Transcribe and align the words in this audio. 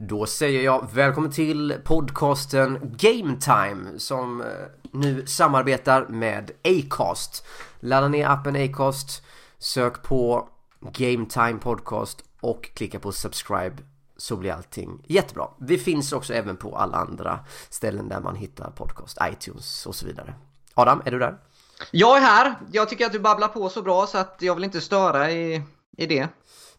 Då 0.00 0.26
säger 0.26 0.62
jag 0.62 0.88
välkommen 0.92 1.30
till 1.30 1.76
podcasten 1.84 2.78
Game 2.98 3.36
Time 3.40 3.98
som 3.98 4.40
eh, 4.40 4.46
nu 4.92 5.26
samarbetar 5.26 6.06
med 6.06 6.50
Acast. 6.64 7.46
Ladda 7.80 8.08
ner 8.08 8.28
appen 8.28 8.56
Acast, 8.56 9.22
sök 9.58 10.02
på 10.02 10.48
Game 10.80 11.26
Time 11.26 11.58
Podcast 11.60 12.24
och 12.40 12.70
klicka 12.74 12.98
på 12.98 13.12
subscribe 13.12 13.76
så 14.16 14.36
blir 14.36 14.52
allting 14.52 15.04
jättebra. 15.06 15.48
Vi 15.60 15.78
finns 15.78 16.12
också 16.12 16.34
även 16.34 16.56
på 16.56 16.76
alla 16.76 16.96
andra 16.96 17.40
ställen 17.70 18.08
där 18.08 18.20
man 18.20 18.36
hittar 18.36 18.70
podcast, 18.70 19.18
iTunes 19.32 19.86
och 19.86 19.94
så 19.94 20.06
vidare. 20.06 20.34
Adam, 20.74 21.02
är 21.04 21.10
du 21.10 21.18
där? 21.18 21.38
Jag 21.90 22.16
är 22.16 22.20
här. 22.20 22.54
Jag 22.72 22.88
tycker 22.88 23.06
att 23.06 23.12
du 23.12 23.20
babblar 23.20 23.48
på 23.48 23.68
så 23.68 23.82
bra 23.82 24.06
så 24.06 24.18
att 24.18 24.36
jag 24.40 24.54
vill 24.54 24.64
inte 24.64 24.80
störa 24.80 25.30
i, 25.30 25.62
i 25.96 26.06
det. 26.06 26.28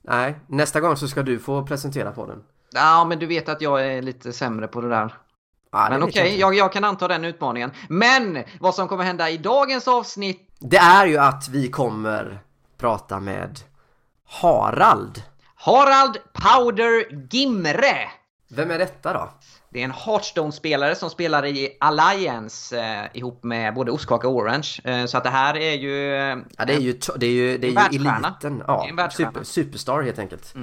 Nej, 0.02 0.40
nästa 0.48 0.80
gång 0.80 0.98
så 0.98 1.08
ska 1.08 1.24
du 1.24 1.40
få 1.40 1.68
presentera 1.68 2.12
podden. 2.12 2.44
Ja, 2.72 3.06
men 3.06 3.20
du 3.20 3.26
vet 3.26 3.50
att 3.50 3.62
jag 3.62 3.86
är 3.88 4.02
lite 4.02 4.34
sämre 4.34 4.68
på 4.68 4.82
det 4.82 4.90
där. 4.90 5.14
Ja, 5.72 5.88
Men 5.90 6.04
okej, 6.04 6.18
jag 6.22 6.28
inte. 6.28 6.40
jag, 6.40 6.56
jag 6.56 6.74
kan 6.74 6.84
anta 6.84 7.08
den 7.08 7.26
utmaningen. 7.26 7.72
Men 7.90 8.44
vad 8.60 8.76
som 8.76 8.88
kommer 8.88 9.04
hända 9.04 9.30
i 9.30 9.38
dagens 9.38 9.88
avsnitt 9.88 10.50
Det 10.60 10.78
är 10.78 11.06
ju 11.06 11.18
att 11.18 11.48
vi 11.50 11.70
kommer 11.70 12.40
prata 12.78 13.20
med 13.20 13.60
Harald. 14.26 15.24
Harald 15.56 16.18
Powder 16.34 17.26
Gimre. 17.32 18.10
Vem 18.50 18.72
är 18.72 18.80
detta 18.80 19.14
då? 19.14 19.30
Det 19.70 19.80
är 19.80 19.84
en 19.84 19.92
Hearthstone-spelare 19.92 20.96
som 20.96 21.10
spelar 21.10 21.46
i 21.46 21.78
Alliance 21.80 22.80
eh, 22.80 23.18
ihop 23.18 23.44
med 23.44 23.74
både 23.74 23.92
Ostkaka 23.92 24.28
och 24.28 24.36
Orange. 24.36 24.70
Eh, 24.84 25.06
så 25.06 25.18
att 25.18 25.24
det 25.24 25.30
här 25.30 25.58
är 25.58 25.74
ju... 25.74 25.96
Ja, 26.58 26.66
det 26.66 26.74
är 26.74 26.80
ju, 26.80 27.00
det 27.18 27.26
är 27.26 27.32
ju, 27.32 27.58
det 27.58 27.68
är 27.68 27.72
ju 27.72 27.78
eliten. 27.98 28.64
Ja, 28.68 29.10
super, 29.12 29.44
superstar 29.44 30.02
helt 30.02 30.20
enkelt. 30.20 30.56
Eh, 30.56 30.62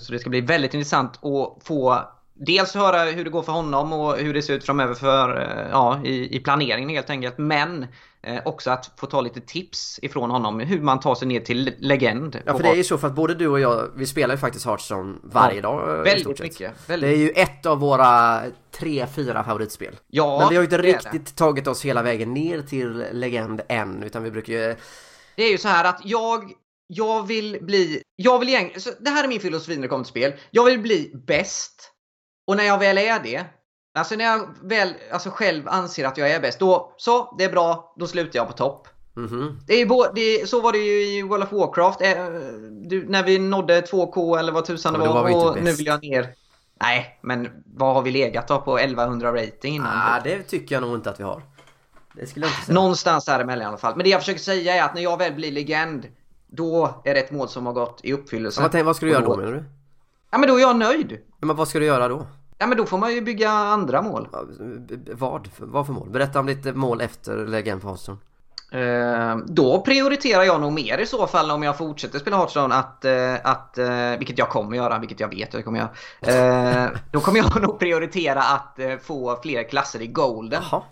Så 0.00 0.12
det 0.12 0.18
ska 0.18 0.30
bli 0.30 0.40
väldigt 0.40 0.74
intressant 0.74 1.24
att 1.24 1.64
få 1.64 2.04
dels 2.34 2.74
höra 2.74 3.02
hur 3.02 3.24
det 3.24 3.30
går 3.30 3.42
för 3.42 3.52
honom 3.52 3.92
och 3.92 4.16
hur 4.16 4.34
det 4.34 4.42
ser 4.42 4.54
ut 4.54 4.64
framöver 4.64 4.94
för, 4.94 5.40
eh, 5.40 5.70
ja, 5.70 6.00
i, 6.04 6.36
i 6.36 6.40
planeringen 6.40 6.88
helt 6.90 7.10
enkelt. 7.10 7.38
Men 7.38 7.86
eh, 8.22 8.40
också 8.44 8.70
att 8.70 8.90
få 8.96 9.06
ta 9.06 9.20
lite 9.20 9.40
tips 9.40 9.98
ifrån 10.02 10.30
honom 10.30 10.60
hur 10.60 10.80
man 10.80 11.00
tar 11.00 11.14
sig 11.14 11.28
ner 11.28 11.40
till 11.40 11.74
legend. 11.78 12.40
Ja, 12.44 12.52
för 12.56 12.62
det 12.62 12.68
är 12.68 12.74
ju 12.74 12.84
så 12.84 12.98
för 12.98 13.06
att 13.06 13.14
både 13.14 13.34
du 13.34 13.48
och 13.48 13.60
jag, 13.60 13.90
vi 13.94 14.06
spelar 14.06 14.34
ju 14.34 14.38
faktiskt 14.38 14.66
Hearthstone 14.66 15.14
varje 15.22 15.56
Ja, 15.56 15.62
dag. 15.62 15.96
eh, 15.96 16.02
väldigt 16.02 16.40
mycket, 16.40 16.72
väldigt. 16.90 17.10
Det 17.10 17.16
är 17.16 17.18
ju 17.18 17.30
ett 17.30 17.66
av 17.66 17.78
våra 17.78 18.40
tre, 18.78 19.06
fyra 19.06 19.44
favoritspel. 19.44 19.96
Ja, 20.06 20.38
Men 20.38 20.48
vi 20.48 20.56
har 20.56 20.62
ju 20.62 20.66
inte 20.66 20.78
riktigt 20.78 21.36
tagit 21.36 21.66
oss 21.66 21.84
hela 21.84 22.02
vägen 22.02 22.34
ner 22.34 22.62
till 22.62 23.04
legend 23.12 23.60
än, 23.68 24.02
utan 24.02 24.22
vi 24.22 24.30
brukar 24.30 24.52
ju... 24.52 24.76
Det 25.36 25.42
är 25.44 25.50
ju 25.50 25.58
så 25.58 25.68
här 25.68 25.84
att 25.84 26.00
jag, 26.04 26.52
jag 26.92 27.26
vill 27.26 27.58
bli, 27.60 28.02
jag 28.16 28.38
vill 28.38 28.48
egentligen, 28.48 28.80
så 28.80 28.90
det 29.00 29.10
här 29.10 29.24
är 29.24 29.28
min 29.28 29.40
filosofi 29.40 29.74
när 29.74 29.82
det 29.82 29.88
kommer 29.88 30.04
till 30.04 30.10
spel. 30.10 30.32
Jag 30.50 30.64
vill 30.64 30.78
bli 30.78 31.12
bäst. 31.26 31.92
Och 32.46 32.56
när 32.56 32.64
jag 32.64 32.78
väl 32.78 32.98
är 32.98 33.20
det, 33.22 33.44
alltså 33.98 34.14
när 34.16 34.24
jag 34.24 34.48
väl 34.62 34.94
alltså 35.12 35.30
själv 35.30 35.68
anser 35.68 36.04
att 36.06 36.18
jag 36.18 36.30
är 36.30 36.40
bäst, 36.40 36.58
då 36.58 36.94
så, 36.96 37.34
det 37.38 37.44
är 37.44 37.52
bra, 37.52 37.94
då 37.98 38.06
slutar 38.06 38.38
jag 38.38 38.46
på 38.46 38.52
topp. 38.52 38.88
Mhm. 39.16 39.58
Det 39.66 39.74
är 39.74 39.78
ju 39.78 39.86
bå- 39.86 40.12
det, 40.14 40.48
så 40.48 40.60
var 40.60 40.72
det 40.72 40.78
ju 40.78 41.02
i 41.18 41.22
World 41.22 41.44
of 41.44 41.52
Warcraft. 41.52 42.00
Eh, 42.02 42.26
Du, 42.88 43.06
när 43.08 43.22
vi 43.22 43.38
nådde 43.38 43.80
2K 43.80 44.38
eller 44.38 44.52
vad 44.52 44.64
tusan 44.64 44.92
det 44.92 44.98
var. 44.98 45.06
var 45.06 45.46
och 45.50 45.56
nu 45.56 45.62
bäst. 45.64 45.80
vill 45.80 45.86
jag 45.86 46.02
ner. 46.02 46.34
Nej, 46.80 47.18
men 47.22 47.48
vad 47.76 47.94
har 47.94 48.02
vi 48.02 48.10
legat 48.10 48.48
då 48.48 48.60
på 48.60 48.78
1100 48.78 49.32
rating 49.34 49.74
innan? 49.74 49.88
Ah, 49.92 50.20
det 50.24 50.42
tycker 50.42 50.74
jag 50.74 50.82
nog 50.82 50.94
inte 50.94 51.10
att 51.10 51.20
vi 51.20 51.24
har. 51.24 51.42
Det 52.14 52.26
skulle 52.26 52.46
jag 52.46 52.52
inte 52.54 52.66
säga. 52.66 52.74
Någonstans 52.74 53.24
däremellan 53.24 53.62
i 53.62 53.66
alla 53.66 53.78
fall. 53.78 53.96
Men 53.96 54.04
det 54.04 54.10
jag 54.10 54.20
försöker 54.20 54.40
säga 54.40 54.74
är 54.76 54.82
att 54.82 54.94
när 54.94 55.02
jag 55.02 55.18
väl 55.18 55.32
blir 55.34 55.52
legend, 55.52 56.06
då 56.52 57.00
är 57.04 57.14
det 57.14 57.20
ett 57.20 57.30
mål 57.30 57.48
som 57.48 57.66
har 57.66 57.72
gått 57.72 58.00
i 58.02 58.12
uppfyllelse. 58.12 58.62
Ja, 58.62 58.68
vad, 58.72 58.84
vad 58.84 58.96
ska 58.96 59.06
du 59.06 59.12
göra 59.12 59.24
då 59.24 59.36
menar 59.36 59.52
du? 59.52 59.64
Ja, 60.30 60.38
men 60.38 60.48
då 60.48 60.56
är 60.56 60.60
jag 60.60 60.76
nöjd. 60.76 61.12
Ja, 61.40 61.46
Men 61.46 61.56
vad 61.56 61.68
ska 61.68 61.78
du 61.78 61.84
göra 61.84 62.08
då? 62.08 62.26
Ja, 62.58 62.66
men 62.66 62.78
då 62.78 62.86
får 62.86 62.98
man 62.98 63.14
ju 63.14 63.20
bygga 63.20 63.50
andra 63.50 64.02
mål. 64.02 64.28
Ja, 64.32 64.44
Vad? 65.12 65.48
Vad 65.58 65.86
för 65.86 65.92
mål? 65.92 66.10
Berätta 66.10 66.40
om 66.40 66.46
ditt 66.46 66.76
mål 66.76 67.00
efter 67.00 67.46
legend 67.46 67.84
Hearthstone. 67.84 68.18
Eh, 68.72 69.36
då 69.46 69.80
prioriterar 69.80 70.42
jag 70.42 70.60
nog 70.60 70.72
mer 70.72 70.98
i 70.98 71.06
så 71.06 71.26
fall 71.26 71.50
om 71.50 71.62
jag 71.62 71.78
fortsätter 71.78 72.18
spela 72.18 72.36
Hearthstone 72.36 72.74
att, 72.74 73.04
eh, 73.04 73.34
att 73.44 73.78
eh, 73.78 74.16
vilket 74.18 74.38
jag 74.38 74.48
kommer 74.48 74.76
göra, 74.76 74.98
vilket 74.98 75.20
jag 75.20 75.28
vet 75.28 75.48
att 75.48 75.54
jag 75.54 75.64
kommer 75.64 75.78
göra. 75.78 76.84
Eh, 76.84 76.90
då 77.10 77.20
kommer 77.20 77.38
jag 77.38 77.62
nog 77.62 77.78
prioritera 77.78 78.42
att 78.42 78.78
eh, 78.78 78.96
få 79.02 79.38
fler 79.42 79.62
klasser 79.62 80.02
i 80.02 80.06
Golden. 80.06 80.62
Jaha. 80.70 80.82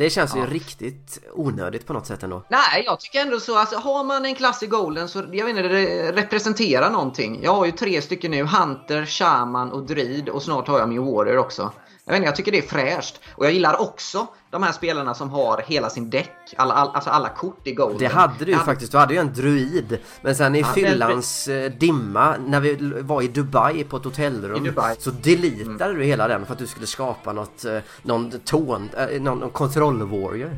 Det 0.00 0.10
känns 0.10 0.36
ju 0.36 0.46
riktigt 0.46 1.18
onödigt 1.32 1.86
på 1.86 1.92
något 1.92 2.06
sätt 2.06 2.22
ändå. 2.22 2.42
Nej, 2.48 2.82
jag 2.86 3.00
tycker 3.00 3.20
ändå 3.20 3.40
så. 3.40 3.58
Alltså, 3.58 3.76
har 3.76 4.04
man 4.04 4.24
en 4.24 4.34
klass 4.34 4.62
i 4.62 4.66
Golden 4.66 5.08
så 5.08 5.18
jag 5.18 5.46
vet 5.46 5.56
inte, 5.56 5.62
det 5.62 6.12
representerar 6.12 6.90
någonting. 6.90 7.40
Jag 7.42 7.54
har 7.54 7.66
ju 7.66 7.72
tre 7.72 8.02
stycken 8.02 8.30
nu. 8.30 8.42
Hunter, 8.44 9.06
Shaman 9.06 9.72
och 9.72 9.86
Druid 9.86 10.28
och 10.28 10.42
snart 10.42 10.68
har 10.68 10.78
jag 10.78 10.88
min 10.88 11.04
Warrior 11.04 11.36
också. 11.36 11.72
Jag 12.04 12.12
vet 12.12 12.16
inte, 12.16 12.28
jag 12.28 12.36
tycker 12.36 12.52
det 12.52 12.58
är 12.58 12.62
fräscht. 12.62 13.20
Och 13.34 13.44
jag 13.46 13.52
gillar 13.52 13.80
också 13.80 14.26
de 14.50 14.62
här 14.62 14.72
spelarna 14.72 15.14
som 15.14 15.30
har 15.30 15.62
hela 15.66 15.90
sin 15.90 16.10
däck. 16.10 16.54
Alla, 16.56 16.74
all, 16.74 16.90
alltså 16.94 17.10
alla 17.10 17.28
kort 17.28 17.66
i 17.66 17.72
Golden. 17.72 17.98
Det 17.98 18.06
hade 18.06 18.34
du 18.38 18.44
ju 18.44 18.52
Jag 18.52 18.64
faktiskt, 18.64 18.92
du 18.92 18.98
hade 18.98 19.14
ju 19.14 19.20
en 19.20 19.32
druid. 19.34 19.98
Men 20.22 20.34
sen 20.36 20.54
i 20.54 20.60
Ja, 20.60 20.66
fyllans 20.66 21.48
eh, 21.48 21.70
dimma, 21.70 22.34
när 22.46 22.60
vi 22.60 22.76
var 23.02 23.22
i 23.22 23.28
Dubai 23.28 23.84
på 23.84 23.96
ett 23.96 24.04
hotellrum, 24.04 24.72
så 24.98 25.10
deletade 25.10 25.94
du 25.94 26.04
hela 26.04 26.28
den 26.28 26.46
för 26.46 26.52
att 26.52 26.58
du 26.58 26.66
skulle 26.66 26.86
skapa 26.86 27.32
något, 27.32 27.64
eh, 27.64 27.78
någon 28.02 28.30
ton, 28.30 28.90
eh, 28.96 29.20
någon, 29.20 29.38
någon 29.38 29.50
control 29.50 30.02
warrior. 30.02 30.50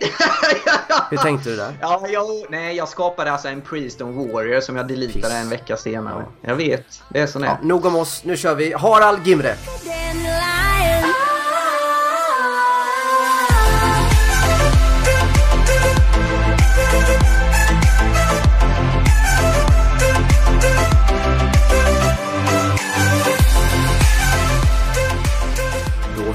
Hur 1.10 1.16
tänkte 1.16 1.50
du 1.50 1.56
där? 1.56 1.78
Ja, 1.80 2.06
jag, 2.08 2.26
nej, 2.48 2.76
jag 2.76 2.88
skapade 2.88 3.32
alltså 3.32 3.48
en 3.48 3.60
Priest 3.60 4.00
och 4.00 4.08
Warrior 4.14 4.60
som 4.60 4.76
jag 4.76 4.88
deletade 4.88 5.20
Piss. 5.20 5.32
en 5.32 5.48
vecka 5.48 5.76
senare. 5.76 6.24
Jag 6.40 6.54
vet, 6.56 7.02
det 7.08 7.20
är 7.20 7.26
så 7.26 7.40
Ja, 7.40 7.44
ja. 7.44 7.58
nog 7.62 7.84
om 7.84 7.96
oss, 7.96 8.24
nu 8.24 8.36
kör 8.36 8.54
vi 8.54 8.72
Harald 8.72 9.26
Gimre. 9.26 9.54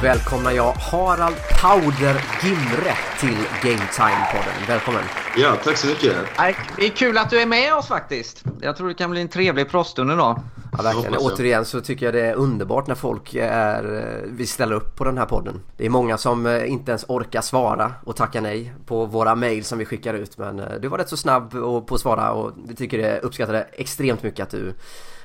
Välkomnar 0.06 0.52
jag 0.52 0.72
Harald 0.72 1.36
Powder 1.62 2.24
Gimre 2.44 2.94
till 3.20 3.38
Game 3.64 3.84
Time-podden. 3.92 4.68
Välkommen! 4.68 5.04
Ja, 5.38 5.56
tack 5.64 5.78
så 5.78 5.88
mycket. 5.88 6.16
Det 6.78 6.86
är 6.86 6.90
kul 6.90 7.18
att 7.18 7.30
du 7.30 7.40
är 7.40 7.46
med 7.46 7.74
oss 7.74 7.88
faktiskt. 7.88 8.44
Jag 8.62 8.78
tror 8.78 8.88
det 8.88 8.94
kan 8.94 9.12
bli 9.12 9.22
en 9.22 9.28
trevlig 9.28 9.70
pratstund 9.70 10.12
idag. 10.12 10.42
Ja, 10.78 10.84
verkligen. 10.84 11.18
Återigen 11.18 11.66
så 11.66 11.82
tycker 11.82 12.06
jag 12.06 12.14
det 12.14 12.26
är 12.26 12.34
underbart 12.34 12.88
när 12.88 12.96
folk 12.96 13.34
är, 13.34 13.98
eh, 13.98 14.30
vi 14.32 14.46
ställer 14.46 14.76
upp 14.76 14.96
på 14.96 15.04
den 15.04 15.18
här 15.18 15.26
podden. 15.26 15.62
Det 15.78 15.86
är 15.86 15.90
många 15.90 16.18
som 16.18 16.46
eh, 16.46 16.72
inte 16.72 16.92
ens 16.92 17.06
orkar 17.08 17.42
svara 17.42 17.94
och 18.04 18.16
tacka 18.16 18.42
nej 18.42 18.74
på 18.86 19.06
våra 19.06 19.36
mail 19.36 19.66
som 19.66 19.78
vi 19.78 19.86
skickar 19.86 20.14
ut. 20.14 20.38
Men 20.38 20.60
eh, 20.60 20.66
du 20.82 20.88
var 20.88 20.98
rätt 20.98 21.10
så 21.10 21.18
snabb 21.18 21.52
på 21.88 21.96
att 21.96 22.02
svara 22.02 22.32
och 22.32 22.52
vi 22.68 22.76
tycker 22.76 22.98
det 22.98 23.20
uppskattar 23.20 23.54
det 23.54 23.68
extremt 23.72 24.24
mycket 24.24 24.44
att 24.44 24.52
du 24.52 24.74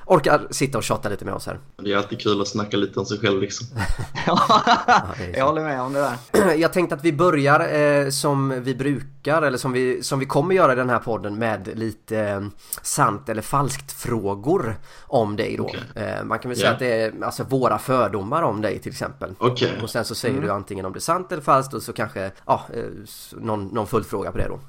orkar 0.05 0.47
sitta 0.51 0.77
och 0.77 0.83
tjata 0.83 1.09
lite 1.09 1.25
med 1.25 1.33
oss 1.33 1.45
här. 1.45 1.59
Det 1.83 1.91
är 1.93 1.97
alltid 1.97 2.21
kul 2.21 2.41
att 2.41 2.47
snacka 2.47 2.77
lite 2.77 2.99
om 2.99 3.05
sig 3.05 3.19
själv 3.19 3.41
liksom. 3.41 3.67
Ja, 4.27 4.63
jag 5.33 5.45
håller 5.45 5.61
med 5.61 5.81
om 5.81 5.93
det 5.93 5.99
där. 6.31 6.53
Jag 6.55 6.73
tänkte 6.73 6.95
att 6.95 7.03
vi 7.05 7.13
börjar 7.13 7.73
eh, 7.73 8.09
som 8.09 8.63
vi 8.63 8.75
brukar 8.75 9.41
eller 9.41 9.57
som 9.57 9.71
vi, 9.71 10.03
som 10.03 10.19
vi 10.19 10.25
kommer 10.25 10.55
göra 10.55 10.73
i 10.73 10.75
den 10.75 10.89
här 10.89 10.99
podden 10.99 11.35
med 11.35 11.69
lite 11.75 12.19
eh, 12.19 12.41
sant 12.81 13.29
eller 13.29 13.41
falskt 13.41 13.91
frågor 13.91 14.75
om 15.01 15.35
dig 15.35 15.57
då. 15.57 15.71
Eh, 16.01 16.23
man 16.23 16.39
kan 16.39 16.49
väl 16.49 16.57
säga 16.57 16.69
Ja. 16.69 16.73
att 16.73 16.79
det 16.79 17.01
är 17.01 17.13
alltså 17.23 17.43
våra 17.43 17.77
fördomar 17.79 18.41
om 18.43 18.61
dig 18.61 18.79
till 18.79 18.91
exempel. 18.91 19.33
Okej. 19.37 19.79
Och 19.83 19.89
sen 19.89 20.05
så 20.05 20.15
säger 20.15 20.41
du 20.41 20.51
antingen 20.51 20.85
om 20.85 20.93
det 20.93 20.97
är 20.99 21.01
sant 21.01 21.31
eller 21.31 21.41
falskt 21.43 21.73
och 21.73 21.81
så 21.81 21.93
kanske 21.93 22.31
ja, 22.45 22.65
eh, 22.73 22.83
någon, 23.31 23.65
någon 23.65 23.87
följdfråga 23.87 24.31
på 24.31 24.37
det 24.37 24.47
då. 24.47 24.59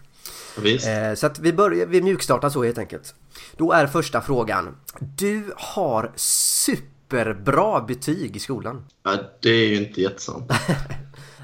Visst. 0.61 0.87
Eh, 0.89 1.15
så 1.15 1.27
att 1.27 1.39
vi 1.39 1.53
börjar, 1.53 1.87
vi 1.87 2.03
mjukstartar 2.03 2.49
så 2.51 2.65
helt 2.65 2.79
enkelt. 2.79 3.15
Då 3.57 3.73
är 3.73 3.87
första 3.87 4.21
frågan. 4.21 4.77
Du 4.99 5.53
har 5.57 6.13
superbra 6.17 7.81
betyg 7.81 8.37
i 8.37 8.41
skolan. 8.41 8.85
Ja, 9.03 9.17
det 9.41 9.49
är 9.51 9.69
ju 9.69 9.77
inte 9.77 10.01
jättesant. 10.01 10.53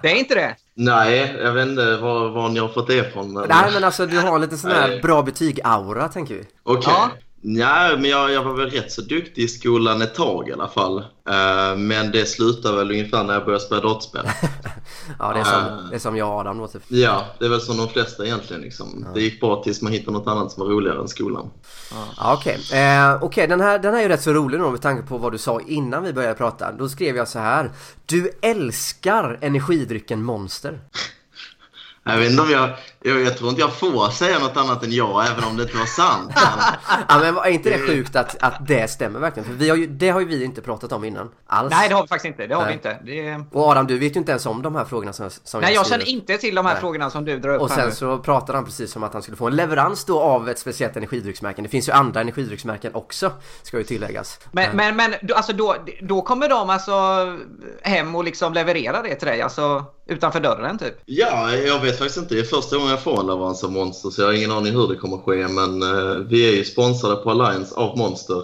Det 0.03 0.09
är 0.09 0.15
inte 0.15 0.35
det? 0.35 0.57
Nej, 0.75 1.37
jag 1.43 1.53
vet 1.53 1.69
inte 1.69 1.97
var, 1.97 2.29
var 2.29 2.49
ni 2.49 2.61
har 2.61 2.69
fått 2.69 2.87
det 2.87 2.95
ifrån. 2.95 3.35
Nej 3.49 3.71
men 3.73 3.85
alltså 3.85 4.07
du 4.07 4.19
har 4.19 4.39
lite 4.39 4.57
sån 4.57 4.71
här 4.71 4.89
Nej. 4.89 5.01
bra 5.01 5.23
betyg-aura 5.23 6.09
tänker 6.09 6.35
vi. 6.35 6.45
Okej. 6.63 6.93
Ja. 6.97 7.11
Nej, 7.41 7.97
men 7.99 8.11
jag, 8.11 8.33
jag 8.33 8.45
var 8.45 8.53
väl 8.53 8.71
rätt 8.71 8.93
så 8.93 9.03
duktig 9.03 9.43
i 9.43 9.49
skolan 9.49 10.03
ett 10.03 10.15
tag 10.15 10.49
i 10.49 10.53
alla 10.53 10.69
fall. 10.69 10.99
Eh, 10.99 11.77
men 11.77 12.11
det 12.11 12.27
slutade 12.29 12.77
väl 12.77 12.91
ungefär 12.91 13.25
när 13.25 13.35
jag 13.35 13.45
började 13.45 13.65
spela 13.65 13.81
dataspel. 13.81 14.27
Ja 15.19 15.33
det 15.33 15.41
är 15.41 15.45
som, 15.45 15.89
det 15.91 15.95
är 15.95 15.99
som 15.99 16.17
jag 16.17 16.29
och 16.29 16.41
Adam 16.41 16.69
typ. 16.69 16.83
ja, 16.89 17.27
det 17.39 17.45
är 17.45 17.49
väl 17.49 17.61
som 17.61 17.77
de 17.77 17.89
flesta 17.89 18.25
egentligen. 18.25 18.63
Liksom. 18.63 19.07
Det 19.15 19.21
gick 19.21 19.41
bra 19.41 19.63
tills 19.63 19.83
man 19.83 19.93
hittade 19.93 20.19
något 20.19 20.27
annat 20.27 20.53
som 20.53 20.63
var 20.63 20.71
roligare 20.71 21.01
än 21.01 21.09
skolan. 21.09 21.51
Ja, 22.17 22.35
Okej, 22.35 22.59
eh, 22.73 23.23
okej 23.23 23.47
den, 23.47 23.61
här, 23.61 23.79
den 23.79 23.93
här 23.95 24.01
är 24.01 24.03
ju 24.03 24.09
rätt 24.09 24.23
så 24.23 24.33
rolig 24.33 24.61
då 24.61 24.71
med 24.71 24.83
tanke 24.83 25.03
på 25.03 25.19
vad 25.19 25.33
du 25.33 25.39
sa 25.39 25.61
innan 25.67 26.03
vi 26.03 26.13
började 26.13 26.35
prata. 26.35 26.73
Då 26.73 26.89
skrev 26.89 27.17
jag 27.17 27.29
så 27.29 27.39
här. 27.39 27.71
Du 28.07 28.31
älskar 28.43 29.39
energidrycken 29.41 30.23
Monster. 30.23 30.81
Jag 32.09 32.19
vet 32.19 32.31
inte 32.31 32.43
om 32.43 32.51
jag, 32.51 32.71
jag, 33.03 33.21
jag 33.21 33.37
tror 33.39 33.51
inte 33.51 33.61
jag 33.63 33.73
får 33.73 34.11
säga 34.11 34.39
något 34.39 34.57
annat 34.57 34.85
än 34.85 34.93
ja, 34.93 35.25
även 35.33 35.45
om 35.45 35.57
det 35.57 35.63
inte 35.63 35.77
var 35.77 35.87
sant. 35.87 36.33
Men, 36.35 36.65
Ja 37.09 37.19
men 37.19 37.37
är 37.37 37.49
inte 37.49 37.71
det 37.71 37.79
sjukt 37.79 38.17
att, 38.17 38.37
att 38.43 38.67
det 38.67 38.91
stämmer 38.91 39.21
verkligen? 39.21 39.49
För 39.49 39.55
vi 39.55 39.69
har 39.69 39.77
ju, 39.77 39.87
det 39.87 40.11
har 40.11 40.21
ju 40.21 40.27
vi 40.27 40.45
inte 40.45 40.63
pratat 40.63 40.93
om 40.93 41.05
innan. 41.05 41.31
Alls. 41.47 41.71
Nej, 41.71 41.89
det 41.89 41.95
har 41.95 42.03
vi 42.03 42.09
faktiskt 42.09 42.25
inte. 42.27 42.47
Det 42.47 42.55
har 42.55 42.63
Nej. 42.63 42.71
vi 42.71 42.75
inte. 42.75 42.99
Det. 43.05 43.59
Och 43.59 43.69
Adam 43.69 43.87
du 43.87 43.99
vet 43.99 44.17
ju 44.17 44.19
inte 44.19 44.33
ens 44.33 44.47
om 44.47 44.63
de 44.63 44.75
här 44.75 44.85
frågorna 44.85 45.13
som, 45.13 45.31
som 45.45 45.61
Nej, 45.61 45.75
jag 45.75 45.87
skriver. 45.87 46.05
känner 46.05 46.13
inte 46.13 46.39
till 46.39 46.55
de 46.55 46.67
här 46.67 46.73
Nej. 46.73 46.81
frågorna 46.81 47.11
som 47.11 47.25
du 47.25 47.39
drar 47.39 47.55
upp 47.55 47.61
Och 47.63 47.71
sen 47.71 47.93
så 47.95 48.19
pratar 48.19 48.55
han 48.55 48.65
precis 48.65 48.93
som 48.93 49.03
att 49.03 49.13
han 49.13 49.23
skulle 49.23 49.37
få 49.37 49.47
en 49.47 49.57
leverans 49.57 50.05
då 50.05 50.21
av 50.21 50.49
ett 50.49 50.59
speciellt 50.59 50.97
energidrycksmärke. 50.97 51.63
Det 51.63 51.69
finns 51.69 51.89
ju 51.89 51.93
andra 51.93 52.21
energidrycksmärken 52.21 52.95
också, 52.95 53.33
ska 53.63 53.79
ju 53.79 53.85
tilläggas. 53.85 54.41
Men, 54.53 54.77
men, 54.77 54.97
men 54.97 55.15
du- 55.23 55.35
alltså 55.35 55.53
då, 55.53 55.77
då 56.03 56.23
kommer 56.23 56.49
de 56.49 56.71
alltså 56.71 56.93
hem 57.83 58.15
och 58.15 58.25
liksom 58.25 58.53
leverera 58.53 59.03
det 59.03 59.15
till 59.15 59.29
dig, 59.29 59.43
alltså 59.43 59.85
utanför 60.09 60.41
dörren 60.41 60.79
typ? 60.79 60.95
ja, 61.07 61.55
jag 61.55 61.81
vet 61.81 61.99
faktiskt 61.99 62.19
inte. 62.19 62.35
Det 62.35 62.41
är 62.41 62.45
första 62.45 62.77
gången 62.77 62.91
jag 62.91 63.03
får 63.03 63.21
en 63.21 63.27
leverans 63.27 63.65
av 63.65 63.73
Monster, 63.73 64.11
så 64.11 64.23
jag 64.23 64.27
har 64.27 64.33
ingen 64.33 64.53
aning 64.53 64.73
hur 64.73 64.89
det 64.89 64.97
kommer 64.97 65.17
att 65.17 65.25
ske. 65.25 65.49
Men 65.49 65.83
eh, 65.83 66.17
vi 66.17 66.49
är 66.49 66.57
ju 66.57 66.65
sponsrade 66.65 67.17
på 67.17 67.31
Alliance 67.31 67.75
av 67.75 67.99
Monster. 67.99 68.43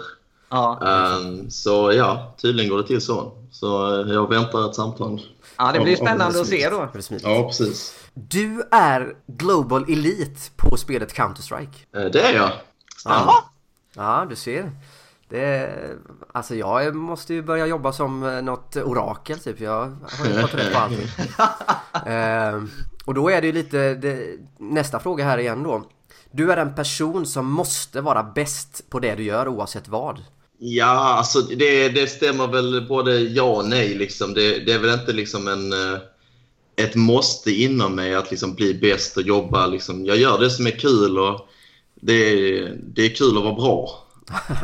Ja. 0.48 0.78
Eh, 0.82 1.48
så 1.48 1.92
ja, 1.92 2.34
tydligen 2.42 2.70
går 2.70 2.78
det 2.78 2.86
till 2.86 3.00
så. 3.00 3.32
Så 3.50 4.00
eh, 4.00 4.12
jag 4.12 4.28
väntar 4.30 4.68
ett 4.68 4.74
samtal. 4.74 5.20
Ja, 5.58 5.72
det 5.72 5.80
blir 5.80 5.96
spännande 5.96 6.40
att 6.40 6.46
se 6.46 6.70
då. 6.70 6.88
Ja, 7.22 7.48
precis. 7.52 7.94
Du 8.14 8.62
är 8.70 9.14
Global 9.26 9.82
Elite 9.82 10.40
på 10.56 10.76
spelet 10.76 11.14
Counter-Strike. 11.14 11.96
Eh, 11.96 12.04
det 12.04 12.20
är 12.20 12.34
jag. 12.34 12.50
Jaha. 13.04 13.34
Ja, 13.96 14.26
du 14.30 14.36
ser. 14.36 14.70
Det, 15.28 15.70
alltså 16.32 16.54
jag 16.54 16.94
måste 16.94 17.34
ju 17.34 17.42
börja 17.42 17.66
jobba 17.66 17.92
som 17.92 18.22
eh, 18.22 18.42
något 18.42 18.76
orakel 18.76 19.38
typ. 19.38 19.60
Jag 19.60 19.96
har 20.18 20.26
ju 20.26 20.40
fått 20.40 20.54
rätt 20.54 20.72
på 20.72 20.78
allting. 20.78 21.08
Ehm, 22.06 22.70
och 23.04 23.14
då 23.14 23.30
är 23.30 23.40
det 23.40 23.46
ju 23.46 23.52
lite 23.52 23.94
det, 23.94 24.38
nästa 24.58 25.00
fråga 25.00 25.24
här 25.24 25.38
igen 25.38 25.62
då. 25.62 25.82
Du 26.30 26.52
är 26.52 26.56
en 26.56 26.74
person 26.74 27.26
som 27.26 27.52
måste 27.52 28.00
vara 28.00 28.22
bäst 28.22 28.90
på 28.90 29.00
det 29.00 29.14
du 29.14 29.22
gör 29.22 29.48
oavsett 29.48 29.88
vad. 29.88 30.22
Ja, 30.58 31.14
alltså 31.18 31.40
det, 31.40 31.88
det 31.88 32.06
stämmer 32.06 32.46
väl 32.46 32.86
både 32.88 33.18
ja 33.18 33.42
och 33.42 33.68
nej. 33.68 33.94
Liksom. 33.94 34.34
Det, 34.34 34.58
det 34.58 34.72
är 34.72 34.78
väl 34.78 35.00
inte 35.00 35.12
liksom 35.12 35.48
en, 35.48 35.72
eh, 35.72 35.98
ett 36.76 36.94
måste 36.94 37.50
inom 37.50 37.94
mig 37.94 38.14
att 38.14 38.30
liksom 38.30 38.54
bli 38.54 38.74
bäst 38.74 39.16
och 39.16 39.22
jobba. 39.22 39.66
Liksom. 39.66 40.06
Jag 40.06 40.16
gör 40.16 40.38
det 40.38 40.50
som 40.50 40.66
är 40.66 40.78
kul 40.78 41.18
och 41.18 41.48
det, 41.94 42.34
det 42.94 43.02
är 43.02 43.14
kul 43.14 43.36
att 43.36 43.44
vara 43.44 43.54
bra. 43.54 44.03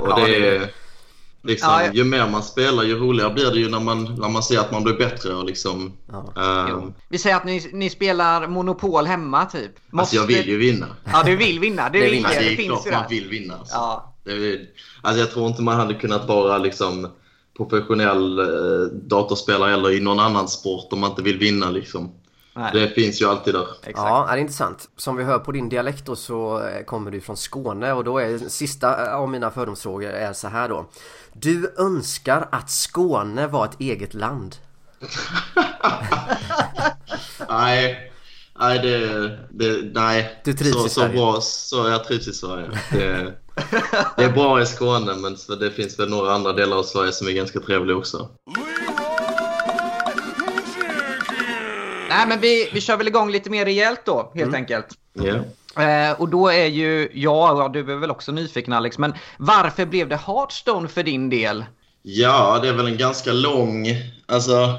Och 0.01 0.09
Ja, 0.11 0.17
det, 0.27 0.39
det 0.39 0.57
är 0.57 0.71
liksom, 1.43 1.71
Ja, 1.71 1.85
jag- 1.85 1.95
Ju 1.95 2.05
mer 2.05 2.29
man 2.29 2.43
spelar, 2.43 2.83
ju 2.83 2.99
roligare 2.99 3.31
blir 3.35 3.51
det 3.51 3.59
ju 3.59 3.69
när 3.69 3.81
man, 3.81 4.05
när 4.19 4.29
man 4.29 4.43
ser 4.43 4.59
att 4.59 4.73
man 4.73 4.85
blir 4.85 4.95
bättre. 4.95 5.35
Och 5.35 5.45
liksom, 5.45 5.93
ehm, 6.37 6.93
Vi 7.09 7.19
säger 7.19 7.37
att 7.37 7.45
ni, 7.45 7.71
ni 7.73 7.91
spelar 7.91 8.47
Monopol 8.49 9.07
hemma 9.07 9.45
typ. 9.47 9.71
alltså 9.93 10.17
jag 10.17 10.27
vill 10.27 10.49
ju 10.49 10.57
vinna. 10.59 10.87
Ja, 11.13 11.23
du 11.23 11.37
vill 11.37 11.61
vinna. 11.61 11.89
Det, 11.89 11.99
Det 11.99 12.05
det, 12.05 12.11
vill 12.11 12.23
man. 12.23 12.27
Alltså, 12.31 12.41
det, 12.43 12.47
det 12.49 12.53
är 12.53 12.57
finns 12.57 12.83
klart 12.83 12.95
man 13.01 13.11
vill 13.11 13.29
vinna. 13.29 13.55
Alltså. 13.55 13.75
Ja. 13.75 14.15
Det 14.25 14.33
är, 14.33 14.61
alltså 15.03 15.21
jag 15.21 15.31
tror 15.31 15.47
inte 15.47 15.63
man 15.63 15.77
hade 15.77 15.95
kunnat 15.95 16.29
vara 16.29 16.59
liksom 16.59 17.09
professionell 17.57 18.39
eh, 18.39 18.87
datorspelare 18.93 19.75
eller 19.75 19.91
i 19.91 20.01
någon 20.01 20.21
annan 20.21 20.49
sport 20.49 20.93
om 20.93 21.01
man 21.01 21.11
inte 21.11 21.23
vill 21.23 21.39
vinna. 21.39 21.71
Liksom. 21.71 22.13
Nej. 22.61 22.71
Det 22.75 22.89
finns 22.89 23.23
ju 23.23 23.27
alltid 23.27 23.55
där. 23.55 23.67
Exakt. 23.83 23.97
Ja, 23.97 24.27
det 24.31 24.33
är 24.33 24.37
intressant. 24.37 24.89
Som 24.97 25.17
vi 25.17 25.25
hör 25.25 25.39
på 25.39 25.53
din 25.53 25.69
dialekt 25.69 26.07
då 26.07 26.17
så 26.17 26.63
eh, 26.63 26.85
kommer 26.85 27.11
du 27.11 27.21
från 27.21 27.37
Skåne 27.37 27.93
och 27.93 28.05
då 28.05 28.19
är 28.19 28.39
sista 28.39 29.07
eh, 29.07 29.15
av 29.15 29.29
mina 29.29 29.51
fördomsfrågor 29.51 30.11
är 30.11 30.33
så 30.33 30.49
här 30.49 30.69
då. 30.69 30.87
Du 31.33 31.75
önskar 31.79 32.49
att 32.53 32.71
Skåne 32.71 33.47
var 33.47 33.65
ett 33.65 33.81
eget 33.81 34.15
land. 34.15 34.57
Nej, 37.49 38.13
nej, 38.59 38.79
det, 38.79 39.39
det, 39.51 39.91
nej. 39.95 40.41
Du 40.45 40.53
trivs 40.53 40.75
så, 40.75 40.87
i 40.87 40.89
så 40.89 41.01
Sverige? 41.01 41.17
bra, 41.17 41.41
så 41.41 41.89
Jag 41.89 42.05
trivs 42.05 42.29
i 42.29 42.33
Sverige. 42.33 42.71
Det, 42.93 43.35
det 44.17 44.25
är 44.25 44.33
bra 44.33 44.63
i 44.63 44.67
Skåne 44.67 45.15
men 45.15 45.37
så 45.37 45.55
det 45.55 45.71
finns 45.71 45.99
väl 45.99 46.09
några 46.11 46.33
andra 46.33 46.53
delar 46.53 46.77
av 46.77 46.83
Sverige 46.83 47.13
som 47.13 47.29
är 47.29 47.33
ganska 47.33 47.61
trevliga 47.61 47.97
också. 47.97 48.29
Nej, 52.11 52.27
men 52.29 52.41
vi, 52.41 52.71
vi 52.73 52.81
kör 52.81 52.97
väl 52.97 53.09
igång 53.09 53.31
lite 53.31 53.51
mer 53.51 53.65
rejält 53.65 54.01
då, 54.05 54.33
helt 54.35 54.55
enkelt. 54.55 54.87
Ja. 55.13 55.35
Eh, 55.83 56.21
och 56.21 56.29
då 56.29 56.49
är 56.49 56.67
ju 56.67 57.09
jag, 57.13 57.59
ja, 57.59 57.69
du 57.69 57.81
är 57.81 57.97
väl 57.97 58.11
också 58.11 58.33
nyfiken 58.33 58.73
Alex, 58.73 58.99
men 58.99 59.15
varför 59.39 59.87
blev 59.87 60.09
det 60.09 60.17
Hearthstone 60.17 60.89
för 60.89 61.03
din 61.03 61.31
del? 61.31 61.65
Ja, 62.03 62.59
det 62.63 62.69
är 62.69 62.73
väl 62.73 62.87
en 62.87 62.97
ganska 62.99 63.33
lång... 63.33 63.87
Alltså, 64.27 64.75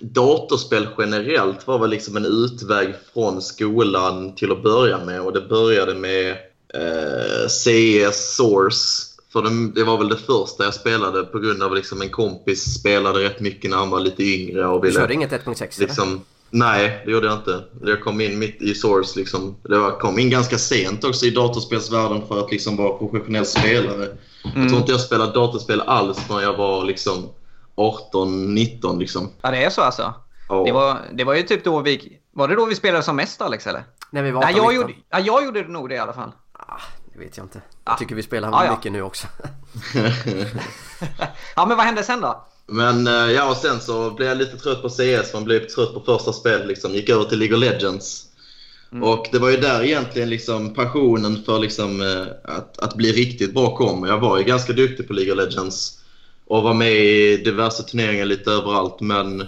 datorspel 0.00 0.88
generellt 0.98 1.66
var 1.66 1.78
väl 1.78 1.90
liksom 1.90 2.16
en 2.16 2.26
utväg 2.26 2.94
från 3.14 3.42
skolan 3.42 4.34
till 4.34 4.52
att 4.52 4.62
börja 4.62 5.04
med. 5.04 5.20
Och 5.20 5.32
det 5.32 5.40
började 5.40 5.94
med 5.94 6.30
eh, 6.74 7.48
CS 7.48 8.36
Source. 8.36 9.06
För 9.32 9.42
det, 9.42 9.72
det 9.74 9.84
var 9.84 9.98
väl 9.98 10.08
det 10.08 10.16
första 10.16 10.64
jag 10.64 10.74
spelade 10.74 11.22
på 11.22 11.38
grund 11.38 11.62
av 11.62 11.74
liksom 11.74 12.02
en 12.02 12.10
kompis 12.10 12.80
spelade 12.80 13.24
rätt 13.24 13.40
mycket 13.40 13.70
när 13.70 13.76
han 13.76 13.90
var 13.90 14.00
lite 14.00 14.22
yngre. 14.22 14.66
Och 14.66 14.80
Du 14.80 14.88
ville, 14.88 15.00
körde 15.00 15.14
inget 15.14 15.32
1.6 15.32 15.82
eller? 15.82 16.20
Nej, 16.50 17.02
det 17.04 17.10
gjorde 17.10 17.26
jag 17.26 17.36
inte. 17.36 17.64
Jag 17.82 18.00
kom 18.04 18.20
in 18.20 18.38
mitt 18.38 18.62
i 18.62 18.74
Source. 18.74 19.18
Liksom. 19.18 19.56
Det 19.62 19.78
var, 19.78 19.98
kom 19.98 20.18
in 20.18 20.30
ganska 20.30 20.58
sent 20.58 21.04
också 21.04 21.26
i 21.26 21.30
datorspelsvärlden 21.30 22.26
för 22.28 22.40
att 22.40 22.50
liksom 22.50 22.76
vara 22.76 22.98
professionell 22.98 23.46
spelare. 23.46 24.08
Jag 24.42 24.68
tror 24.68 24.80
inte 24.80 24.92
jag 24.92 25.00
spelade 25.00 25.32
datorspel 25.32 25.80
alls 25.80 26.18
förrän 26.18 26.42
jag 26.42 26.56
var 26.56 26.84
liksom 26.84 27.28
18-19. 27.76 28.98
Liksom. 28.98 29.30
Ja, 29.42 29.50
det 29.50 29.64
är 29.64 29.70
så 29.70 29.82
alltså? 29.82 30.14
Ja. 30.48 30.62
Det, 30.66 30.72
var, 30.72 30.98
det 31.12 31.24
var 31.24 31.34
ju 31.34 31.42
typ 31.42 31.64
då 31.64 31.80
vi... 31.80 32.18
Var 32.32 32.48
det 32.48 32.54
då 32.54 32.64
vi 32.66 32.74
spelade 32.74 33.02
som 33.02 33.16
mest 33.16 33.42
Alex, 33.42 33.66
eller? 33.66 33.84
När 34.10 34.22
vi 34.22 34.30
var 34.30 34.40
Nej, 34.40 34.54
18, 34.54 34.64
jag 34.64 34.72
19. 34.72 34.80
gjorde, 34.88 34.94
ja, 35.10 35.20
jag 35.20 35.44
gjorde 35.44 35.62
nog 35.62 35.88
det 35.88 35.94
i 35.94 35.98
alla 35.98 36.12
fall. 36.12 36.32
Ah, 36.52 36.80
det 37.12 37.18
vet 37.18 37.36
jag 37.36 37.44
inte. 37.44 37.58
Ah. 37.58 37.90
Jag 37.90 37.98
tycker 37.98 38.14
vi 38.14 38.22
spelar 38.22 38.48
Ah, 38.52 38.64
ja. 38.64 38.70
mycket 38.76 38.92
nu 38.92 39.02
också. 39.02 39.26
Ja, 41.56 41.66
men 41.66 41.76
vad 41.76 41.86
hände 41.86 42.02
sen 42.02 42.20
då? 42.20 42.46
Men 42.70 43.06
eh, 43.06 43.12
ja, 43.12 43.50
och 43.50 43.56
sen 43.56 43.80
så 43.80 44.10
blev 44.10 44.28
jag 44.28 44.38
lite 44.38 44.56
trött 44.56 44.82
på 44.82 44.88
CS. 44.88 45.34
Man 45.34 45.44
blev 45.44 45.66
trött 45.66 45.94
på 45.94 46.00
första 46.00 46.32
spel. 46.32 46.66
Liksom. 46.68 46.94
Gick 46.94 47.08
över 47.08 47.24
till 47.24 47.38
League 47.38 47.56
of 47.56 47.60
Legends. 47.60 48.26
Och 49.02 49.26
det 49.32 49.38
var 49.38 49.50
ju 49.50 49.56
där 49.56 49.82
egentligen 49.82 50.30
liksom 50.30 50.74
passionen 50.74 51.42
för 51.44 51.58
liksom, 51.58 52.00
eh, 52.00 52.54
att, 52.56 52.78
att 52.78 52.94
bli 52.94 53.12
riktigt 53.12 53.54
bra 53.54 53.76
kom. 53.76 54.04
Jag 54.04 54.18
var 54.18 54.38
ju 54.38 54.44
ganska 54.44 54.72
duktig 54.72 55.08
på 55.08 55.12
League 55.12 55.32
of 55.32 55.38
Legends. 55.38 55.98
Och 56.46 56.62
var 56.62 56.74
med 56.74 56.92
i 56.92 57.36
diverse 57.36 57.82
turneringar 57.82 58.24
lite 58.24 58.50
överallt. 58.50 59.00
Men 59.00 59.46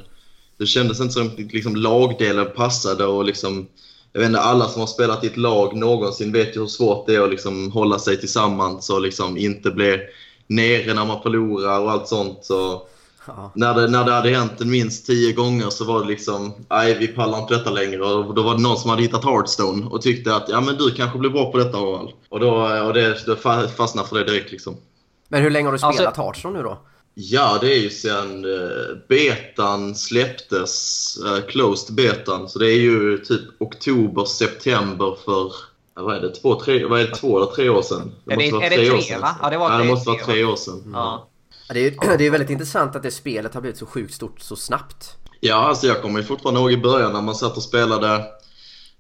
det 0.58 0.66
kändes 0.66 1.00
inte 1.00 1.12
som 1.12 1.30
liksom, 1.36 1.76
lagdelen 1.76 2.46
passade. 2.56 3.04
Och 3.04 3.24
liksom, 3.24 3.68
jag 4.12 4.20
vet 4.20 4.28
inte, 4.28 4.40
alla 4.40 4.68
som 4.68 4.80
har 4.80 4.86
spelat 4.86 5.24
i 5.24 5.26
ett 5.26 5.36
lag 5.36 5.76
någonsin 5.76 6.32
vet 6.32 6.56
ju 6.56 6.60
hur 6.60 6.66
svårt 6.66 7.06
det 7.06 7.14
är 7.14 7.20
att 7.20 7.30
liksom, 7.30 7.72
hålla 7.72 7.98
sig 7.98 8.20
tillsammans 8.20 8.90
och 8.90 9.00
liksom, 9.00 9.36
inte 9.36 9.70
bli 9.70 9.98
nere 10.46 10.94
när 10.94 11.06
man 11.06 11.22
förlorar 11.22 11.80
och 11.80 11.90
allt 11.90 12.08
sånt. 12.08 12.38
Så 12.42 12.86
Ja. 13.26 13.52
när, 13.54 13.74
det, 13.74 13.88
när 13.88 14.04
det 14.04 14.12
hade 14.12 14.28
hänt 14.30 14.60
minst 14.60 15.06
tio 15.06 15.32
gånger 15.32 15.70
så 15.70 15.84
var 15.84 16.00
det 16.00 16.06
liksom, 16.06 16.52
nej 16.70 16.94
vi 16.98 17.08
pallar 17.08 17.38
inte 17.38 17.54
detta 17.54 17.70
längre. 17.70 18.04
Och 18.04 18.34
då 18.34 18.42
var 18.42 18.54
det 18.56 18.62
någon 18.62 18.76
som 18.76 18.90
hade 18.90 19.02
hittat 19.02 19.24
Hearthstone 19.24 19.86
och 19.86 20.02
tyckte 20.02 20.34
att 20.36 20.48
ja 20.48 20.60
men 20.60 20.76
du 20.76 20.90
kanske 20.90 21.18
blir 21.18 21.30
bra 21.30 21.52
på 21.52 21.58
detta 21.58 21.78
Harald. 21.78 22.10
Och 22.28 22.40
då, 22.40 22.50
och 22.86 22.94
det, 22.94 23.26
då 23.26 23.34
fa- 23.34 23.68
fastnade 23.68 24.08
för 24.08 24.16
det 24.18 24.24
direkt 24.24 24.50
liksom. 24.52 24.76
Men 25.28 25.42
hur 25.42 25.50
länge 25.50 25.66
har 25.68 25.72
du 25.72 25.78
spelat 25.78 26.00
Alltså- 26.06 26.22
Hearthstone 26.22 26.58
nu 26.58 26.62
då? 26.64 26.78
Ja, 27.14 27.58
det 27.60 27.72
är 27.74 27.78
ju 27.78 27.90
sen 27.90 28.44
uh, 28.44 28.60
betan 29.08 29.94
släpptes, 29.94 31.18
uh, 31.26 31.40
closed 31.40 31.94
betan. 31.96 32.48
Så 32.48 32.58
det 32.58 32.66
är 32.72 32.80
ju 32.80 33.18
typ 33.18 33.40
oktober, 33.60 34.24
september 34.24 35.16
för, 35.24 35.52
vad 35.94 36.16
är 36.16 36.20
det, 36.20 36.34
två, 36.34 36.60
tre, 36.60 36.84
vad 36.84 37.00
är 37.00 37.06
det, 37.06 37.14
två 37.14 37.36
eller 37.42 37.52
tre 37.52 37.68
år 37.68 37.82
sedan? 37.82 38.12
Är 38.30 38.36
det- 38.36 38.52
vara 38.52 38.68
det 38.68 38.76
tre 38.76 38.90
år 38.90 38.94
tre, 38.94 39.02
sedan. 39.02 39.20
va? 39.20 39.36
Ja, 39.42 39.50
det 39.50 39.58
var 39.58 39.70
ja, 39.70 39.76
det 39.76 39.82
tre- 39.82 39.90
måste 39.90 40.08
vara 40.08 40.18
tre, 40.18 40.26
tre 40.34 40.44
år 40.44 40.56
sedan. 40.56 40.82
Ja. 40.92 40.98
Ja, 40.98 41.28
Det 41.72 41.80
är 41.80 41.90
ju 41.90 41.90
det 42.18 42.26
är 42.26 42.30
väldigt 42.30 42.50
intressant 42.50 42.96
att 42.96 43.02
det 43.02 43.10
spelet 43.10 43.54
har 43.54 43.60
blivit 43.60 43.78
så 43.78 43.86
sjukt 43.86 44.14
stort 44.14 44.40
så 44.40 44.56
snabbt. 44.56 45.16
Ja, 45.40 45.54
alltså 45.54 45.86
jag 45.86 46.02
kommer 46.02 46.20
ju 46.20 46.24
fortfarande 46.24 46.60
ihåg 46.60 46.72
i 46.72 46.76
början 46.76 47.12
när 47.12 47.22
man 47.22 47.34
satt 47.34 47.56
och 47.56 47.62
spelade 47.62 48.24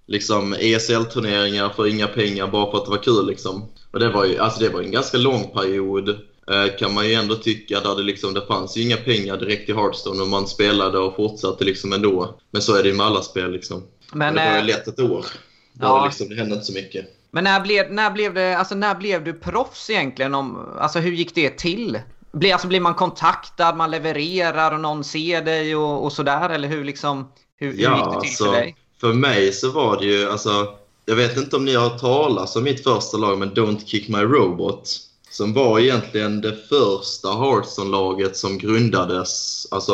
liksom 0.06 0.54
ESL-turneringar 0.54 1.68
för 1.68 1.86
inga 1.86 2.06
pengar 2.06 2.46
bara 2.46 2.70
för 2.70 2.78
att 2.78 2.84
det 2.84 2.90
var 2.90 3.02
kul 3.02 3.26
liksom. 3.26 3.68
Och 3.90 4.00
det 4.00 4.08
var 4.08 4.24
ju, 4.24 4.38
alltså 4.38 4.60
det 4.60 4.68
var 4.68 4.82
en 4.82 4.90
ganska 4.90 5.18
lång 5.18 5.50
period 5.54 6.08
eh, 6.50 6.76
kan 6.78 6.94
man 6.94 7.08
ju 7.08 7.14
ändå 7.14 7.34
tycka 7.34 7.80
där 7.80 7.96
det 7.96 8.02
liksom, 8.02 8.34
det 8.34 8.46
fanns 8.46 8.76
ju 8.76 8.82
inga 8.82 8.96
pengar 8.96 9.36
direkt 9.36 9.68
i 9.68 9.72
Hearthstone 9.72 10.22
och 10.22 10.28
man 10.28 10.46
spelade 10.46 10.98
och 10.98 11.16
fortsatte 11.16 11.64
liksom 11.64 11.92
ändå. 11.92 12.38
Men 12.50 12.62
så 12.62 12.76
är 12.76 12.82
det 12.82 12.88
ju 12.88 12.94
med 12.94 13.06
alla 13.06 13.22
spel 13.22 13.52
liksom. 13.52 13.82
Men, 14.12 14.34
det 14.34 14.40
var 14.40 14.52
ju 14.52 14.58
eh, 14.58 14.64
lätt 14.64 14.88
ett 14.88 15.00
år. 15.00 15.26
Då 15.72 15.86
ja. 15.86 16.04
liksom, 16.04 16.28
det 16.28 16.34
hände 16.34 16.54
inte 16.54 16.66
så 16.66 16.72
mycket. 16.72 17.06
Men 17.30 17.44
när 17.44 17.60
blev, 17.60 17.92
när, 17.92 18.10
blev 18.10 18.34
det, 18.34 18.58
alltså 18.58 18.74
när 18.74 18.94
blev 18.94 19.24
du 19.24 19.32
proffs 19.32 19.90
egentligen? 19.90 20.34
Om, 20.34 20.58
alltså 20.78 20.98
hur 20.98 21.12
gick 21.12 21.34
det 21.34 21.58
till? 21.58 21.98
Blir, 22.32 22.52
alltså 22.52 22.68
blir 22.68 22.80
man 22.80 22.94
kontaktad, 22.94 23.76
man 23.76 23.90
levererar 23.90 24.72
och 24.72 24.80
någon 24.80 25.04
ser 25.04 25.42
dig 25.42 25.76
och, 25.76 26.04
och 26.04 26.12
sådär? 26.12 26.50
Eller 26.50 26.68
hur, 26.68 26.84
liksom, 26.84 27.32
hur, 27.56 27.66
hur 27.66 27.74
gick 27.74 27.88
det 27.88 27.94
till 27.94 28.14
alltså, 28.14 28.44
för 28.44 28.52
dig? 28.52 28.76
för 29.00 29.12
mig 29.12 29.52
så 29.52 29.70
var 29.70 29.96
det 29.96 30.06
ju, 30.06 30.30
alltså, 30.30 30.68
jag 31.04 31.16
vet 31.16 31.36
inte 31.36 31.56
om 31.56 31.64
ni 31.64 31.74
har 31.74 31.88
hört 31.88 32.00
talas 32.00 32.56
om 32.56 32.64
mitt 32.64 32.84
första 32.84 33.16
lag, 33.16 33.38
men 33.38 33.50
Don't 33.50 33.86
Kick 33.86 34.08
My 34.08 34.18
Robot. 34.18 34.98
Som 35.30 35.52
var 35.52 35.78
egentligen 35.78 36.40
det 36.40 36.56
första 36.68 37.28
Hearthstone-laget 37.28 38.36
som 38.36 38.58
grundades 38.58 39.66
alltså, 39.70 39.92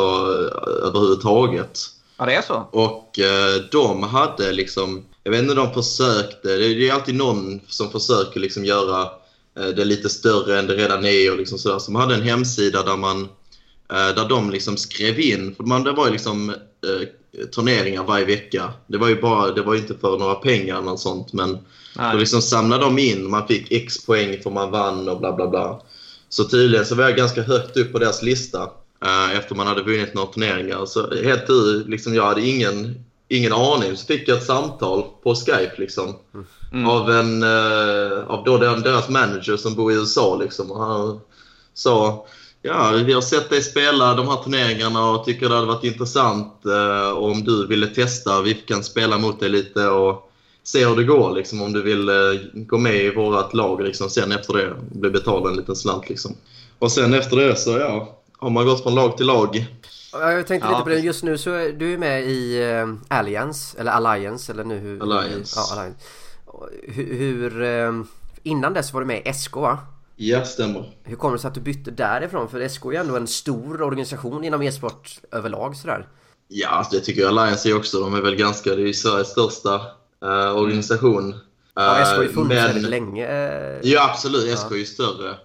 överhuvudtaget. 0.83 1.79
Ja, 2.17 2.25
det 2.25 2.35
är 2.35 2.41
så? 2.41 2.67
Och 2.71 3.19
eh, 3.19 3.61
de 3.71 4.03
hade 4.03 4.51
liksom, 4.51 5.05
jag 5.23 5.31
vet 5.31 5.41
inte, 5.41 5.53
de 5.53 5.73
försökte, 5.73 6.47
det 6.47 6.65
är 6.65 6.69
ju 6.69 6.89
alltid 6.89 7.15
någon 7.15 7.59
som 7.67 7.91
försöker 7.91 8.39
liksom 8.39 8.65
göra 8.65 9.09
eh, 9.59 9.67
det 9.67 9.85
lite 9.85 10.09
större 10.09 10.59
än 10.59 10.67
det 10.67 10.75
redan 10.75 11.05
är 11.05 11.31
och 11.31 11.37
liksom 11.37 11.57
sådär. 11.57 11.79
Så 11.79 11.91
de 11.91 11.95
hade 11.95 12.15
en 12.15 12.21
hemsida 12.21 12.83
där 12.83 12.97
man, 12.97 13.21
eh, 13.91 14.15
där 14.15 14.29
de 14.29 14.49
liksom 14.49 14.77
skrev 14.77 15.19
in, 15.19 15.55
för 15.55 15.63
man, 15.63 15.83
det 15.83 15.91
var 15.91 16.05
ju 16.05 16.11
liksom 16.11 16.49
eh, 16.49 17.45
turneringar 17.55 18.03
varje 18.03 18.25
vecka. 18.25 18.73
Det 18.87 18.97
var 18.97 19.07
ju 19.07 19.21
bara, 19.21 19.51
det 19.51 19.61
var 19.61 19.75
inte 19.75 19.97
för 19.97 20.17
några 20.17 20.35
pengar 20.35 20.75
eller 20.75 20.85
något 20.85 20.99
sånt 20.99 21.33
men 21.33 21.57
Nej. 21.95 22.13
då 22.13 22.19
liksom 22.19 22.41
samlade 22.41 22.83
de 22.83 22.99
in, 22.99 23.29
man 23.29 23.47
fick 23.47 23.71
x 23.71 24.05
poäng 24.05 24.41
för 24.43 24.49
man 24.49 24.71
vann 24.71 25.09
och 25.09 25.19
bla 25.19 25.35
bla 25.35 25.47
bla. 25.47 25.81
Så 26.29 26.43
tydligen 26.43 26.85
så 26.85 26.95
var 26.95 27.03
jag 27.03 27.17
ganska 27.17 27.41
högt 27.41 27.77
upp 27.77 27.91
på 27.91 27.99
deras 27.99 28.21
lista 28.21 28.61
eh, 29.05 29.37
efter 29.37 29.55
man 29.55 29.67
hade 29.67 29.83
vunnit 29.83 30.13
några 30.13 30.31
turneringar. 30.31 30.85
Så 30.85 31.23
helt 31.23 31.49
ur, 31.49 31.83
liksom 31.87 32.15
jag 32.15 32.25
hade 32.25 32.47
ingen, 32.47 33.05
ingen 33.29 33.53
aning. 33.53 33.97
Så 33.97 34.05
fick 34.05 34.27
jag 34.27 34.37
ett 34.37 34.45
samtal 34.45 35.03
på 35.23 35.35
Skype 35.35 35.73
liksom. 35.77 36.15
Av, 36.87 37.11
en, 37.11 37.43
eh, 37.43 38.27
av 38.27 38.43
då 38.45 38.57
den, 38.57 38.81
deras 38.81 39.09
manager 39.09 39.57
som 39.57 39.75
bor 39.75 39.91
i 39.91 39.95
USA 39.95 40.35
liksom. 40.35 40.71
Och 40.71 40.79
han 40.79 41.19
sa 41.73 42.25
Ja, 42.61 42.91
vi 43.05 43.13
har 43.13 43.21
sett 43.21 43.49
dig 43.49 43.61
spela 43.61 44.13
de 44.13 44.27
här 44.27 44.43
turneringarna 44.43 45.09
och 45.09 45.25
tycker 45.25 45.49
det 45.49 45.55
hade 45.55 45.67
varit 45.67 45.83
intressant 45.83 46.65
eh, 46.65 47.17
om 47.17 47.43
du 47.43 47.67
ville 47.67 47.87
testa. 47.87 48.41
Vi 48.41 48.53
kan 48.53 48.83
spela 48.83 49.17
mot 49.17 49.39
dig 49.39 49.49
lite 49.49 49.87
och 49.87 50.31
se 50.63 50.85
hur 50.85 50.95
det 50.95 51.03
går 51.03 51.35
liksom, 51.35 51.61
om 51.61 51.73
du 51.73 51.81
vill 51.81 52.09
eh, 52.09 52.15
gå 52.53 52.77
med 52.77 52.95
i 52.95 53.15
vårt 53.15 53.53
lag 53.53 53.81
liksom, 53.81 54.09
sen 54.09 54.31
efter 54.31 54.53
det. 54.53 54.75
Bli 54.91 55.09
betald 55.09 55.47
en 55.47 55.55
liten 55.55 55.75
slant 55.75 56.09
liksom. 56.09 56.35
Och 56.79 56.91
sen 56.91 57.13
efter 57.13 57.37
det 57.37 57.55
så 57.55 57.69
ja, 57.69 58.19
har 58.37 58.49
man 58.49 58.65
gått 58.65 58.83
från 58.83 58.95
lag 58.95 59.17
till 59.17 59.25
lag. 59.25 59.65
Ja, 60.11 60.31
Jag 60.31 60.47
tänkte 60.47 60.67
Ja, 60.69 60.71
lite 60.77 60.83
på 60.83 60.89
det, 60.89 60.99
just 60.99 61.23
nu 61.23 61.37
så 61.37 61.51
är 61.51 61.71
du 61.73 61.93
är 61.93 61.97
med 61.97 62.23
i 62.25 62.63
eh, 62.71 63.17
Alliance, 63.17 63.79
eller 63.79 63.91
Alliance, 63.91 64.51
eller 64.51 64.63
nu 64.63 64.77
hur... 64.79 65.01
Alliance. 65.01 65.59
Ja, 65.59 65.77
Alliance. 65.79 65.99
Hur, 66.83 67.13
hur 67.17 67.61
eh, 67.63 67.93
innan 68.43 68.73
dess 68.73 68.93
var 68.93 69.01
du 69.01 69.07
med 69.07 69.27
i 69.27 69.33
SK 69.33 69.55
va? 69.55 69.77
Ja, 70.15 70.45
stämmer. 70.45 70.93
Hur 71.03 71.15
kommer 71.15 71.35
det 71.35 71.41
sig 71.41 71.47
att 71.47 71.53
du 71.53 71.61
bytte 71.61 71.91
därifrån? 71.91 72.49
För 72.49 72.67
SK 72.67 72.85
är 72.85 72.91
ju 72.91 72.97
ändå 72.97 73.15
en 73.17 73.27
stor 73.27 73.81
organisation 73.81 74.43
inom 74.43 74.61
e-sport 74.61 75.19
överlag 75.31 75.75
sådär. 75.75 76.07
Ja, 76.47 76.67
alltså, 76.69 76.95
det 76.95 77.01
tycker 77.01 77.21
jag 77.21 77.29
Alliance 77.29 77.69
är 77.69 77.75
också. 77.77 77.99
De 77.99 78.13
är 78.15 78.21
väl 78.21 78.35
ganska, 78.35 78.69
det 78.75 78.81
är 78.81 78.85
ju 78.87 78.93
Sveriges 78.93 79.27
största 79.27 79.75
eh, 80.23 80.57
organisation. 80.57 81.35
Ja, 81.75 82.05
SK 82.05 82.15
har 82.15 82.23
ju 82.23 82.29
Eh, 82.29 82.33
funnits 82.35 82.55
men- 82.55 82.65
väldigt 82.73 82.89
länge. 82.89 83.27
Ja, 83.83 84.09
absolut. 84.11 84.59
SK 84.59 84.71
är 84.71 84.75
ju 84.75 84.85
större. 84.85 85.35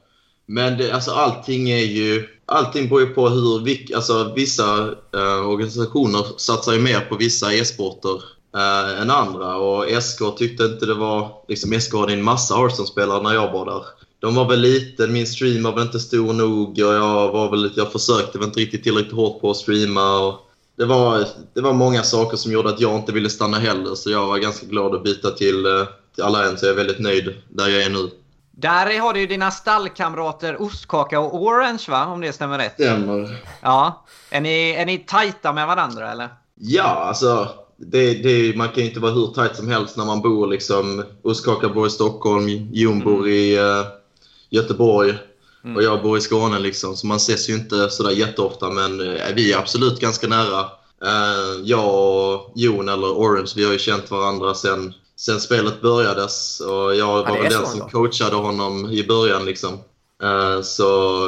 Men 0.46 0.78
det, 0.78 0.92
alltså, 0.92 1.10
allting 1.10 1.70
är 1.70 1.84
ju... 1.84 2.28
Allting 2.46 2.88
beror 2.88 3.00
ju 3.00 3.06
på 3.06 3.28
hur... 3.28 3.94
Alltså, 3.94 4.32
vissa 4.36 4.94
eh, 5.14 5.48
organisationer 5.48 6.24
satsar 6.36 6.72
ju 6.72 6.80
mer 6.80 7.00
på 7.00 7.16
vissa 7.16 7.54
e-sporter 7.54 8.22
eh, 8.56 9.02
än 9.02 9.10
andra. 9.10 9.56
Och 9.56 10.02
SK 10.02 10.36
tyckte 10.38 10.64
inte 10.64 10.86
det 10.86 10.94
var... 10.94 11.30
Liksom, 11.48 11.80
SK 11.80 11.94
hade 11.94 12.12
en 12.12 12.22
massa 12.22 12.54
Hearthstone-spelare 12.54 13.22
när 13.22 13.34
jag 13.34 13.52
var 13.52 13.66
där. 13.66 13.84
De 14.24 14.34
var 14.34 14.48
väl 14.48 14.60
liten, 14.60 15.12
min 15.12 15.26
stream 15.26 15.62
var 15.62 15.72
väl 15.72 15.82
inte 15.82 16.00
stor 16.00 16.32
nog 16.32 16.68
och 16.68 16.78
jag, 16.78 17.32
var 17.32 17.50
väl, 17.50 17.70
jag 17.76 17.92
försökte 17.92 18.38
väl 18.38 18.46
inte 18.46 18.60
riktigt 18.60 18.82
tillräckligt 18.82 19.14
hårt 19.14 19.40
på 19.40 19.50
att 19.50 19.56
streama. 19.56 20.18
Och 20.18 20.34
det, 20.76 20.84
var, 20.84 21.26
det 21.54 21.60
var 21.60 21.72
många 21.72 22.02
saker 22.02 22.36
som 22.36 22.52
gjorde 22.52 22.68
att 22.68 22.80
jag 22.80 22.96
inte 22.96 23.12
ville 23.12 23.30
stanna 23.30 23.58
heller 23.58 23.94
så 23.94 24.10
jag 24.10 24.26
var 24.26 24.38
ganska 24.38 24.66
glad 24.66 24.94
att 24.94 25.04
byta 25.04 25.30
till, 25.30 25.66
eh, 25.66 25.86
alla 26.22 26.48
en, 26.48 26.58
så 26.58 26.66
Jag 26.66 26.72
är 26.72 26.76
väldigt 26.76 26.98
nöjd 26.98 27.34
där 27.48 27.68
jag 27.68 27.82
är 27.82 27.90
nu. 27.90 28.10
Där 28.56 28.98
har 28.98 29.12
du 29.14 29.20
ju 29.20 29.26
dina 29.26 29.50
stallkamrater 29.50 30.62
Ostkaka 30.62 31.20
och 31.20 31.42
Orange 31.42 31.84
va? 31.88 32.06
Om 32.06 32.20
det 32.20 32.32
stämmer 32.32 32.58
rätt. 32.58 32.74
Stämmer. 32.74 33.36
Ja. 33.60 34.04
Är 34.30 34.40
ni, 34.40 34.70
är 34.70 34.86
ni 34.86 34.98
tajta 34.98 35.52
med 35.52 35.66
varandra 35.66 36.12
eller? 36.12 36.28
Ja, 36.54 36.82
alltså 36.82 37.48
det, 37.76 38.14
det, 38.14 38.56
man 38.56 38.68
kan 38.68 38.82
ju 38.82 38.88
inte 38.88 39.00
vara 39.00 39.12
hur 39.12 39.26
tajt 39.26 39.56
som 39.56 39.68
helst 39.68 39.96
när 39.96 40.04
man 40.04 40.22
bor 40.22 40.46
liksom... 40.46 41.04
Ostkaka 41.22 41.68
bor 41.68 41.86
i 41.86 41.90
Stockholm, 41.90 42.48
Jon 42.72 43.00
bor 43.00 43.28
i 43.28 43.56
eh, 43.56 43.86
Göteborg 44.50 45.14
och 45.76 45.82
jag 45.82 46.02
bor 46.02 46.18
i 46.18 46.20
Skåne 46.20 46.58
liksom. 46.58 46.96
Så 46.96 47.06
man 47.06 47.16
ses 47.16 47.48
ju 47.48 47.54
inte 47.54 47.90
sådär 47.90 48.10
jätteofta 48.10 48.70
men 48.70 49.00
eh, 49.00 49.34
vi 49.34 49.52
är 49.52 49.58
absolut 49.58 50.00
ganska 50.00 50.26
nära. 50.26 50.60
Eh, 51.04 51.60
jag 51.62 51.94
och 51.94 52.52
Jon, 52.54 52.88
eller 52.88 53.08
Orange, 53.08 53.52
vi 53.56 53.64
har 53.64 53.72
ju 53.72 53.78
känt 53.78 54.10
varandra 54.10 54.54
sen, 54.54 54.94
sen 55.26 55.40
spelet 55.40 55.80
börjades 55.82 56.60
och 56.60 56.94
jag 56.96 57.06
var 57.06 57.24
väl 57.42 57.42
den 57.52 57.66
som 57.66 57.72
ändå. 57.80 57.88
coachade 57.88 58.36
honom 58.36 58.90
i 58.90 59.06
början 59.06 59.44
liksom. 59.44 59.72
Eh, 60.22 60.60
Så 60.62 61.26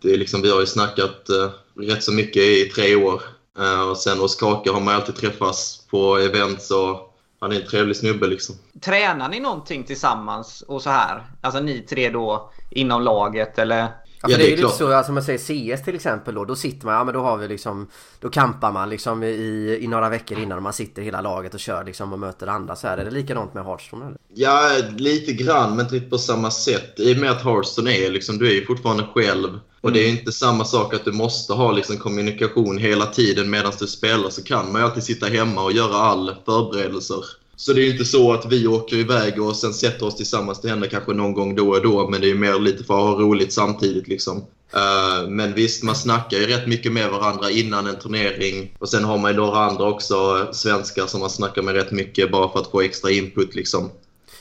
det 0.00 0.12
är 0.12 0.18
liksom, 0.18 0.42
vi 0.42 0.50
har 0.50 0.60
ju 0.60 0.66
snackat 0.66 1.28
eh, 1.28 1.50
rätt 1.82 2.04
så 2.04 2.12
mycket 2.12 2.42
i 2.42 2.64
tre 2.74 2.96
år. 2.96 3.22
Eh, 3.58 3.88
Och 3.90 3.96
sen 3.96 4.18
hos 4.18 4.36
Kaka 4.36 4.72
har 4.72 4.80
man 4.80 4.94
alltid 4.94 5.16
träffats 5.16 5.86
på 5.90 6.16
events 6.18 6.70
och 6.70 7.14
han 7.40 7.52
är 7.52 7.60
en 7.60 7.66
trevlig 7.66 7.96
snubbe 7.96 8.26
liksom. 8.26 8.54
Tränar 8.80 9.28
ni 9.28 9.40
någonting 9.40 9.84
tillsammans 9.84 10.64
och 10.68 10.82
så 10.82 10.90
här? 10.90 11.22
Alltså 11.40 11.60
ni 11.60 11.80
tre 11.80 12.10
då 12.10 12.50
inom 12.70 13.02
laget 13.02 13.58
eller? 13.58 13.86
Ja, 14.22 14.28
Ja, 14.28 14.28
för 14.28 14.38
det 14.38 14.44
är 14.44 14.46
det 14.46 14.50
ju 14.50 14.56
lite 14.56 14.76
så, 14.76 14.92
alltså 14.92 15.12
man 15.12 15.22
säger 15.22 15.38
CS 15.76 15.84
till 15.84 15.94
exempel 15.94 16.34
då, 16.34 16.44
då 16.44 16.56
sitter 16.56 16.86
man, 16.86 16.94
ja 16.94 17.04
men 17.04 17.14
då 17.14 17.20
har 17.20 17.36
vi 17.36 17.48
liksom 17.48 17.88
Då 18.20 18.28
kampar 18.28 18.72
man 18.72 18.90
liksom 18.90 19.22
i, 19.22 19.78
i 19.80 19.86
några 19.86 20.08
veckor 20.08 20.38
innan 20.38 20.56
och 20.56 20.62
man 20.62 20.72
sitter 20.72 21.02
hela 21.02 21.20
laget 21.20 21.54
och 21.54 21.60
kör 21.60 21.84
liksom 21.84 22.12
och 22.12 22.18
möter 22.18 22.46
andra 22.46 22.76
så 22.76 22.86
här. 22.86 22.98
Är 22.98 23.04
det 23.04 23.10
likadant 23.10 23.54
med 23.54 23.64
Hearthstone 23.64 24.06
eller? 24.06 24.18
Ja, 24.34 24.70
lite 24.96 25.32
grann, 25.32 25.70
men 25.70 25.80
inte 25.80 25.94
riktigt 25.94 26.10
på 26.10 26.18
samma 26.18 26.50
sätt. 26.50 27.00
I 27.00 27.14
och 27.14 27.18
med 27.18 27.30
att 27.30 27.44
Hearthstone 27.44 27.96
är 27.96 28.10
liksom, 28.10 28.38
du 28.38 28.48
är 28.48 28.54
ju 28.54 28.66
fortfarande 28.66 29.04
själv. 29.14 29.58
Och 29.80 29.92
det 29.92 30.00
är 30.00 30.04
ju 30.04 30.18
inte 30.18 30.32
samma 30.32 30.64
sak 30.64 30.94
att 30.94 31.04
du 31.04 31.12
måste 31.12 31.52
ha 31.52 31.72
liksom 31.72 31.96
kommunikation 31.96 32.78
hela 32.78 33.06
tiden 33.06 33.50
medan 33.50 33.72
du 33.78 33.86
spelar. 33.86 34.30
Så 34.30 34.42
kan 34.42 34.72
man 34.72 34.80
ju 34.80 34.86
alltid 34.86 35.04
sitta 35.04 35.26
hemma 35.26 35.62
och 35.62 35.72
göra 35.72 35.96
all 35.96 36.34
förberedelser. 36.44 37.24
Så 37.58 37.72
det 37.72 37.80
är 37.80 37.84
ju 37.84 37.92
inte 37.92 38.04
så 38.04 38.32
att 38.32 38.52
vi 38.52 38.66
åker 38.66 38.96
iväg 38.96 39.42
och 39.42 39.56
sen 39.56 39.74
sätter 39.74 40.06
oss 40.06 40.16
tillsammans. 40.16 40.60
Det 40.60 40.68
händer 40.68 40.88
kanske 40.88 41.12
någon 41.12 41.32
gång 41.32 41.54
då 41.54 41.68
och 41.68 41.82
då, 41.82 42.08
men 42.08 42.20
det 42.20 42.26
är 42.26 42.28
ju 42.28 42.38
mer 42.38 42.58
lite 42.58 42.84
för 42.84 42.94
att 42.94 43.16
ha 43.16 43.22
roligt 43.22 43.52
samtidigt 43.52 44.08
liksom. 44.08 44.44
Eh, 44.72 45.28
men 45.28 45.54
visst, 45.54 45.82
man 45.82 45.94
snackar 45.94 46.36
ju 46.36 46.46
rätt 46.46 46.66
mycket 46.66 46.92
med 46.92 47.10
varandra 47.10 47.50
innan 47.50 47.86
en 47.86 47.98
turnering. 47.98 48.74
Och 48.78 48.88
sen 48.88 49.04
har 49.04 49.18
man 49.18 49.30
ju 49.30 49.36
några 49.36 49.58
andra 49.58 49.84
också, 49.84 50.14
eh, 50.14 50.52
svenskar, 50.52 51.06
som 51.06 51.20
man 51.20 51.30
snackar 51.30 51.62
med 51.62 51.74
rätt 51.74 51.90
mycket 51.90 52.32
bara 52.32 52.52
för 52.52 52.58
att 52.60 52.70
få 52.70 52.80
extra 52.80 53.10
input 53.10 53.54
liksom. 53.54 53.90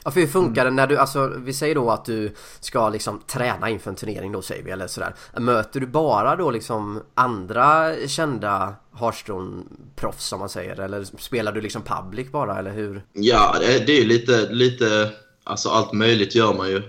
Ja 0.08 0.12
för 0.12 0.20
hur 0.20 0.28
funkar 0.28 0.66
det 0.66 0.72
när 0.72 0.88
du, 0.88 0.98
alltså 0.98 1.34
vi 1.38 1.54
säger 1.54 1.76
då 1.76 1.92
att 1.92 2.06
du 2.06 2.34
ska 2.60 2.90
liksom 2.90 3.22
träna 3.28 3.70
inför 3.70 3.90
en 3.90 3.96
turnering 3.96 4.32
då 4.32 4.42
säger 4.42 4.64
vi 4.64 4.72
eller 4.72 4.88
sådär. 4.88 5.16
Möter 5.38 5.80
du 5.80 5.88
bara 5.88 6.36
då 6.36 6.52
liksom 6.52 7.02
andra 7.14 7.94
kända 8.08 8.76
Hearthstone-proffs 9.00 10.28
som 10.28 10.40
man 10.40 10.50
säger? 10.50 10.80
Eller 10.80 11.04
spelar 11.04 11.52
du 11.52 11.62
liksom 11.62 11.82
public 11.82 12.32
bara 12.32 12.60
eller 12.60 12.72
hur? 12.72 13.04
Ja, 13.14 13.56
det, 13.60 13.86
det 13.86 13.98
är 13.98 14.02
ju 14.02 14.08
lite, 14.08 14.50
lite, 14.50 15.10
alltså 15.44 15.70
allt 15.70 15.94
möjligt 15.94 16.36
gör 16.36 16.54
man 16.54 16.70
ju. 16.70 16.82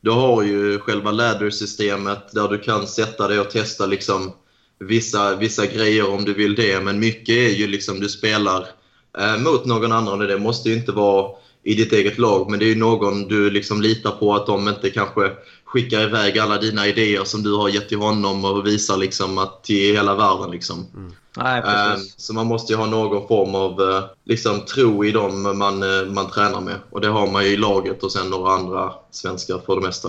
Du 0.00 0.10
har 0.10 0.42
ju 0.42 0.78
själva 0.78 1.10
ladder-systemet 1.10 2.32
där 2.32 2.48
du 2.48 2.58
kan 2.58 2.86
sätta 2.86 3.28
dig 3.28 3.38
och 3.40 3.50
testa 3.50 3.86
liksom 3.86 4.32
vissa, 4.78 5.36
vissa 5.36 5.66
grejer 5.66 6.10
om 6.10 6.24
du 6.24 6.34
vill 6.34 6.54
det. 6.54 6.80
Men 6.84 6.98
mycket 6.98 7.36
är 7.36 7.54
ju 7.54 7.66
liksom 7.66 8.00
du 8.00 8.08
spelar 8.08 8.68
eh, 9.18 9.36
mot 9.38 9.64
någon 9.64 9.92
annan 9.92 10.20
och 10.20 10.26
det 10.26 10.38
måste 10.38 10.68
ju 10.68 10.76
inte 10.76 10.92
vara 10.92 11.45
i 11.66 11.74
ditt 11.74 11.92
eget 11.92 12.18
lag. 12.18 12.50
Men 12.50 12.58
det 12.58 12.64
är 12.64 12.68
ju 12.68 12.74
någon 12.76 13.28
du 13.28 13.50
liksom 13.50 13.82
litar 13.82 14.10
på 14.10 14.34
att 14.34 14.46
de 14.46 14.68
inte 14.68 14.90
kanske 14.90 15.32
skickar 15.64 16.00
iväg 16.00 16.38
alla 16.38 16.58
dina 16.58 16.86
idéer 16.86 17.24
som 17.24 17.42
du 17.42 17.54
har 17.54 17.68
gett 17.68 17.88
till 17.88 17.98
honom 17.98 18.44
och 18.44 18.66
visar 18.66 18.96
liksom 18.96 19.38
att 19.38 19.64
till 19.64 19.96
hela 19.96 20.14
världen. 20.14 20.50
Liksom. 20.50 20.86
Mm. 20.94 21.12
Nej, 21.36 21.62
Eh, 21.66 21.96
Så 22.16 22.34
man 22.34 22.46
måste 22.46 22.72
ju 22.72 22.76
ha 22.76 22.86
någon 22.86 23.28
form 23.28 23.54
av 23.54 23.80
eh, 23.80 24.04
liksom, 24.24 24.60
tro 24.60 25.04
i 25.04 25.12
dem 25.12 25.58
man, 25.58 25.82
eh, 25.82 26.06
man 26.06 26.30
tränar 26.30 26.60
med. 26.60 26.74
Och 26.90 27.00
det 27.00 27.08
har 27.08 27.26
man 27.26 27.44
ju 27.44 27.50
i 27.50 27.56
laget 27.56 28.02
och 28.02 28.12
sen 28.12 28.30
några 28.30 28.52
andra 28.52 28.92
svenskar 29.10 29.60
för 29.66 29.74
det 29.76 29.86
mesta. 29.86 30.08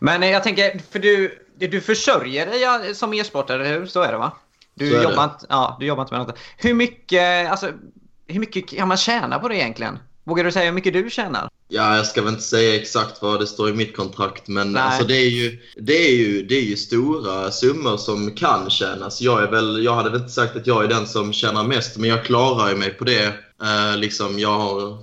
Men 0.00 0.22
jag 0.22 0.42
tänker, 0.42 0.80
för 0.90 0.98
du, 0.98 1.38
du 1.58 1.80
försörjer 1.80 2.46
dig 2.46 2.94
som 2.94 3.14
e-sportare, 3.14 3.64
hur? 3.64 3.86
Så 3.86 4.02
är 4.02 4.12
det 4.12 4.18
va? 4.18 4.32
Du, 4.74 5.02
jobbar, 5.02 5.16
det. 5.16 5.24
Inte, 5.24 5.46
ja, 5.48 5.76
du 5.80 5.86
jobbar 5.86 6.02
inte 6.02 6.14
med 6.14 6.26
något. 6.26 6.38
Hur 6.56 6.74
mycket, 6.74 7.50
alltså, 7.50 7.70
hur 8.26 8.40
mycket 8.40 8.68
kan 8.68 8.88
man 8.88 8.96
tjäna 8.96 9.38
på 9.38 9.48
det 9.48 9.56
egentligen? 9.56 9.98
Vågar 10.24 10.44
du 10.44 10.52
säga 10.52 10.64
hur 10.64 10.72
mycket 10.72 10.92
du 10.92 11.10
tjänar? 11.10 11.48
Ja, 11.68 11.96
jag 11.96 12.06
ska 12.06 12.22
väl 12.22 12.30
inte 12.32 12.44
säga 12.44 12.74
exakt 12.74 13.22
vad 13.22 13.40
det 13.40 13.46
står 13.46 13.70
i 13.70 13.72
mitt 13.72 13.96
kontrakt, 13.96 14.48
men 14.48 14.72
Nej. 14.72 14.82
alltså, 14.82 15.04
det, 15.04 15.16
är 15.16 15.28
ju, 15.30 15.58
det, 15.76 16.08
är 16.08 16.16
ju, 16.16 16.42
det 16.42 16.54
är 16.54 16.62
ju 16.62 16.76
stora 16.76 17.50
summor 17.50 17.96
som 17.96 18.30
kan 18.34 18.70
tjänas. 18.70 19.20
Jag, 19.20 19.42
är 19.42 19.50
väl, 19.50 19.84
jag 19.84 19.94
hade 19.94 20.10
väl 20.10 20.20
inte 20.20 20.32
sagt 20.32 20.56
att 20.56 20.66
jag 20.66 20.84
är 20.84 20.88
den 20.88 21.06
som 21.06 21.32
tjänar 21.32 21.64
mest, 21.64 21.96
men 21.96 22.10
jag 22.10 22.24
klarar 22.24 22.74
mig 22.74 22.90
på 22.90 23.04
det. 23.04 23.24
Eh, 23.62 23.96
liksom, 23.96 24.38
jag 24.38 24.58
har, 24.58 24.98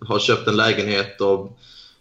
har 0.00 0.18
köpt 0.18 0.48
en 0.48 0.56
lägenhet 0.56 1.20
och 1.20 1.58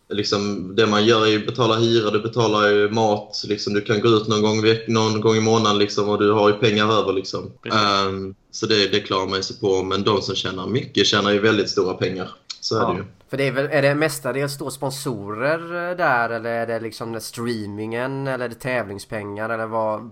liksom, 0.10 0.72
det 0.76 0.86
man 0.86 1.06
gör 1.06 1.28
är 1.28 1.38
att 1.38 1.46
betala 1.46 1.76
hyra, 1.76 2.12
du 2.12 2.20
betalar 2.20 2.70
ju 2.70 2.90
mat, 2.90 3.44
liksom, 3.48 3.74
du 3.74 3.82
kan 3.82 4.02
gå 4.02 4.08
ut 4.10 4.28
någon 4.28 4.42
gång, 4.42 4.62
veck- 4.66 4.88
någon 4.88 5.22
gång 5.22 5.36
i 5.36 5.42
månaden 5.42 5.78
liksom, 5.78 6.10
och 6.10 6.20
du 6.20 6.32
har 6.32 6.50
ju 6.50 6.56
pengar 6.56 6.94
över. 6.94 7.14
Liksom. 7.14 7.52
Eh, 7.66 8.34
så 8.52 8.66
det, 8.66 8.88
det 8.88 9.00
klarar 9.00 9.28
man 9.28 9.44
sig 9.44 9.60
på, 9.60 9.84
men 9.84 10.04
de 10.04 10.22
som 10.22 10.36
tjänar 10.36 10.68
mycket 10.68 11.08
tjänar 11.08 11.32
ju 11.32 11.40
väldigt 11.40 11.70
stora 11.70 11.94
pengar. 11.94 12.30
Så 12.68 12.76
är 12.76 12.82
Ja. 12.82 12.90
det 12.90 12.98
ju. 12.98 13.04
För 13.30 13.38
det 13.38 13.48
är 13.48 13.52
väl, 13.52 13.66
är 13.72 13.82
det 13.82 13.96
mestadels 13.96 14.58
då 14.58 14.70
sponsorer 14.72 15.90
eh, 15.92 15.98
där 15.98 16.30
eller 16.30 16.50
är 16.50 16.68
det 16.68 16.80
liksom 16.80 17.20
streamingen 17.20 18.28
eller 18.28 18.46
är 18.46 18.50
det 18.50 18.56
tävlingspengar 18.56 19.50
eller 19.50 19.66
vad? 19.66 20.10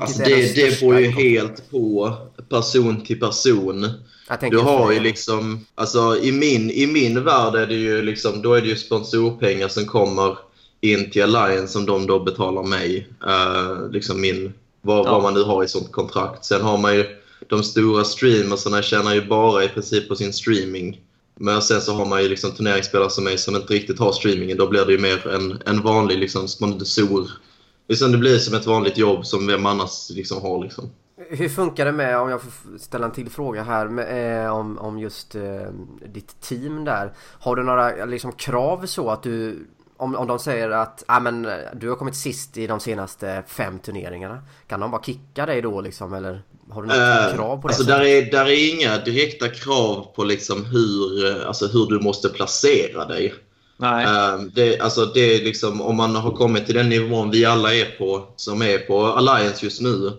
Alltså 0.00 0.22
är 0.22 0.26
det, 0.26 0.34
det 0.36 0.48
största 0.48 0.86
beror 0.86 1.00
ju 1.00 1.06
helt 1.08 1.70
på 1.70 2.16
person 2.48 3.04
till 3.04 3.20
person. 3.20 3.86
Du 4.50 4.58
har 4.58 4.92
ju 4.92 4.98
det. 4.98 5.04
liksom, 5.04 5.66
alltså 5.74 6.16
i 6.22 6.32
min, 6.32 6.70
i 6.70 6.86
min 6.86 7.24
värld 7.24 7.54
är 7.54 7.66
det 7.66 7.74
ju 7.74 8.02
liksom, 8.02 8.42
då 8.42 8.54
är 8.54 8.60
det 8.60 8.68
ju 8.68 8.76
sponsorpengar 8.76 9.68
som 9.68 9.86
kommer 9.86 10.38
in 10.80 11.10
till 11.10 11.22
Alliance 11.22 11.72
som 11.72 11.86
de 11.86 12.06
då 12.06 12.18
betalar 12.18 12.62
mig. 12.62 13.08
Uh, 13.26 13.90
liksom 13.90 14.20
min, 14.20 14.52
vad, 14.82 15.06
Ja. 15.06 15.12
vad 15.12 15.22
man 15.22 15.34
nu 15.34 15.42
har 15.42 15.64
i 15.64 15.68
sånt 15.68 15.92
kontrakt. 15.92 16.44
Sen 16.44 16.62
har 16.62 16.78
man 16.78 16.94
ju 16.94 17.04
de 17.48 17.62
stora 17.62 18.04
streamersarna 18.04 18.82
tjänar 18.82 19.14
ju 19.14 19.26
bara 19.26 19.64
i 19.64 19.68
princip 19.68 20.08
på 20.08 20.14
sin 20.16 20.32
streaming. 20.32 21.00
Men 21.42 21.62
sen 21.62 21.80
så 21.80 21.94
har 21.94 22.06
man 22.06 22.22
ju 22.22 22.28
liksom 22.28 22.50
turneringsspelare 22.50 23.10
som 23.10 23.24
mig 23.24 23.38
som 23.38 23.56
inte 23.56 23.74
riktigt 23.74 23.98
har 23.98 24.12
streamingen. 24.12 24.58
Då 24.58 24.66
blir 24.66 24.84
det 24.84 24.92
ju 24.92 24.98
mer 24.98 25.28
en, 25.28 25.62
en 25.66 25.82
vanlig 25.82 26.18
liksom 26.18 26.48
sponsor. 26.48 27.30
Liksom 27.88 28.12
det 28.12 28.18
blir 28.18 28.38
som 28.38 28.54
ett 28.54 28.66
vanligt 28.66 28.98
jobb 28.98 29.26
som 29.26 29.46
vem 29.46 29.66
annars 29.66 30.10
liksom 30.10 30.42
har. 30.42 30.62
Liksom. 30.62 30.90
Hur 31.30 31.48
funkar 31.48 31.84
det 31.84 31.92
med, 31.92 32.18
om 32.18 32.30
jag 32.30 32.42
får 32.42 32.78
ställa 32.78 33.06
en 33.06 33.12
till 33.12 33.30
fråga 33.30 33.62
här, 33.62 33.88
med, 33.88 34.44
eh, 34.44 34.52
om, 34.52 34.78
om 34.78 34.98
just 34.98 35.34
eh, 35.34 35.68
ditt 36.12 36.40
team 36.40 36.84
där. 36.84 37.12
Har 37.18 37.56
du 37.56 37.62
några 37.62 38.04
liksom, 38.04 38.32
krav 38.32 38.86
så 38.86 39.10
att 39.10 39.22
du, 39.22 39.66
om, 40.00 40.14
om 40.14 40.26
de 40.26 40.38
säger 40.38 40.70
att 40.70 41.04
ah, 41.08 41.20
men, 41.20 41.48
du 41.74 41.88
har 41.88 41.96
kommit 41.96 42.16
sist 42.16 42.56
i 42.56 42.66
de 42.66 42.80
senaste 42.80 43.42
fem 43.46 43.78
turneringarna. 43.78 44.42
Kan 44.66 44.80
de 44.80 44.90
bara 44.90 45.02
kicka 45.02 45.46
dig 45.46 45.62
då 45.62 45.80
liksom 45.80 46.14
eller 46.14 46.42
har 46.70 46.82
du 46.82 46.88
något 46.88 46.96
Eh, 46.96 47.36
krav 47.36 47.56
på 47.62 47.68
det? 47.68 47.74
Alltså 47.74 47.84
där 47.84 48.00
är, 48.00 48.30
där 48.30 48.46
är 48.46 48.74
inga 48.74 48.98
direkta 48.98 49.48
krav 49.48 50.06
på 50.16 50.24
liksom 50.24 50.64
hur, 50.64 51.26
eh, 51.26 51.46
alltså 51.46 51.66
hur 51.66 51.86
du 51.86 52.00
måste 52.00 52.28
placera 52.28 53.04
dig. 53.04 53.34
Nej. 53.76 54.04
Eh, 54.04 54.40
Det, 54.54 54.80
alltså 54.80 55.04
det 55.04 55.20
är 55.20 55.44
liksom, 55.44 55.80
om 55.80 55.96
man 55.96 56.16
har 56.16 56.30
kommit 56.30 56.66
till 56.66 56.74
den 56.74 56.88
nivån 56.88 57.30
vi 57.30 57.44
alla 57.44 57.74
är 57.74 57.98
på, 57.98 58.24
som 58.36 58.62
är 58.62 58.78
på 58.78 59.06
Alliance 59.06 59.64
just 59.64 59.80
nu, 59.80 60.12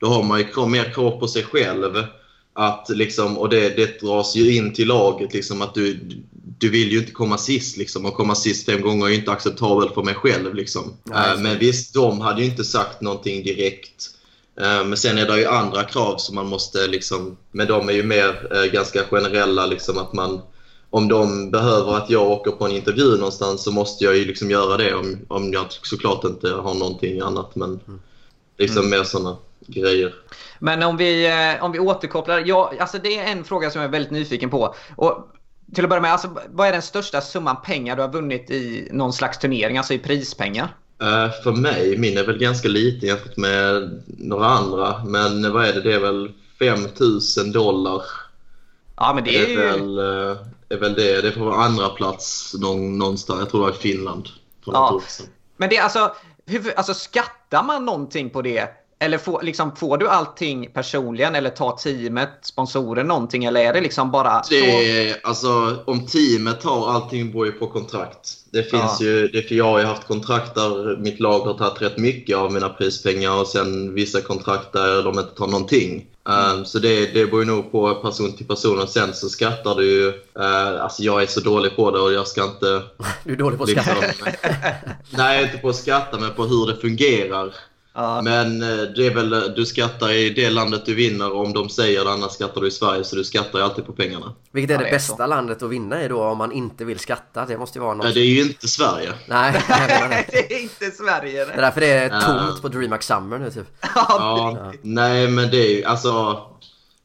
då 0.00 0.06
har 0.06 0.22
man 0.22 0.38
ju 0.38 0.66
mer 0.66 0.92
krav 0.92 1.20
på 1.20 1.28
sig 1.28 1.42
själv. 1.42 2.04
Att 2.60 2.88
liksom, 2.88 3.38
och 3.38 3.48
det, 3.48 3.68
det 3.76 4.00
dras 4.00 4.36
ju 4.36 4.56
in 4.56 4.72
till 4.72 4.88
laget, 4.88 5.34
liksom, 5.34 5.62
att 5.62 5.74
du, 5.74 6.00
du 6.58 6.68
vill 6.70 6.92
ju 6.92 6.98
inte 6.98 7.12
komma 7.12 7.38
sist. 7.38 7.76
Liksom, 7.76 8.06
och 8.06 8.14
komma 8.14 8.34
sist 8.34 8.66
fem 8.66 8.80
gånger 8.82 9.06
är 9.06 9.10
ju 9.10 9.14
inte 9.14 9.30
acceptabelt 9.30 9.94
för 9.94 10.02
mig 10.02 10.14
själv. 10.14 10.54
Liksom. 10.54 10.92
Nej, 11.04 11.34
Eh, 11.34 11.40
Men 11.40 11.58
visst, 11.58 11.94
de 11.94 12.20
hade 12.20 12.42
ju 12.42 12.50
inte 12.50 12.64
sagt 12.64 13.00
någonting 13.00 13.42
direkt. 13.42 14.10
Eh, 14.60 14.84
Men 14.84 14.96
sen 14.96 15.18
är 15.18 15.26
det 15.26 15.38
ju 15.38 15.46
andra 15.46 15.84
krav 15.84 16.16
som 16.16 16.34
man 16.34 16.46
måste 16.46 16.86
liksom, 16.86 17.36
men 17.52 17.66
de 17.66 17.88
är 17.88 17.92
ju 17.92 18.02
mer 18.02 18.48
eh, 18.56 18.72
ganska 18.72 19.04
generella 19.04 19.66
liksom 19.66 19.98
att 19.98 20.12
man 20.12 20.40
om 20.90 21.08
de 21.08 21.50
behöver 21.50 21.96
att 21.96 22.10
jag 22.10 22.30
åker 22.30 22.50
på 22.50 22.66
en 22.66 22.72
intervju 22.76 23.16
någonstans 23.16 23.62
så 23.64 23.72
måste 23.72 24.04
jag 24.04 24.16
ju 24.16 24.24
liksom 24.24 24.50
göra 24.50 24.76
det 24.76 24.94
om, 24.94 25.18
om 25.28 25.52
jag 25.52 25.66
såklart 25.70 26.24
inte 26.24 26.48
har 26.50 26.74
någonting 26.74 27.20
annat 27.20 27.56
men 27.56 27.80
liksom 28.58 28.90
mer 28.90 29.04
sådana 29.04 29.36
grejer. 29.68 30.14
Men 30.58 30.82
om 30.82 30.96
vi, 30.96 31.26
eh, 31.26 31.64
om 31.64 31.72
vi 31.72 31.78
återkopplar. 31.78 32.42
Ja, 32.46 32.72
alltså 32.80 32.98
det 32.98 33.18
är 33.18 33.32
en 33.32 33.44
fråga 33.44 33.70
som 33.70 33.80
jag 33.80 33.88
är 33.88 33.92
väldigt 33.92 34.10
nyfiken 34.10 34.50
på. 34.50 34.74
Och 34.96 35.32
till 35.74 35.84
att 35.84 35.90
börja 35.90 36.02
med, 36.02 36.12
alltså, 36.12 36.30
vad 36.48 36.68
är 36.68 36.72
den 36.72 36.82
största 36.82 37.20
summan 37.20 37.56
pengar 37.64 37.96
du 37.96 38.02
har 38.02 38.12
vunnit 38.12 38.50
i 38.50 38.88
någon 38.92 39.12
slags 39.12 39.38
turnering, 39.38 39.78
alltså 39.78 39.94
i 39.94 39.98
prispengar? 39.98 40.76
Eh, 41.02 41.30
för 41.42 41.52
mig, 41.52 41.98
min 41.98 42.18
är 42.18 42.26
väl 42.26 42.38
ganska 42.38 42.68
liten 42.68 43.08
jämfört 43.08 43.36
med 43.36 44.02
några 44.06 44.46
andra 44.46 45.04
men 45.04 45.52
vad 45.52 45.64
är 45.64 45.72
det, 45.72 45.80
det 45.80 45.94
är 45.94 46.00
väl 46.00 46.32
5000 46.58 47.52
dollar 47.52 48.02
Ja, 49.00 49.12
men 49.14 49.24
det 49.24 49.36
är 49.36 49.44
är 49.44 49.48
ju... 49.48 49.56
väl, 49.56 49.98
eh, 49.98 50.36
är 50.68 50.76
väl 50.76 50.94
det. 50.94 51.20
Det 51.22 51.32
får 51.32 51.44
vara 51.44 51.64
andra 51.64 51.88
plats 51.88 52.54
någon, 52.60 52.98
någonstans. 52.98 53.40
Jag 53.40 53.50
tror 53.50 53.60
det 53.60 53.66
var 53.70 53.78
i 53.78 53.80
Finland. 53.80 54.28
Ja. 54.64 55.00
Men 55.56 55.68
det 55.68 55.76
är 55.76 55.82
alltså, 55.82 56.14
hur, 56.46 56.74
alltså 56.76 56.94
skattar 56.94 57.62
man 57.62 57.84
någonting 57.84 58.30
på 58.30 58.42
det? 58.42 58.68
Eller 59.00 59.18
får, 59.18 59.42
liksom, 59.42 59.76
får 59.76 59.98
du 59.98 60.08
allting 60.08 60.70
personligen 60.74 61.34
eller 61.34 61.50
tar 61.50 61.72
teamet, 61.76 62.30
sponsoren 62.42 63.06
någonting? 63.06 63.44
Eller 63.44 63.60
är 63.60 63.72
det 63.72 63.80
liksom 63.80 64.10
bara... 64.10 64.42
Så... 64.42 64.54
Det 64.54 65.08
är, 65.08 65.16
alltså, 65.22 65.76
om 65.84 66.06
teamet 66.06 66.62
har 66.62 66.92
allting 66.92 67.32
beror 67.32 67.46
ju 67.46 67.52
på 67.52 67.66
kontrakt. 67.66 68.34
Det 68.52 68.62
finns 68.62 69.00
Ja. 69.00 69.06
ju, 69.06 69.28
det, 69.28 69.42
för 69.42 69.54
jag 69.54 69.64
har 69.64 69.78
ju 69.78 69.84
haft 69.84 70.06
kontrakt 70.06 70.54
där 70.54 70.96
mitt 70.96 71.20
lag 71.20 71.38
har 71.40 71.54
tagit 71.54 71.82
rätt 71.82 71.98
mycket 71.98 72.36
av 72.36 72.52
mina 72.52 72.68
prispengar 72.68 73.40
och 73.40 73.46
sen 73.46 73.94
vissa 73.94 74.20
kontrakt 74.20 74.72
där 74.72 75.02
de 75.02 75.18
inte 75.18 75.34
tar 75.34 75.46
någonting. 75.46 76.06
Um, 76.24 76.64
så 76.64 76.78
det, 76.78 77.06
det 77.14 77.26
beror 77.26 77.40
ju 77.40 77.46
nog 77.46 77.72
på 77.72 77.94
person 77.94 78.32
till 78.36 78.46
person 78.46 78.78
och 78.78 78.88
sen 78.88 79.14
så 79.14 79.28
skattar 79.28 79.74
du 79.74 79.90
ju, 79.90 80.08
uh, 80.08 80.82
alltså 80.82 81.02
jag 81.02 81.22
är 81.22 81.26
så 81.26 81.40
dålig 81.40 81.76
på 81.76 81.90
det 81.90 81.98
och 82.00 82.12
jag 82.12 82.26
ska 82.28 82.44
inte 82.44 82.82
Du 83.24 83.32
är 83.32 83.36
dålig 83.36 83.58
på 83.58 83.64
att 83.64 83.70
liksom, 83.70 83.94
skatta. 83.94 84.30
Nej, 85.10 85.44
inte 85.44 85.58
på 85.58 85.68
att 85.68 85.76
skatta 85.76 86.18
men 86.18 86.30
på 86.34 86.44
hur 86.44 86.66
det 86.66 86.76
fungerar. 86.76 87.54
Men 88.22 88.62
eh, 88.62 88.68
det 88.96 89.06
är 89.06 89.14
väl, 89.14 89.30
du 89.56 89.66
skattar 89.66 90.10
i 90.12 90.30
det 90.30 90.50
landet 90.50 90.82
du 90.86 90.94
vinner 90.94 91.32
om 91.36 91.52
de 91.52 91.68
säger 91.68 92.04
det, 92.04 92.10
annars 92.12 92.32
skattar 92.32 92.60
du 92.60 92.68
i 92.68 92.70
Sverige 92.70 93.04
så 93.04 93.16
du 93.16 93.24
skattar 93.24 93.58
ju 93.58 93.64
alltid 93.64 93.86
på 93.86 93.92
pengarna. 93.92 94.32
Vilket 94.52 94.70
är 94.70 94.74
Ja, 94.74 94.78
det 94.78 94.84
det 94.84 94.88
är 94.90 94.92
bästa 94.94 95.16
så. 95.16 95.26
landet 95.26 95.62
att 95.62 95.70
vinna 95.70 96.04
i 96.04 96.08
då 96.08 96.22
om 96.24 96.38
man 96.38 96.52
inte 96.52 96.84
vill 96.84 96.98
skatta? 96.98 97.46
Det 97.46 97.58
måste 97.58 97.78
ju 97.78 97.82
vara 97.82 97.94
något... 97.94 98.04
Nej, 98.04 98.14
det 98.14 98.20
är 98.20 98.24
ju 98.26 98.42
inte 98.42 98.68
Sverige. 98.68 99.12
Nej, 99.28 99.52
det. 100.30 100.54
är 100.54 100.62
inte 100.62 100.90
Sverige. 100.90 101.44
Det 101.44 101.52
är 101.52 101.60
därför 101.62 101.80
det 101.80 101.86
är 101.92 102.20
tomt 102.20 102.62
på 102.62 102.68
DreamHack 102.68 103.02
Summer 103.02 103.38
nu 103.38 103.50
typ. 103.50 103.66
Ja, 103.94 104.72
nej 104.82 105.28
men 105.28 105.50
det 105.50 105.56
är 105.66 105.76
ju 105.76 105.84
alltså... 105.84 106.40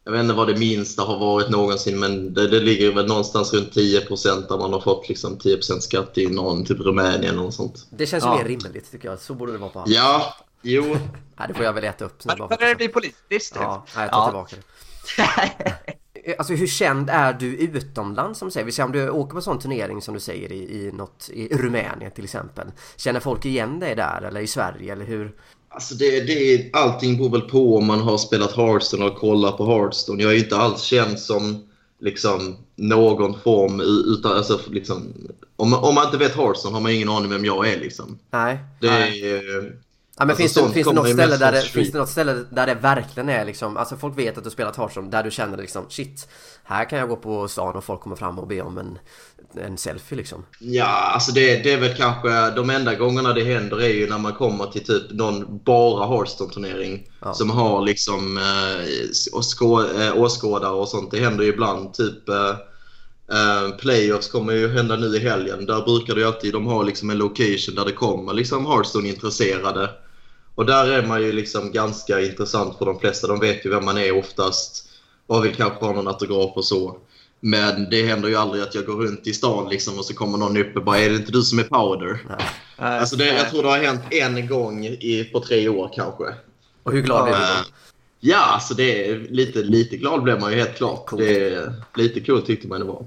Jag 0.06 0.12
vet 0.12 0.22
inte 0.22 0.34
vad 0.34 0.48
det 0.48 0.58
minsta 0.58 1.02
har 1.04 1.20
varit 1.20 1.50
någonsin 1.50 2.00
men 2.00 2.34
det, 2.34 2.48
det 2.48 2.60
ligger 2.60 2.92
väl 2.92 3.06
någonstans 3.08 3.54
runt 3.54 3.74
10% 3.76 4.48
där 4.50 4.58
man 4.58 4.74
har 4.74 4.80
fått 4.82 5.10
liksom 5.10 5.38
10% 5.38 5.80
skatt 5.80 6.18
i 6.18 6.28
någon, 6.28 6.66
typ 6.66 6.80
Rumänien 6.80 7.36
något 7.36 7.54
sånt. 7.54 7.88
Det 7.90 8.06
känns 8.06 8.24
ju 8.24 8.28
Ja. 8.28 8.36
mer 8.38 8.44
rimligt 8.46 8.92
tycker 8.92 9.10
jag. 9.10 9.20
Så 9.20 9.34
borde 9.34 9.52
det 9.52 9.58
vara 9.58 9.70
på 9.70 9.80
allt. 9.80 9.90
Ja, 9.90 10.36
jo. 10.64 10.84
Nej, 11.38 11.48
det 11.48 11.54
får 11.54 11.66
jag 11.66 11.74
väl 11.74 11.84
äta 11.84 12.06
upp. 12.06 12.26
nu 12.26 12.36
bara 12.36 12.58
det 12.58 12.76
bli 12.76 12.88
politiskt? 12.88 13.56
Ja, 13.56 13.86
nej, 13.96 14.06
jag 14.06 14.12
tar 14.12 14.26
tillbaka 14.26 14.56
det. 14.56 14.64
Alltså 16.38 16.54
hur 16.54 16.68
känd 16.68 17.10
är 17.10 17.34
du 17.34 17.56
utomlands 17.56 18.40
som 18.40 18.52
säger? 18.52 18.66
Vi 18.66 18.72
säger 18.72 18.86
om 18.86 18.92
du 18.92 19.10
åker 19.10 19.32
på 19.32 19.38
en 19.38 19.44
sån 19.44 19.60
turnering 19.60 20.02
som 20.02 20.14
du 20.14 20.20
säger 20.20 20.52
i, 20.52 20.58
i, 20.58 20.92
något, 20.94 21.30
i 21.34 21.48
Rumänien 21.58 22.12
till 22.12 22.24
exempel. 22.24 22.68
Känner 22.98 23.20
folk 23.20 23.46
igen 23.46 23.80
dig 23.80 23.96
där 23.96 24.22
eller 24.22 24.42
i 24.42 24.48
Sverige 24.48 24.92
eller 24.92 25.06
hur? 25.06 25.36
Alltså 25.70 25.96
det, 25.96 26.20
det, 26.20 26.70
allting 26.74 27.18
beror 27.18 27.30
väl 27.30 27.42
på 27.42 27.78
om 27.78 27.86
man 27.86 28.00
har 28.00 28.18
spelat 28.18 28.56
Hearthstone 28.56 29.06
och 29.06 29.16
kollat 29.16 29.58
på 29.58 29.66
Hearthstone. 29.66 30.24
Jag 30.24 30.32
är 30.32 30.36
ju 30.36 30.44
inte 30.44 30.58
alls 30.58 30.82
känd 30.82 31.20
som 31.20 31.68
liksom 32.00 32.58
någon 32.76 33.40
form 33.40 33.82
utan 34.16 34.32
alltså 34.32 34.60
liksom 34.68 35.14
om, 35.56 35.74
om 35.74 35.96
man 35.96 36.06
inte 36.06 36.18
vet 36.18 36.36
Hearthstone 36.36 36.76
har 36.76 36.82
man 36.82 36.92
ingen 36.92 37.10
aning 37.10 37.30
vem 37.30 37.46
jag 37.46 37.68
är 37.68 37.80
liksom. 37.80 38.20
Nej. 38.32 38.58
Det 38.82 38.90
Nej. 38.90 39.22
Ja, 40.18 40.26
men 40.26 40.30
Alltså, 40.30 40.42
finns, 40.42 40.54
det, 40.54 40.74
finns, 40.74 40.88
det 40.88 40.94
något 40.94 41.10
ju 41.10 41.14
ställe 41.14 41.38
där 41.38 41.52
det, 41.52 41.62
finns 41.62 41.92
det 41.92 41.98
något 41.98 42.10
ställe 42.10 42.46
där 42.50 42.68
det 42.68 42.76
verkligen 42.76 43.30
är 43.30 43.46
liksom, 43.46 43.78
alltså 43.78 43.96
folk 43.98 44.18
vet 44.18 44.38
att 44.38 44.44
du 44.44 44.50
spelat 44.50 44.78
Hearthstone, 44.78 45.10
där 45.10 45.24
du 45.24 45.32
känner 45.32 45.58
liksom 45.58 45.86
shit, 45.90 46.28
här 46.64 46.90
kan 46.90 47.00
jag 47.00 47.10
gå 47.10 47.16
på 47.16 47.48
stan 47.48 47.76
och 47.76 47.84
folk 47.84 48.02
kommer 48.02 48.16
fram 48.16 48.40
och 48.40 48.48
be 48.48 48.62
om 48.62 48.78
en, 48.78 49.00
en 49.64 49.78
selfie 49.78 50.18
liksom. 50.18 50.46
Ja, 50.60 50.86
alltså 50.86 51.32
det, 51.32 51.64
det 51.64 51.74
är 51.74 51.80
väl 51.80 51.96
kanske 51.98 52.50
de 52.52 52.70
enda 52.70 52.96
gångerna 52.96 53.34
det 53.34 53.44
händer 53.44 53.82
är 53.82 53.94
ju 53.94 54.10
när 54.10 54.18
man 54.18 54.34
kommer 54.34 54.66
till 54.66 54.86
typ 54.86 55.12
någon 55.12 55.60
bara 55.64 56.08
Hearthstone-turnering 56.08 57.08
Ja. 57.22 57.34
som 57.34 57.50
har 57.50 57.82
liksom 57.82 58.38
eh, 58.38 59.34
åskå, 59.38 59.82
eh, 59.82 60.18
åskådare 60.18 60.74
och 60.74 60.88
sånt. 60.90 61.12
Det 61.12 61.20
händer 61.20 61.44
ju 61.44 61.50
ibland. 61.50 61.94
Typ, 61.94 62.30
eh, 62.30 62.56
Uh, 63.34 63.76
playoffs 63.78 64.28
kommer 64.28 64.54
ju 64.54 64.68
hända 64.68 64.96
nu 64.96 65.06
i 65.16 65.20
helgen. 65.20 65.66
Där 65.66 65.82
brukar 65.82 66.16
det 66.16 66.28
alltid, 66.28 66.54
de 66.54 66.68
har 66.68 66.84
liksom 66.84 67.10
en 67.10 67.18
location 67.18 67.76
där 67.76 67.86
det 67.86 67.92
kommer 67.92 68.34
liksom 68.34 68.66
Hearthstone-intresserade. 68.66 69.90
Och 70.56 70.66
där 70.66 70.88
är 70.88 71.08
man 71.08 71.22
ju 71.22 71.32
liksom 71.32 71.72
ganska 71.72 72.22
intressant 72.22 72.78
för 72.78 72.86
de 72.86 73.00
flesta. 73.00 73.28
De 73.28 73.40
vet 73.40 73.66
ju 73.66 73.70
vem 73.70 73.86
man 73.86 73.98
är 73.98 74.18
oftast 74.18 74.90
och 75.28 75.46
vill 75.46 75.56
kanske 75.56 75.86
ha 75.86 75.94
någon 75.94 76.08
autograf 76.08 76.52
och 76.56 76.66
så. 76.66 76.98
Men 77.40 77.90
det 77.90 78.08
händer 78.08 78.30
ju 78.30 78.36
aldrig 78.36 78.64
att 78.64 78.76
jag 78.76 78.86
går 78.86 78.96
runt 78.96 79.28
i 79.28 79.34
stan 79.34 79.70
liksom 79.70 79.98
och 79.98 80.06
så 80.06 80.14
kommer 80.14 80.38
någon 80.38 80.58
upp 80.58 80.76
och 80.76 80.84
bara 80.84 81.00
“Är 81.00 81.10
det 81.10 81.16
inte 81.16 81.32
du 81.32 81.42
som 81.42 81.60
är 81.60 81.64
Powder?” 81.64 82.20
Nej. 82.30 83.00
Alltså 83.00 83.16
det, 83.16 83.28
jag 83.28 83.50
tror 83.50 83.64
det 83.64 83.70
har 83.70 83.78
hänt 83.78 84.02
en 84.10 84.48
gång 84.48 84.86
i, 84.86 85.30
på 85.34 85.40
tre 85.40 85.70
år 85.70 85.92
kanske. 85.96 86.24
Och 86.84 86.92
hur 86.92 87.02
glad 87.02 87.28
är 87.28 87.32
du 87.32 87.40
då? 87.40 87.70
Ja, 88.20 88.38
så 88.38 88.54
alltså 88.54 88.74
det 88.74 89.10
är 89.10 89.20
lite, 89.30 89.60
lite 89.60 89.98
glad 89.98 90.24
blev 90.24 90.40
man 90.40 90.52
ju 90.52 90.58
helt 90.58 90.78
klart. 90.78 91.06
Cool. 91.06 91.20
Det 91.20 91.54
är 91.54 91.74
lite 91.96 92.20
kul 92.20 92.38
cool, 92.38 92.46
tyckte 92.46 92.68
man 92.68 92.80
det 92.80 92.86
var. 92.86 93.06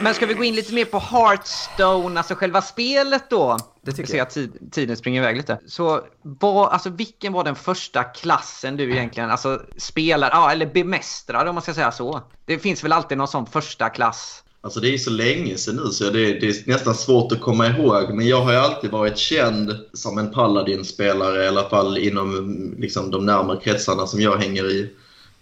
Men 0.00 0.14
ska 0.14 0.26
vi 0.26 0.34
gå 0.34 0.44
in 0.44 0.54
lite 0.54 0.74
mer 0.74 0.84
på 0.84 0.98
Hearthstone, 0.98 2.20
alltså 2.20 2.34
själva 2.34 2.62
spelet 2.62 3.30
då? 3.30 3.56
Det 3.82 3.92
tycker 3.92 4.16
jag. 4.16 4.20
jag. 4.20 4.30
Tid, 4.30 4.72
tiden 4.72 4.96
springer 4.96 5.22
iväg 5.22 5.36
lite. 5.36 5.60
Så 5.66 6.00
vad, 6.22 6.68
alltså, 6.68 6.90
vilken 6.90 7.32
var 7.32 7.44
den 7.44 7.54
första 7.54 8.04
klassen 8.04 8.76
du 8.76 8.92
egentligen 8.92 9.30
alltså, 9.30 9.62
spelar, 9.76 10.30
ja, 10.30 10.52
eller 10.52 10.66
bemästrade 10.66 11.48
om 11.48 11.54
man 11.54 11.62
ska 11.62 11.74
säga 11.74 11.92
så? 11.92 12.22
Det 12.46 12.58
finns 12.58 12.84
väl 12.84 12.92
alltid 12.92 13.18
någon 13.18 13.28
sån 13.28 13.46
första 13.46 13.88
klass? 13.88 14.42
Alltså 14.60 14.80
det 14.80 14.94
är 14.94 14.98
så 14.98 15.10
länge 15.10 15.56
sedan 15.56 15.76
nu 15.76 15.90
så 15.90 16.04
det, 16.04 16.40
det, 16.40 16.48
är 16.48 16.68
nästan 16.70 16.94
svårt 16.94 17.32
att 17.32 17.40
komma 17.40 17.66
ihåg. 17.66 18.14
Men 18.14 18.26
jag 18.26 18.40
har 18.40 18.52
ju 18.52 18.58
alltid 18.58 18.90
varit 18.90 19.18
känd 19.18 19.76
som 19.92 20.18
en 20.18 20.30
Paladin-spelare 20.30 21.44
i 21.44 21.48
alla 21.48 21.68
fall 21.68 21.98
inom 21.98 22.74
liksom, 22.78 23.10
de 23.10 23.26
närmare 23.26 23.60
kretsarna 23.60 24.06
som 24.06 24.20
jag 24.20 24.36
hänger 24.36 24.70
i. 24.70 24.90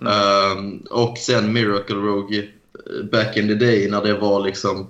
Mm. 0.01 0.59
Um, 0.59 0.87
och 0.91 1.19
sen 1.19 1.53
Miracle 1.53 1.97
Rogue 1.97 2.45
back 3.13 3.37
in 3.37 3.49
the 3.49 3.55
day 3.55 3.91
när 3.91 4.03
det 4.03 4.15
var 4.15 4.41
liksom 4.41 4.89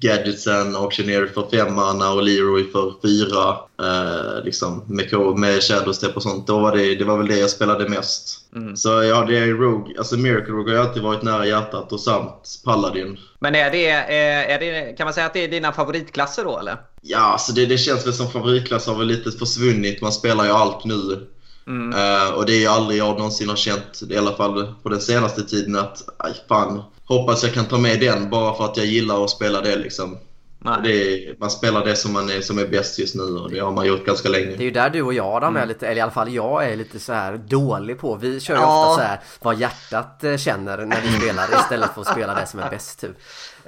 Gadgetsen 0.00 0.76
auktionerade 0.76 1.28
för 1.28 1.50
fem 1.50 1.74
mana 1.74 2.12
och 2.12 2.22
Leroy 2.22 2.70
för 2.72 2.94
fyra. 3.02 3.56
Eh, 3.82 4.44
liksom 4.44 4.84
med, 4.86 5.36
med 5.36 5.62
Shadowstep 5.62 6.16
och 6.16 6.22
sånt. 6.22 6.46
Då 6.46 6.58
var 6.58 6.76
det, 6.76 6.94
det 6.94 7.04
var 7.04 7.18
väl 7.18 7.26
det 7.26 7.38
jag 7.38 7.50
spelade 7.50 7.88
mest. 7.88 8.38
Mm. 8.56 8.76
Så 8.76 8.88
ja, 8.88 9.24
det 9.24 9.38
är 9.38 9.46
Rogue. 9.46 9.98
Alltså 9.98 10.16
Miracle 10.16 10.52
Rogue 10.52 10.76
har 10.76 10.84
alltid 10.84 11.02
varit 11.02 11.22
nära 11.22 11.46
hjärtat 11.46 11.92
och 11.92 12.00
samt 12.00 12.60
Paladin. 12.64 13.18
Men 13.38 13.54
är 13.54 13.70
det, 13.70 13.88
är 13.88 14.58
det, 14.58 14.96
kan 14.96 15.04
man 15.04 15.14
säga 15.14 15.26
att 15.26 15.32
det 15.32 15.44
är 15.44 15.48
dina 15.48 15.72
favoritklasser 15.72 16.44
då 16.44 16.58
eller? 16.58 16.76
Ja, 17.00 17.18
alltså 17.18 17.52
det, 17.52 17.66
det 17.66 17.78
känns 17.78 18.06
väl 18.06 18.12
som 18.12 18.30
favoritklass 18.30 18.86
har 18.86 18.94
väl 18.94 19.06
lite 19.06 19.30
försvunnit. 19.30 20.02
Man 20.02 20.12
spelar 20.12 20.44
ju 20.44 20.50
allt 20.50 20.84
nu. 20.84 21.26
Mm. 21.66 21.98
Uh, 21.98 22.34
och 22.34 22.46
det 22.46 22.52
är 22.52 22.60
ju 22.60 22.66
aldrig 22.66 22.98
jag 22.98 23.18
någonsin 23.18 23.48
har 23.48 23.56
känt, 23.56 24.02
i 24.10 24.16
alla 24.16 24.32
fall 24.32 24.74
på 24.82 24.88
den 24.88 25.00
senaste 25.00 25.42
tiden, 25.42 25.76
att 25.76 26.02
aj, 26.16 26.32
fan, 26.48 26.82
hoppas 27.08 27.42
jag 27.42 27.54
kan 27.54 27.64
ta 27.64 27.78
med 27.78 28.00
den 28.00 28.30
bara 28.30 28.54
för 28.54 28.64
att 28.64 28.76
jag 28.76 28.86
gillar 28.86 29.24
att 29.24 29.30
spela 29.30 29.60
det. 29.60 29.76
Liksom. 29.76 30.18
Är, 30.64 31.40
man 31.40 31.50
spelar 31.50 31.84
det 31.84 31.96
som, 31.96 32.12
man 32.12 32.30
är, 32.30 32.40
som 32.40 32.58
är 32.58 32.66
bäst 32.66 32.98
just 32.98 33.14
nu 33.14 33.22
och 33.22 33.50
det 33.50 33.58
har 33.58 33.72
man 33.72 33.86
gjort 33.86 34.06
ganska 34.06 34.28
länge. 34.28 34.46
Det 34.46 34.62
är 34.62 34.64
ju 34.64 34.70
där 34.70 34.90
du 34.90 35.02
och 35.02 35.14
jag 35.14 35.26
Adam 35.26 35.56
är 35.56 35.60
mm. 35.60 35.68
lite, 35.68 35.86
eller 35.86 35.96
i 35.96 36.00
alla 36.00 36.12
fall 36.12 36.34
jag 36.34 36.64
är 36.64 36.76
lite 36.76 37.00
så 37.00 37.12
här 37.12 37.36
dålig 37.36 37.98
på. 37.98 38.14
Vi 38.16 38.40
kör 38.40 38.54
ju 38.54 38.60
ja. 38.60 38.90
ofta 38.90 39.02
så 39.02 39.08
här 39.08 39.20
vad 39.40 39.58
hjärtat 39.58 40.24
eh, 40.24 40.36
känner 40.36 40.76
när 40.76 41.00
vi 41.00 41.12
spelar 41.20 41.48
istället 41.60 41.90
för 41.94 42.00
att 42.00 42.06
spela 42.06 42.34
det 42.34 42.46
som 42.46 42.60
är 42.60 42.70
bäst 42.70 43.00
typ. 43.00 43.16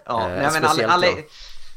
Ja, 0.07 0.20
eh, 0.22 0.29
nej, 0.29 0.48
men 0.53 0.64
Ale, 0.64 0.87
Ale, 0.87 1.07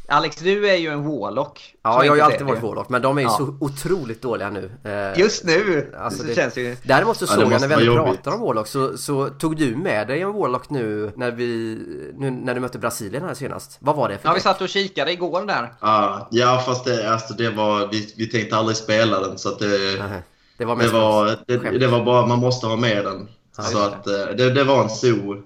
Alex, 0.07 0.35
du 0.35 0.69
är 0.69 0.75
ju 0.75 0.89
en 0.89 1.03
Warlock. 1.03 1.75
Ja, 1.83 2.03
jag 2.03 2.11
har 2.11 2.15
ju 2.15 2.21
alltid 2.21 2.41
varit 2.41 2.63
Warlock, 2.63 2.89
men 2.89 3.01
de 3.01 3.17
är 3.17 3.21
ju 3.21 3.27
ja. 3.27 3.37
så 3.37 3.57
otroligt 3.59 4.21
dåliga 4.21 4.49
nu. 4.49 4.71
Eh, 4.83 5.19
Just 5.19 5.43
nu! 5.43 5.93
Alltså 5.97 6.23
det, 6.23 6.35
känns 6.35 6.57
ju... 6.57 6.75
Däremot 6.83 7.17
så 7.17 7.25
ja, 7.25 7.27
såg 7.27 7.53
jag 7.53 7.61
när 7.61 7.77
vi 7.77 7.85
pratar 7.85 8.31
om 8.31 8.41
Warlock 8.41 8.67
så, 8.67 8.97
så, 8.97 9.29
tog 9.29 9.57
du 9.57 9.75
med 9.75 10.07
dig 10.07 10.21
en 10.21 10.33
Warlock 10.33 10.69
nu 10.69 11.11
när 11.15 11.31
vi 11.31 11.77
nu, 12.17 12.31
när 12.31 12.53
du 12.53 12.59
mötte 12.59 12.79
Brasilien 12.79 13.23
här 13.23 13.33
senast. 13.33 13.77
Vad 13.79 13.95
var 13.95 14.09
det 14.09 14.17
för 14.17 14.29
Ja, 14.29 14.33
vi 14.33 14.39
satt 14.39 14.61
och 14.61 14.69
kikade 14.69 15.11
igår 15.11 15.45
där. 15.45 15.73
Ja, 15.79 16.27
ja 16.31 16.63
fast 16.65 16.85
det, 16.85 17.11
alltså, 17.11 17.33
det 17.33 17.49
var, 17.49 17.87
vi, 17.87 18.13
vi 18.17 18.27
tänkte 18.27 18.57
aldrig 18.57 18.77
spela 18.77 19.19
den 19.19 19.37
så 19.37 19.49
att 19.49 19.59
det... 19.59 19.99
Aha. 20.01 20.15
Det 20.57 20.65
var, 20.65 20.75
det 20.75 20.87
var, 20.87 21.37
det, 21.47 21.79
det, 21.79 21.87
var 21.87 22.05
bara, 22.05 22.25
man 22.25 22.39
måste 22.39 22.67
ha 22.67 22.75
med 22.75 23.05
den. 23.05 23.27
Ja, 23.57 23.63
så 23.63 23.77
att 23.77 24.07
eh, 24.07 24.35
det, 24.37 24.49
det 24.49 24.63
var 24.63 24.83
en 24.83 24.89
zoo. 24.89 25.43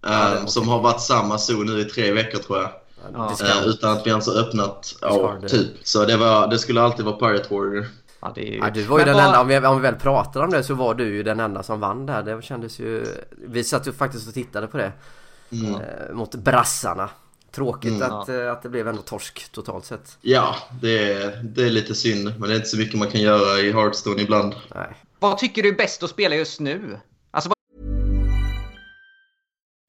Um, 0.00 0.46
som 0.46 0.68
har 0.68 0.82
varit 0.82 1.00
samma 1.00 1.38
zoo 1.38 1.62
nu 1.62 1.80
i 1.80 1.84
tre 1.84 2.12
veckor 2.12 2.38
tror 2.38 2.58
jag. 2.58 2.70
Ja. 3.12 3.36
Uh, 3.42 3.68
utan 3.68 3.92
att 3.92 4.06
vi 4.06 4.10
ens 4.10 4.26
har 4.26 4.34
öppnat. 4.34 4.94
Ja, 5.00 5.40
typ. 5.48 5.66
Så 5.82 6.04
det, 6.04 6.16
var, 6.16 6.48
det 6.48 6.58
skulle 6.58 6.82
alltid 6.82 7.04
vara 7.04 7.16
Pirate 7.16 7.54
Warrior. 7.54 7.86
Ja, 8.20 8.32
ju... 8.36 8.56
ja, 8.56 8.70
du 8.70 8.82
var 8.82 8.98
ju 8.98 9.04
Men 9.04 9.14
den 9.14 9.16
bara... 9.16 9.26
enda, 9.26 9.40
om 9.40 9.48
vi, 9.48 9.58
om 9.58 9.76
vi 9.76 9.82
väl 9.82 9.94
pratar 9.94 10.42
om 10.42 10.50
det 10.50 10.62
så 10.62 10.74
var 10.74 10.94
du 10.94 11.04
ju 11.04 11.22
den 11.22 11.40
enda 11.40 11.62
som 11.62 11.80
vann 11.80 12.06
där. 12.06 12.22
Det 12.22 12.42
kändes 12.42 12.78
ju... 12.78 13.06
Vi 13.30 13.64
satt 13.64 13.88
ju 13.88 13.92
faktiskt 13.92 14.28
och 14.28 14.34
tittade 14.34 14.66
på 14.66 14.76
det. 14.76 14.92
Mm. 15.52 15.74
Eh, 15.74 15.80
mot 16.12 16.34
brassarna. 16.34 17.10
Tråkigt 17.52 17.92
mm, 17.92 18.12
att, 18.12 18.28
ja. 18.28 18.34
Eh, 18.34 18.52
att 18.52 18.62
det 18.62 18.68
blev 18.68 18.88
ändå 18.88 19.02
torsk 19.02 19.52
totalt 19.52 19.84
sett. 19.84 20.18
Ja, 20.20 20.56
det 20.80 21.12
är, 21.12 21.40
det 21.42 21.62
är 21.62 21.70
lite 21.70 21.94
synd. 21.94 22.32
Men 22.38 22.48
det 22.48 22.54
är 22.54 22.56
inte 22.56 22.68
så 22.68 22.78
mycket 22.78 22.98
man 22.98 23.10
kan 23.10 23.20
göra 23.20 23.58
i 23.58 23.72
Hearthstone 23.72 24.22
ibland. 24.22 24.54
Nej. 24.74 24.96
Vad 25.18 25.38
tycker 25.38 25.62
du 25.62 25.68
är 25.68 25.76
bäst 25.76 26.02
att 26.02 26.10
spela 26.10 26.34
just 26.34 26.60
nu? 26.60 26.98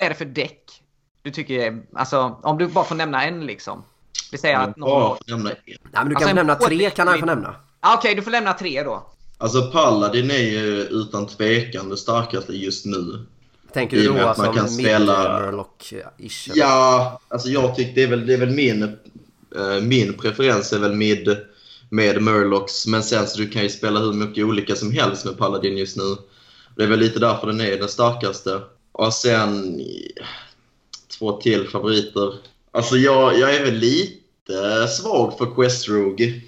Är 0.00 0.08
det 0.08 0.14
för 0.14 0.24
däck 0.24 0.64
du 1.24 1.30
tycker, 1.30 1.82
alltså 1.92 2.40
om 2.42 2.58
du 2.58 2.66
bara 2.66 2.84
får 2.84 2.94
nämna 2.94 3.24
en 3.24 3.46
liksom? 3.46 3.84
Vi 4.32 4.38
säger 4.38 4.56
att 4.56 4.76
någon... 4.76 4.90
Bara 4.90 5.16
får 5.16 5.24
nämna 5.30 5.50
en. 5.50 5.56
Nej, 5.66 5.78
men 5.92 6.08
du 6.08 6.14
kan 6.14 6.22
alltså, 6.22 6.34
nämna 6.34 6.54
tre 6.54 6.90
kan 6.90 7.08
han 7.08 7.18
få 7.18 7.26
nämna. 7.26 7.56
Ah, 7.80 7.94
Okej, 7.94 8.08
okay, 8.08 8.14
du 8.14 8.22
får 8.22 8.30
nämna 8.30 8.52
tre 8.52 8.82
då. 8.82 9.06
Alltså 9.38 9.70
Paladin 9.70 10.30
är 10.30 10.38
ju 10.38 10.80
utan 10.80 11.26
tvekan 11.26 11.88
det 11.88 11.96
starkaste 11.96 12.52
just 12.52 12.86
nu. 12.86 13.26
Tänker 13.72 13.96
du 13.96 14.08
då 14.08 14.18
att 14.18 14.38
man 14.38 14.54
kan 14.54 14.68
spela... 14.68 15.40
Murloc-ish? 15.40 16.50
Ja, 16.54 17.20
alltså 17.28 17.48
jag 17.48 17.76
tycker 17.76 17.94
det 17.94 18.02
är 18.02 18.08
väl, 18.08 18.26
det 18.26 18.34
är 18.34 18.38
väl 18.38 18.50
min, 18.50 18.82
äh, 18.82 19.82
min 19.82 20.14
preferens 20.14 20.72
är 20.72 20.78
väl 20.78 20.94
mid 20.94 21.36
med 21.88 22.22
Murlocs. 22.22 22.86
Men 22.86 23.02
sen 23.02 23.26
så 23.26 23.38
du 23.38 23.48
kan 23.48 23.62
ju 23.62 23.68
spela 23.68 24.00
hur 24.00 24.12
mycket 24.12 24.44
olika 24.44 24.74
som 24.74 24.92
helst 24.92 25.24
med 25.24 25.38
Paladin 25.38 25.76
just 25.78 25.96
nu. 25.96 26.16
Det 26.76 26.82
är 26.82 26.88
väl 26.88 27.00
lite 27.00 27.18
därför 27.18 27.46
den 27.46 27.60
är 27.60 27.76
den 27.76 27.88
starkaste. 27.88 28.60
Och 28.94 29.12
sen 29.12 29.80
två 31.18 31.32
till 31.32 31.68
favoriter. 31.68 32.32
Alltså 32.72 32.96
jag, 32.96 33.38
jag 33.38 33.54
är 33.54 33.64
väl 33.64 33.74
lite 33.74 34.88
svag 34.98 35.38
för 35.38 35.54
Quest 35.54 35.88
Rogue. 35.88 36.40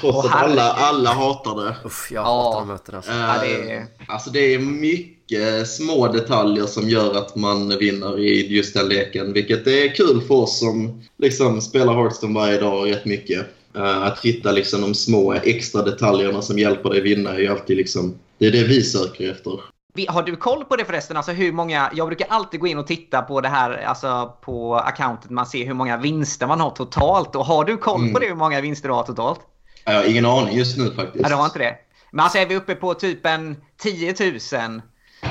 Trots 0.00 0.18
Åh, 0.18 0.26
att 0.26 0.42
alla, 0.42 0.62
alla 0.72 1.10
hatar 1.10 1.64
det. 1.64 1.76
Usch, 1.86 2.12
jag 2.12 2.22
Ja. 2.22 2.42
hatar 2.52 2.58
de 2.60 2.68
mötena. 2.68 2.96
Alltså. 2.98 3.12
Ja, 3.12 3.38
det 3.42 3.72
är- 3.72 3.76
Eh, 3.80 3.82
Alltså 4.08 4.30
det 4.30 4.54
är 4.54 4.58
mycket 4.58 5.68
små 5.68 6.08
detaljer 6.12 6.66
som 6.66 6.88
gör 6.88 7.14
att 7.14 7.36
man 7.36 7.78
vinner 7.78 8.18
i 8.18 8.46
just 8.56 8.74
den 8.74 8.88
leken. 8.88 9.32
Vilket 9.32 9.66
är 9.66 9.94
kul 9.94 10.20
för 10.20 10.34
oss 10.34 10.58
som 10.58 11.02
liksom 11.18 11.60
spelar 11.60 11.94
Hearthstone 11.94 12.34
varje 12.40 12.60
dag 12.60 12.90
rätt 12.90 13.04
mycket. 13.04 13.46
Eh, 13.76 14.02
att 14.02 14.18
hitta 14.24 14.52
liksom 14.52 14.80
de 14.80 14.94
små 14.94 15.32
extra 15.32 15.82
detaljerna 15.82 16.42
som 16.42 16.58
hjälper 16.58 16.90
dig 16.90 17.00
vinna 17.00 17.30
är 17.30 17.38
ju 17.38 17.46
alltid 17.48 17.76
liksom... 17.76 18.14
Det 18.38 18.46
är 18.46 18.50
det 18.52 18.64
vi 18.64 18.82
söker 18.82 19.30
efter. 19.30 19.60
Har 20.08 20.22
du 20.22 20.36
koll 20.36 20.64
på 20.64 20.76
det 20.76 20.84
förresten? 20.84 21.16
Alltså 21.16 21.32
hur 21.32 21.52
många, 21.52 21.90
jag 21.94 22.06
brukar 22.08 22.26
alltid 22.30 22.60
gå 22.60 22.66
in 22.66 22.78
och 22.78 22.86
titta 22.86 23.22
på 23.22 23.40
det 23.40 23.48
här, 23.48 23.70
alltså 23.82 24.32
på 24.40 24.76
accountet 24.76 25.30
man 25.30 25.46
ser 25.46 25.66
hur 25.66 25.74
många 25.74 25.96
vinster 25.96 26.46
man 26.46 26.60
har 26.60 26.70
totalt. 26.70 27.36
Och 27.36 27.44
har 27.46 27.64
du 27.64 27.76
koll 27.76 28.00
Mm. 28.00 28.12
på 28.12 28.18
det, 28.18 28.26
hur 28.26 28.34
många 28.34 28.60
vinster 28.60 28.88
du 28.88 28.94
har 28.94 29.02
totalt? 29.02 29.40
Jag 29.84 29.92
har 29.94 30.04
ingen 30.04 30.26
aning 30.26 30.56
just 30.56 30.76
nu 30.78 30.90
faktiskt. 30.90 31.22
Ja, 31.22 31.28
du 31.28 31.34
har 31.34 31.44
inte 31.44 31.58
det? 31.58 31.74
Men 32.12 32.20
alltså 32.24 32.38
är 32.38 32.46
vi 32.46 32.56
uppe 32.56 32.74
på 32.74 32.94
typ 32.94 33.26
en 33.26 33.56
10 33.76 34.14
000? 34.20 34.82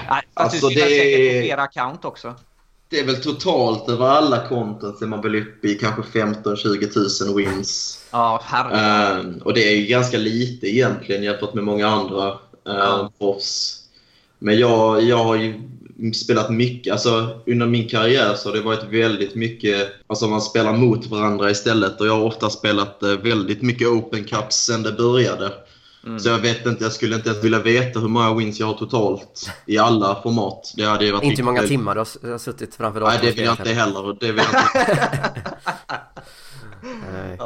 Ja, 0.08 0.22
Alltså, 0.34 0.68
det 0.70 0.82
är- 0.82 1.42
flera 1.42 1.62
account 1.62 2.06
också. 2.06 2.36
Det 2.90 3.00
är 3.00 3.06
väl 3.06 3.24
totalt 3.24 3.90
över 3.90 4.06
alla 4.08 4.48
konton 4.48 4.98
är 5.02 5.06
man 5.06 5.22
väl 5.22 5.36
uppe 5.36 5.68
i 5.68 5.76
kanske 5.76 6.02
15-20 6.20 7.26
000 7.26 7.36
wins. 7.38 8.00
Ja, 8.12 8.42
herregud. 8.44 9.36
Eh, 9.38 9.42
och 9.44 9.54
det 9.54 9.62
är 9.74 9.76
ju 9.76 9.86
ganska 9.86 10.18
lite 10.18 10.68
egentligen 10.68 11.24
jämfört 11.24 11.54
med 11.54 11.64
många 11.64 11.88
andra 11.88 12.28
uh, 12.32 12.36
Ja. 12.64 13.12
proffs. 13.20 13.76
Men 14.40 14.60
jag, 14.60 15.04
jag 15.04 15.24
har 15.24 15.36
ju 15.36 15.54
spelat 16.14 16.50
mycket. 16.50 16.94
Alltså, 16.94 17.42
under 17.48 17.66
min 17.66 17.90
karriär 17.90 18.36
så 18.36 18.50
har 18.50 18.56
det 18.56 18.62
varit 18.62 18.84
väldigt 18.84 19.36
mycket... 19.36 19.88
Alltså 20.08 20.28
man 20.28 20.42
spelar 20.42 20.74
mot 20.74 21.06
varandra 21.06 21.52
istället. 21.52 22.02
Och 22.02 22.08
jag 22.08 22.16
har 22.16 22.24
ofta 22.24 22.50
spelat 22.50 23.04
eh, 23.04 23.10
väldigt 23.10 23.62
mycket 23.62 23.88
Open 23.88 24.24
Cups 24.24 24.56
sen 24.56 24.84
det 24.84 24.92
började. 24.92 25.54
Mm. 26.06 26.20
Så 26.20 26.30
jag 26.30 26.40
vet 26.40 26.66
inte, 26.66 26.84
jag 26.84 26.94
skulle 26.94 27.16
inte 27.16 27.30
ens 27.30 27.44
vilja 27.44 27.60
veta 27.60 28.00
hur 28.00 28.08
många 28.08 28.34
wins 28.34 28.60
jag 28.60 28.68
har 28.68 28.74
totalt 28.74 29.52
i 29.66 29.78
alla 29.78 30.22
format. 30.24 30.74
Det 30.76 30.84
hade 30.84 31.06
ju 31.06 31.12
varit 31.12 31.24
Inte 31.24 31.42
hur 31.42 31.46
många 31.46 31.62
timmar 31.62 31.94
du 32.22 32.30
har, 32.30 32.38
suttit 32.38 32.76
framför 32.76 33.00
Nej, 33.00 33.10
datorn 33.10 33.26
det 33.26 33.32
och 33.32 33.38
vill 33.38 33.46
jag 33.46 33.54
inte 33.54 33.74
heller. 33.74 34.18
Det 34.20 34.32
vill 34.32 34.44
jag 34.52 34.62
inte. 34.62 35.52
Nej. 37.14 37.38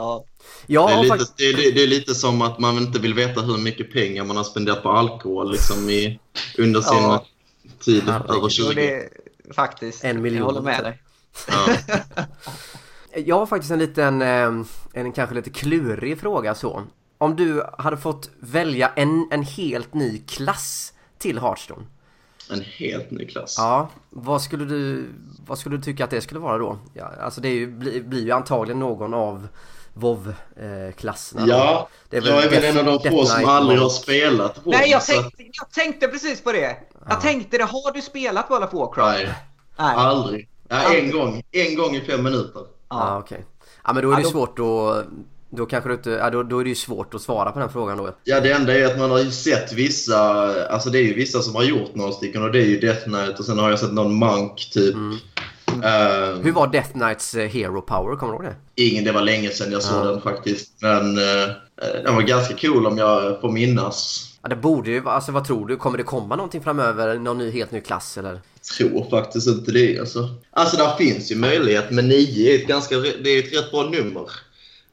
Ja. 0.67 0.87
Det 0.87 0.93
är, 0.93 0.97
lite, 0.97 1.07
faktiskt... 1.09 1.37
det, 1.37 1.43
är, 1.43 1.71
det 1.73 1.83
är 1.83 1.87
lite 1.87 2.15
som 2.15 2.41
att 2.41 2.59
man 2.59 2.77
inte 2.77 2.99
vill 2.99 3.13
veta 3.13 3.41
hur 3.41 3.57
mycket 3.57 3.93
pengar 3.93 4.23
man 4.25 4.37
har 4.37 4.43
spenderat 4.43 4.83
på 4.83 4.89
alkohol 4.91 5.51
liksom 5.51 5.89
i, 5.89 6.19
under 6.57 6.81
sin 6.81 6.97
Ja. 6.97 7.25
tid 7.79 8.03
Herregud. 8.07 8.37
över 8.37 8.49
20. 8.49 8.67
Och 8.67 8.75
det 8.75 9.09
faktiskt. 9.55 10.03
En 10.03 10.21
miljon. 10.21 10.37
Jag 10.39 10.45
håller 10.45 10.61
med 10.61 10.83
dig. 10.83 11.01
Ja. 11.47 11.75
Jag 13.15 13.39
har 13.39 13.45
faktiskt 13.45 13.71
en 13.71 13.79
liten, 13.79 14.21
eh, 14.21 14.51
en 14.93 15.11
kanske 15.11 15.35
lite 15.35 15.49
klurig 15.49 16.19
fråga 16.19 16.55
så. 16.55 16.83
Om 17.17 17.35
du 17.35 17.63
hade 17.77 17.97
fått 17.97 18.29
välja 18.39 18.91
en, 18.95 19.27
en 19.31 19.43
helt 19.43 19.93
ny 19.93 20.17
klass 20.27 20.93
till 21.17 21.39
Hearthstone. 21.39 21.85
En 22.51 22.61
helt 22.61 23.11
ny 23.11 23.25
klass. 23.25 23.55
Ja, 23.57 23.89
vad 24.09 24.41
skulle 24.41 24.65
du, 24.65 25.09
vad 25.45 25.59
skulle 25.59 25.77
du 25.77 25.83
tycka 25.83 26.03
att 26.03 26.09
det 26.09 26.21
skulle 26.21 26.39
vara 26.39 26.57
då? 26.57 26.77
Ja, 26.93 27.11
alltså 27.21 27.41
det 27.41 27.47
är 27.49 27.53
ju, 27.53 27.67
bli, 27.67 28.01
blir 28.01 28.23
ju 28.23 28.31
antagligen 28.31 28.79
någon 28.79 29.13
av 29.13 29.47
WoW-klasserna. 29.93 31.45
Ja, 31.47 31.89
Det 32.09 32.17
är 32.17 32.21
väl 32.21 32.29
jag 32.29 32.43
är 32.43 32.49
väl 32.49 32.63
en 32.63 32.87
av 32.87 32.99
de 33.01 33.09
få 33.11 33.25
som 33.25 33.45
aldrig 33.45 33.79
har 33.79 33.89
spelat 33.89 34.57
WoW, 34.63 34.71
Nej, 34.79 34.89
jag 34.91 35.05
tänkte, 35.05 35.43
jag 35.51 35.71
tänkte 35.71 36.07
precis 36.07 36.43
på 36.43 36.51
det. 36.51 36.75
Jag 37.09 37.21
tänkte 37.21 37.57
det. 37.57 37.63
Har 37.63 37.91
du 37.93 38.01
spelat 38.01 38.49
World 38.49 38.63
of 38.65 38.73
Warcraft? 38.73 39.17
Nej, 39.19 39.33
Nej. 39.77 39.95
aldrig. 39.95 40.49
Ja, 40.69 40.93
en 40.93 41.11
gång. 41.11 41.43
En 41.51 41.75
gång 41.75 41.95
i 41.95 42.01
fem 42.01 42.23
minuter. 42.23 42.61
Ja, 42.89 43.17
okej. 43.19 43.45
Ja, 43.85 43.93
men 43.93 44.03
då 44.03 44.11
är 44.11 44.15
det 44.15 44.21
Ja, 44.21 44.27
då- 44.27 44.31
svårt 44.31 44.59
att... 44.59 45.05
Då 45.55 45.65
kanske 45.65 45.89
du 45.89 45.93
inte... 45.93 46.09
Ja, 46.09 46.29
då, 46.29 46.43
då 46.43 46.59
är 46.59 46.63
det 46.63 46.69
ju 46.69 46.75
svårt 46.75 47.13
att 47.13 47.21
svara 47.21 47.51
på 47.51 47.59
den 47.59 47.69
frågan 47.69 47.97
då. 47.97 48.09
Ja, 48.23 48.39
det 48.39 48.51
enda 48.51 48.77
är 48.77 48.85
att 48.85 48.99
man 48.99 49.11
har 49.11 49.19
ju 49.19 49.31
sett 49.31 49.73
vissa, 49.73 50.19
alltså 50.69 50.89
det 50.89 50.97
är 50.99 51.03
ju 51.03 51.13
vissa 51.13 51.41
som 51.41 51.55
har 51.55 51.63
gjort 51.63 51.95
några 51.95 52.11
stycken 52.11 52.43
och 52.43 52.51
det 52.51 52.59
är 52.59 52.65
ju 52.65 52.79
Death 52.79 53.03
Knight 53.03 53.39
och 53.39 53.45
sen 53.45 53.59
har 53.59 53.69
jag 53.69 53.79
sett 53.79 53.93
någon 53.93 54.13
Monk 54.13 54.69
typ. 54.73 54.95
Eh, 55.83 56.35
Hur 56.43 56.51
var 56.51 56.67
Death 56.67 56.91
Knights 56.91 57.33
eh, 57.35 57.49
Hero 57.49 57.81
Power? 57.81 58.15
Kommer 58.15 58.33
du 58.33 58.45
ihåg 58.45 58.55
det? 58.75 58.83
Ingen, 58.83 59.03
det 59.03 59.11
var 59.11 59.21
länge 59.21 59.49
sedan 59.49 59.71
jag 59.71 59.83
såg 59.83 60.05
Ja. 60.05 60.11
den 60.11 60.21
faktiskt. 60.21 60.71
Men 60.81 61.17
eh, 61.17 61.49
den 62.03 62.15
var 62.15 62.21
ganska 62.21 62.55
cool 62.57 62.85
om 62.87 62.97
jag 62.97 63.41
får 63.41 63.51
minnas. 63.51 64.29
Ja, 64.41 64.49
det 64.49 64.55
borde 64.55 64.91
ju... 64.91 65.09
Alltså 65.09 65.31
vad 65.31 65.45
tror 65.45 65.67
du? 65.67 65.75
Kommer 65.77 65.97
det 65.97 66.03
komma 66.03 66.35
någonting 66.35 66.61
framöver? 66.63 67.19
Någon 67.19 67.37
ny, 67.37 67.51
helt 67.51 67.71
ny 67.71 67.81
klass 67.81 68.17
eller? 68.17 68.41
tror 68.77 69.09
faktiskt 69.09 69.47
inte 69.47 69.71
det. 69.71 69.99
Alltså, 69.99 70.29
alltså 70.51 70.77
där 70.77 70.95
finns 70.95 71.31
ju 71.31 71.35
möjlighet, 71.35 71.91
men 71.91 72.07
9 72.07 72.51
är 72.51 72.55
ett, 72.61 72.67
ganska, 72.67 72.97
det 72.97 73.29
är 73.29 73.39
ett 73.39 73.53
rätt 73.53 73.71
bra 73.71 73.83
nummer. 73.83 74.29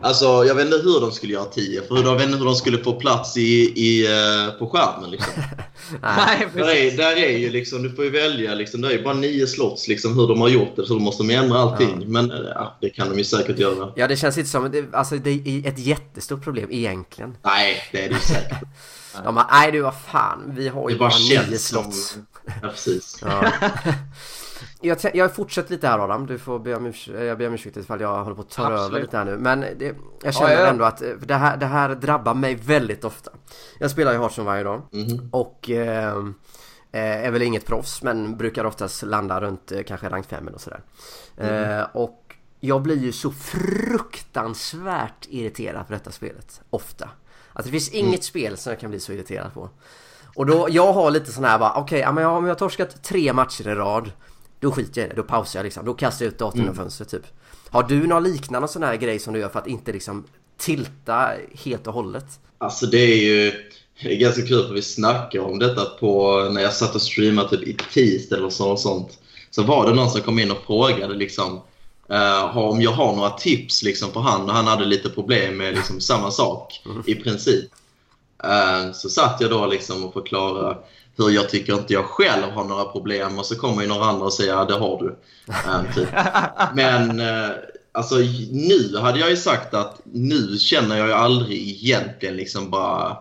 Alltså, 0.03 0.25
jag 0.45 0.55
vet 0.55 0.65
inte 0.65 0.77
hur 0.79 1.01
de 1.01 1.13
skulle 1.13 1.33
göra 1.33 1.45
10, 1.45 1.83
för 1.83 1.97
jag 2.03 2.15
vet 2.15 2.25
inte 2.27 2.39
hur 2.39 2.45
de 2.45 2.55
skulle 2.55 2.79
få 2.85 2.93
plats 2.93 3.37
i, 3.37 3.41
i, 3.77 4.07
eh, 4.07 4.53
på 4.59 4.67
skärmen. 4.71 5.11
Liksom. 5.11 5.33
Nej, 6.03 6.49
Där 6.55 6.69
är, 6.69 6.97
där 6.97 7.17
är 7.17 7.39
ju 7.39 7.51
liksom, 7.51 7.83
du 7.83 7.91
får 7.93 8.05
ju 8.05 8.11
välja, 8.11 8.55
liksom, 8.55 8.81
det 8.81 8.89
är 8.89 8.93
ju 8.93 9.03
bara 9.03 9.15
nio 9.15 9.47
slots 9.47 9.89
liksom, 9.89 10.15
hur 10.19 10.29
de 10.29 10.41
har 10.41 10.49
gjort 10.49 10.77
det, 10.77 10.87
så 10.87 10.95
då 10.95 11.01
måste 11.01 11.23
de 11.23 11.35
ändra 11.35 11.59
allting. 11.59 12.05
Men 12.07 12.31
eh, 12.31 12.37
ja, 12.55 12.79
det 12.81 12.91
kan 12.91 13.09
de 13.09 13.19
ju 13.19 13.25
säkert 13.25 13.59
göra. 13.59 13.93
Ja, 13.97 14.09
det 14.09 14.17
känns 14.17 14.39
inte 14.39 14.51
som... 14.51 14.71
Det, 14.71 14.85
alltså 14.93 15.17
det 15.17 15.31
är 15.31 15.69
ett 15.69 15.79
jättestort 15.79 16.45
problem 16.45 16.69
egentligen. 16.71 17.37
Nej, 17.45 17.77
det 17.93 18.05
är 18.05 18.09
det 18.09 18.15
ju 18.15 18.21
säkert. 18.21 18.59
De 19.25 19.35
bara, 19.35 19.49
nej 19.53 19.73
du 19.73 19.81
vad 19.81 19.95
fan, 20.13 20.53
vi 20.57 20.69
har 20.69 20.87
Det 20.87 20.93
ju 20.93 20.99
bara 20.99 21.09
bara 21.09 21.19
nio 21.19 21.37
känns 21.37 21.69
som... 21.69 21.83
slots. 21.83 22.19
Ja, 22.63 22.69
precis. 22.69 23.19
Ja. 23.23 23.53
Jag, 24.83 24.99
jag 25.15 25.35
fortsätter 25.35 25.71
lite 25.71 25.89
här 25.89 25.99
Adam, 25.99 26.27
du 26.27 26.39
får 26.39 26.59
be 26.59 26.75
om, 26.75 26.87
urs- 26.87 27.23
jag 27.25 27.39
ber 27.39 27.47
om 27.49 27.55
ursäkt 27.55 27.77
ifall 27.77 28.01
jag 28.01 28.25
håller 28.25 28.37
på 28.37 28.43
att 28.43 28.51
ta 28.51 28.63
över 28.73 29.01
lite 29.01 29.17
här 29.19 29.25
nu. 29.25 29.37
Men 29.39 29.61
det, 29.61 29.95
jag 30.23 30.35
känner 30.35 30.53
Ja, 30.53 30.61
ja, 30.61 30.67
ändå 30.67 30.85
att 30.85 31.03
eh, 31.03 31.09
det 31.09 31.35
här, 31.35 31.57
det 31.57 31.67
här 31.67 31.89
drabbar 31.95 32.35
mig 32.35 32.55
väldigt 32.55 33.05
ofta. 33.05 33.31
Jag 33.79 33.91
spelar 33.91 34.13
ju 34.13 34.19
Hearthstone 34.19 34.47
varje 34.47 34.65
dag. 34.65 34.83
Och 35.31 35.71
eh, 35.71 36.15
eh, 36.93 37.27
är 37.27 37.31
väl 37.31 37.43
inget 37.43 37.67
proffs 37.67 38.03
men 38.03 38.37
brukar 38.37 38.65
oftast 38.65 39.03
landa 39.03 39.41
runt 39.41 39.73
eh, 39.73 39.83
kanske 39.83 40.09
rank 40.09 40.27
5 40.27 40.49
eller 40.49 40.59
sådär. 40.59 40.81
Eh, 41.37 41.87
och 41.93 42.35
jag 42.61 42.83
blir 42.83 42.97
ju 42.99 43.13
så 43.13 43.31
fruktansvärt 43.31 45.27
irriterad 45.29 45.87
på 45.87 45.93
detta 45.93 46.11
spelet. 46.11 46.61
Ofta. 46.71 47.09
Alltså 47.53 47.69
det 47.69 47.79
finns 47.79 47.89
inget 47.89 48.25
spel 48.25 48.57
som 48.57 48.71
jag 48.71 48.81
kan 48.81 48.91
bli 48.91 49.01
så 49.01 49.13
irriterad 49.13 49.55
på. 49.55 49.69
Och 50.37 50.47
då, 50.47 50.67
jag 50.71 50.93
har 50.93 51.11
lite 51.11 51.33
sån 51.33 51.45
här 51.45 51.59
bara, 51.59 51.75
okej, 51.75 52.01
ja, 52.01 52.13
men 52.13 52.25
jag 52.25 52.31
har 52.43 52.55
torskat 52.55 53.03
tre 53.05 53.33
matcher 53.33 53.69
i 53.69 53.75
rad 53.75 54.11
Då 54.61 54.71
skiter 54.73 55.01
jag 55.01 55.07
i 55.07 55.11
det, 55.11 55.17
då 55.17 55.23
pausar 55.23 55.59
jag 55.59 55.65
liksom, 55.65 55.85
då 55.85 55.95
kastar 55.95 56.25
jag 56.25 56.33
ut 56.33 56.39
datorn 56.39 56.69
ur 56.69 56.73
fönstret 56.75 57.09
typ 57.11 57.23
Har 57.71 57.83
du 57.83 58.07
någon 58.07 58.23
liknande 58.25 58.69
sån 58.69 58.83
här 58.83 58.97
grej 58.97 59.19
som 59.19 59.33
du 59.35 59.41
gör 59.41 59.49
för 59.49 59.59
att 59.59 59.67
inte 59.67 59.93
liksom 59.93 60.25
tilta 60.59 61.31
helt 61.65 61.87
och 61.87 61.95
hållet? 61.95 62.27
Alltså 62.59 62.87
det 62.87 62.99
är 62.99 63.17
ju 63.25 63.53
det 64.03 64.15
är 64.15 64.19
ganska 64.21 64.43
kul 64.47 64.67
för 64.67 64.75
vi 64.75 64.83
snackade 64.83 65.45
om 65.45 65.59
detta 65.59 65.85
på 65.85 66.41
när 66.53 66.63
jag 66.63 66.73
satt 66.75 66.95
och 66.95 67.03
streamade 67.03 67.49
typ 67.49 67.63
i 67.69 67.77
tisdag 67.93 68.37
eller 68.37 68.51
så, 68.51 68.71
och 68.71 68.81
sånt. 68.81 69.19
Så 69.51 69.63
var 69.63 69.89
det 69.89 69.95
någon 69.95 70.11
som 70.11 70.21
kom 70.21 70.39
in 70.39 70.51
och 70.51 70.63
frågade 70.67 71.15
liksom 71.15 71.61
har- 72.09 72.71
om 72.71 72.81
jag 72.83 72.91
har 72.91 73.17
några 73.17 73.31
tips 73.31 73.83
liksom 73.83 74.13
för 74.13 74.21
han 74.21 74.43
och 74.43 74.55
han 74.55 74.67
hade 74.67 74.85
lite 74.85 75.09
problem 75.09 75.57
med 75.57 75.75
liksom 75.75 76.01
samma 76.01 76.31
sak 76.31 76.83
i 77.07 77.15
princip. 77.15 77.65
Eh, 78.45 78.93
så 78.93 79.09
satt 79.09 79.41
jag 79.41 79.51
då 79.51 79.67
liksom 79.67 80.05
och 80.05 80.13
förklarade 80.13 80.79
hur 81.25 81.31
jag 81.31 81.49
tycker 81.49 81.75
inte 81.75 81.93
jag 81.93 82.05
själv 82.05 82.53
har 82.55 82.65
några 82.65 82.85
problem 82.85 83.39
och 83.39 83.47
så 83.47 83.57
kommer 83.57 83.83
ju 83.83 83.89
några 83.89 84.05
andra 84.05 84.25
och 84.25 84.33
säger 84.33 84.53
ja 84.53 84.65
det 84.65 84.75
har 84.75 85.03
du. 85.03 85.17
Eh, 85.49 85.95
typ. 85.95 86.09
Men 86.75 87.21
eh, 87.21 87.51
alltså 87.93 88.15
nu 88.51 88.99
hade 88.99 89.19
jag 89.19 89.31
ju 89.31 89.37
sagt 89.37 89.75
att 89.75 90.01
nu 90.05 90.59
känner 90.59 90.99
jag 90.99 91.07
ju 91.07 91.13
aldrig 91.13 91.59
egentligen 91.59 92.37
liksom 92.37 92.71
bara 92.71 93.17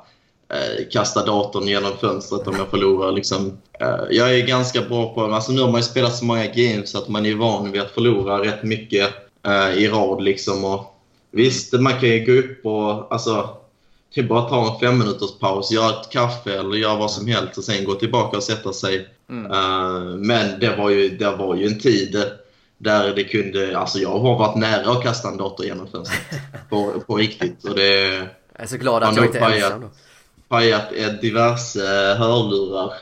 eh, 0.54 0.88
kasta 0.92 1.26
datorn 1.26 1.68
genom 1.68 1.98
fönstret 1.98 2.48
om 2.48 2.56
jag 2.56 2.68
förlorar. 2.68 3.12
Liksom. 3.12 3.58
Eh, 3.80 4.06
jag 4.12 4.36
är 4.36 4.48
ganska 4.48 4.82
bra 4.82 5.14
på, 5.14 5.22
alltså 5.24 5.52
nu 5.52 5.62
har 5.62 5.72
man 5.72 5.82
ju 5.82 5.88
spelat 5.88 6.16
så 6.16 6.26
många 6.26 6.46
games 6.46 6.96
att 6.96 7.08
man 7.08 7.26
är 7.26 7.36
van 7.36 7.72
vid 7.72 7.82
att 7.82 7.92
förlora 7.92 8.44
rätt 8.44 8.64
mycket 8.64 9.10
eh, 9.46 9.74
i 9.74 9.88
rad. 9.88 10.24
Liksom. 10.24 10.66
Och, 10.66 10.96
visst, 11.32 11.74
man 11.74 11.94
kan 11.94 12.10
ju 12.10 12.26
gå 12.26 12.32
upp 12.32 12.66
och 12.66 13.14
alltså, 13.14 13.50
typ 14.14 14.30
bara 14.30 14.50
ta 14.50 14.74
en 14.74 14.80
fem 14.80 15.00
minuters 15.00 15.40
paus, 15.40 15.72
göra 15.72 15.90
ett 15.90 16.10
kaffe 16.10 16.60
eller 16.60 16.76
göra 16.78 16.96
vad 16.96 17.12
som 17.12 17.28
helst 17.28 17.58
och 17.58 17.64
sen 17.64 17.84
gå 17.86 17.94
tillbaka 17.94 18.38
och 18.38 18.44
sätta 18.44 18.74
sig. 18.74 19.08
Eh, 19.30 20.00
men 20.18 20.60
det 20.60 20.76
var, 20.76 20.90
ju, 20.90 21.10
det 21.10 21.32
var 21.32 21.56
ju 21.56 21.68
en 21.68 21.80
tid 21.80 22.24
där 22.78 23.16
det 23.16 23.24
kunde, 23.24 23.78
alltså 23.78 24.00
jag 24.00 24.20
har 24.20 24.40
varit 24.40 24.58
nära 24.58 24.92
att 24.92 25.04
kasta 25.04 25.28
en 25.28 25.38
dator 25.38 25.66
genom 25.66 25.88
fönstret. 25.88 26.22
På, 26.70 26.94
på 27.08 27.16
riktigt. 27.16 27.64
Och 27.64 27.76
det, 27.76 28.14
Jag 28.14 28.30
är 28.54 28.68
så 28.68 28.78
glad 28.78 29.04
att 29.04 29.16
Ja, 29.16 29.22
jag 29.22 29.26
inte 29.26 29.40
är 29.40 29.52
ensam 29.52 29.82
då 29.82 29.90
pajat 30.50 30.90
diverse 31.22 31.80
eh, 31.80 32.18
hörlurar. 32.18 32.94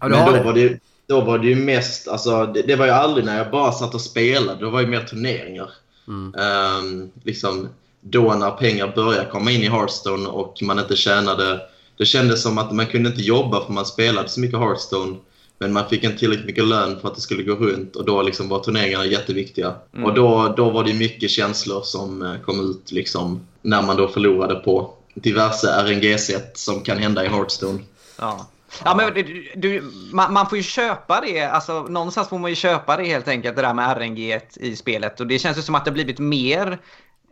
Ja, 0.00 0.08
Men 0.08 0.26
då 0.26 0.32
det? 0.32 0.42
var, 0.42 0.52
det, 0.52 0.78
då 1.06 1.20
var 1.20 1.38
det 1.38 1.46
ju 1.46 1.56
mest, 1.56 2.08
alltså 2.08 2.46
det, 2.46 2.62
det 2.62 2.76
var 2.76 2.86
ju 2.86 2.92
aldrig 2.92 3.24
när 3.26 3.38
jag 3.38 3.50
bara 3.50 3.72
satt 3.72 3.94
och 3.94 4.00
spelade, 4.00 4.64
det 4.64 4.70
var 4.70 4.80
ju 4.80 4.86
mer 4.86 5.00
turneringar. 5.00 5.70
Mm. 6.08 6.34
Ehm, 6.34 7.10
liksom 7.22 7.68
då 8.00 8.34
när 8.34 8.50
pengar 8.50 8.92
började 8.94 9.30
komma 9.30 9.50
in 9.50 9.62
i 9.62 9.68
Hearthstone 9.68 10.28
och 10.28 10.62
man 10.62 10.78
inte 10.78 10.96
tjänade, 10.96 11.60
det 11.98 12.06
kändes 12.06 12.42
som 12.42 12.58
att 12.58 12.72
man 12.72 12.86
kunde 12.86 13.08
inte 13.08 13.22
jobba 13.22 13.64
för 13.64 13.72
man 13.72 13.86
spelade 13.86 14.28
så 14.28 14.40
mycket 14.40 14.58
Hearthstone. 14.58 15.16
Men 15.60 15.72
man 15.72 15.88
fick 15.88 16.04
inte 16.04 16.18
tillräckligt 16.18 16.46
mycket 16.46 16.64
lön 16.64 17.00
för 17.00 17.08
att 17.08 17.14
det 17.14 17.20
skulle 17.20 17.42
gå 17.42 17.54
runt 17.54 17.96
och 17.96 18.04
då 18.04 18.22
liksom 18.22 18.48
var 18.48 18.58
turneringarna 18.58 19.04
jätteviktiga. 19.04 19.74
Och 20.04 20.14
då, 20.14 20.54
då 20.56 20.70
var 20.70 20.84
det 20.84 20.94
mycket 20.94 21.30
känslor 21.30 21.82
som 21.82 22.22
eh, 22.22 22.40
kom 22.40 22.70
ut 22.70 22.92
liksom, 22.92 23.46
när 23.62 23.82
man 23.82 23.96
då 23.96 24.08
förlorade 24.08 24.54
på 24.54 24.94
diverse 25.14 25.68
RNG-sätt 25.68 26.58
som 26.58 26.80
kan 26.80 26.98
hända 26.98 27.24
i 27.24 27.28
Hearthstone. 27.28 27.78
Ja. 28.18 28.46
Ja, 28.84 28.94
men 28.94 29.14
du, 29.14 29.50
du, 29.56 29.92
man, 30.12 30.32
man, 30.32 30.48
får 30.48 30.58
ju 30.58 30.64
köpa 30.64 31.20
det. 31.20 31.42
Alltså, 31.42 31.82
någonstans 31.82 32.28
får 32.28 32.38
man 32.38 32.50
ju 32.50 32.56
köpa 32.56 32.96
det 32.96 33.04
helt 33.04 33.28
enkelt, 33.28 33.56
det 33.56 33.62
där 33.62 33.74
med 33.74 33.96
RNG 33.96 34.40
i 34.56 34.76
spelet. 34.76 35.20
Och 35.20 35.26
det 35.26 35.38
känns 35.38 35.58
ju 35.58 35.62
som 35.62 35.74
att 35.74 35.84
det 35.84 35.90
har 35.90 35.94
blivit 35.94 36.18
mer 36.18 36.78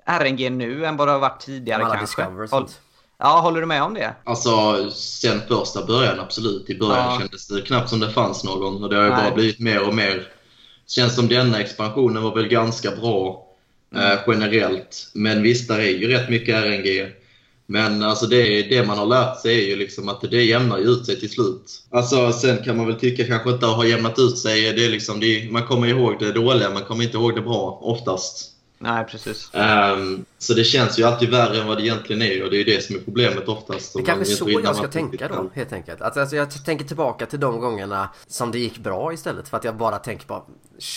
RNG 0.07 0.51
nu 0.51 0.87
än 0.87 0.97
vad 0.97 1.09
det 1.09 1.13
har 1.13 1.19
varit 1.19 1.41
tidigare 1.41 1.85
Alla 1.85 1.97
kanske. 1.97 2.23
Håll, 2.51 2.69
ja, 3.19 3.41
håller 3.41 3.61
du 3.61 3.67
med 3.67 3.83
om 3.83 3.95
det? 3.95 4.15
Alltså, 4.25 4.51
sen 4.91 5.41
första 5.49 5.87
början 5.87 6.21
absolut. 6.21 6.71
I 6.71 6.79
början 6.79 7.13
ja. 7.13 7.19
kändes 7.21 7.49
det 7.49 7.63
knappt 7.63 7.91
som 7.91 8.01
det 8.01 8.11
fanns 8.11 8.45
någon. 8.45 8.85
Och 8.85 8.91
det 8.91 8.97
har 8.97 9.05
ju 9.05 9.11
Nej. 9.11 9.25
bara 9.25 9.35
blivit 9.35 9.61
mer 9.61 9.89
och 9.89 9.95
mer. 9.95 10.29
Känns 10.87 11.15
som 11.15 11.29
denna 11.29 11.61
expansionen 11.61 12.23
var 12.23 12.35
väl 12.35 12.49
ganska 12.49 12.91
bra 12.91 13.47
mm. 13.95 14.13
eh, 14.13 14.19
generellt. 14.27 15.11
Men 15.15 15.43
visst, 15.43 15.69
där 15.69 15.79
är 15.79 15.91
ju 15.91 16.09
rätt 16.09 16.31
mycket 16.31 16.65
RNG. 16.65 17.13
Men 17.67 18.03
alltså 18.03 18.27
det, 18.27 18.63
det 18.63 18.87
man 18.87 18.99
har 18.99 19.07
lärt 19.07 19.41
sig 19.41 19.65
är 19.65 19.69
ju 19.69 19.77
liksom 19.77 20.09
att 20.09 20.21
det 20.21 20.45
jämnar 20.45 20.79
ut 20.79 21.07
sig 21.07 21.21
till 21.21 21.31
slut. 21.31 21.83
Alltså 21.91 22.33
sen 22.33 22.65
kan 22.65 22.77
man 22.77 22.87
väl 22.87 23.01
tycka 23.01 23.27
kanske 23.27 23.51
inte 23.51 23.67
har 23.67 23.85
jämnat 23.85 24.19
ut 24.19 24.39
sig. 24.39 24.73
Det 24.73 24.85
är 24.85 24.91
liksom, 24.91 25.21
det, 25.21 25.49
man 25.51 25.67
kommer 25.67 25.87
ihåg 25.87 26.17
det 26.19 26.33
dåliga, 26.33 26.71
man 26.71 26.85
kommer 26.85 27.05
inte 27.05 27.17
ihåg 27.17 27.35
det 27.35 27.41
bra 27.41 27.79
oftast. 27.83 28.56
Nej, 28.79 29.05
precis. 29.05 29.51
Um, 29.53 30.25
så 30.39 30.55
det 30.55 30.65
känns 30.65 30.99
ju 30.99 31.05
alltid 31.05 31.31
värre 31.31 31.61
än 31.61 31.67
vad 31.67 31.77
det 31.77 31.83
egentligen 31.83 32.23
är 32.23 32.45
och 32.45 32.51
det 32.51 32.61
är 32.61 32.65
det 32.65 32.85
som 32.85 32.97
är 32.97 33.01
problemet 33.01 33.49
oftast. 33.49 33.95
Det 33.97 34.03
kanske 34.03 34.25
så 34.25 34.51
jag 34.51 34.77
ska 34.77 34.89
tänka 34.89 35.29
då, 35.29 35.51
helt 35.55 35.73
enkelt. 35.73 36.01
Att, 36.01 36.17
alltså, 36.17 36.37
jag 36.37 36.65
tänker 36.65 36.85
tillbaka 36.85 37.27
till 37.27 37.41
de 37.41 37.61
gångerna 37.61 38.09
som 38.27 38.53
det 38.53 38.59
gick 38.59 38.79
bra 38.79 39.13
istället 39.13 39.49
för 39.49 39.57
att 39.57 39.65
jag 39.65 39.77
bara 39.77 39.99
tänker 39.99 40.27
på 40.27 40.45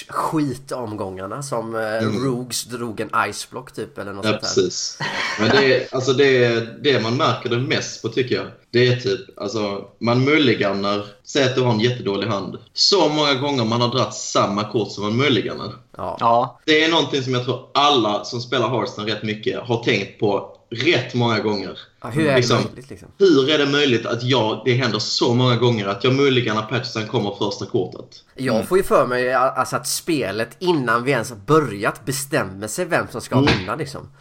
skitomgångarna 0.09 1.43
som 1.43 1.75
eh, 1.75 1.81
mm. 1.81 2.25
Rogues 2.25 2.63
drog 2.63 2.99
en 2.99 3.09
iceblock 3.29 3.71
typ 3.71 3.97
eller 3.97 4.13
något 4.13 4.25
ja, 4.25 4.31
sånt 4.31 4.41
där. 4.41 4.47
precis. 4.47 4.99
Men 5.39 5.49
det 5.49 5.73
är, 5.73 5.95
alltså 5.95 6.13
det, 6.13 6.59
det 6.83 6.99
man 7.03 7.17
märker 7.17 7.49
det 7.49 7.57
mest 7.57 8.01
på 8.01 8.09
tycker 8.09 8.35
jag, 8.35 8.45
det 8.71 8.87
är 8.87 8.95
typ, 8.95 9.39
alltså 9.39 9.87
man 9.99 10.23
mulliganar, 10.23 11.05
säg 11.23 11.43
att 11.43 11.55
du 11.55 11.61
har 11.61 11.73
en 11.73 11.79
jättedålig 11.79 12.27
hand. 12.27 12.57
Så 12.73 13.09
många 13.09 13.33
gånger 13.33 13.65
man 13.65 13.81
har 13.81 13.91
dragit 13.91 14.13
samma 14.13 14.71
kort 14.71 14.91
som 14.91 15.03
man 15.03 15.17
mulliganar. 15.17 15.73
Ja. 16.19 16.59
Det 16.65 16.83
är 16.83 16.91
någonting 16.91 17.23
som 17.23 17.33
jag 17.33 17.45
tror 17.45 17.67
alla 17.73 18.23
som 18.23 18.41
spelar 18.41 18.69
Hearthstone 18.69 19.11
rätt 19.11 19.23
mycket 19.23 19.59
har 19.59 19.83
tänkt 19.83 20.19
på 20.19 20.55
rätt 20.71 21.13
många 21.13 21.39
gånger. 21.39 21.79
Ja, 22.01 22.09
hur 22.09 22.27
är 22.27 22.35
liksom, 22.35 22.57
det 22.57 22.63
möjligt? 22.63 22.89
Liksom? 22.89 23.07
Hur 23.17 23.49
är 23.49 23.57
det 23.57 23.65
möjligt 23.65 24.05
att 24.05 24.23
jag, 24.23 24.61
det 24.65 24.73
händer 24.73 24.99
så 24.99 25.33
många 25.33 25.55
gånger 25.55 25.87
att 25.87 26.03
jag 26.03 26.15
möjligen 26.15 26.55
när 26.55 26.61
patchen 26.61 27.07
kommer 27.07 27.35
första 27.37 27.65
kortet? 27.65 28.23
Jag 28.35 28.67
får 28.67 28.77
ju 28.77 28.83
för 28.83 29.07
mig 29.07 29.33
alltså, 29.33 29.75
att 29.75 29.87
spelet 29.87 30.49
innan 30.59 31.03
vi 31.03 31.11
ens 31.11 31.29
har 31.29 31.37
börjat 31.37 32.05
bestämmer 32.05 32.67
sig 32.67 32.85
vem 32.85 33.07
som 33.11 33.21
ska 33.21 33.35
mm. 33.35 33.57
vinna 33.57 33.75
liksom. 33.75 34.11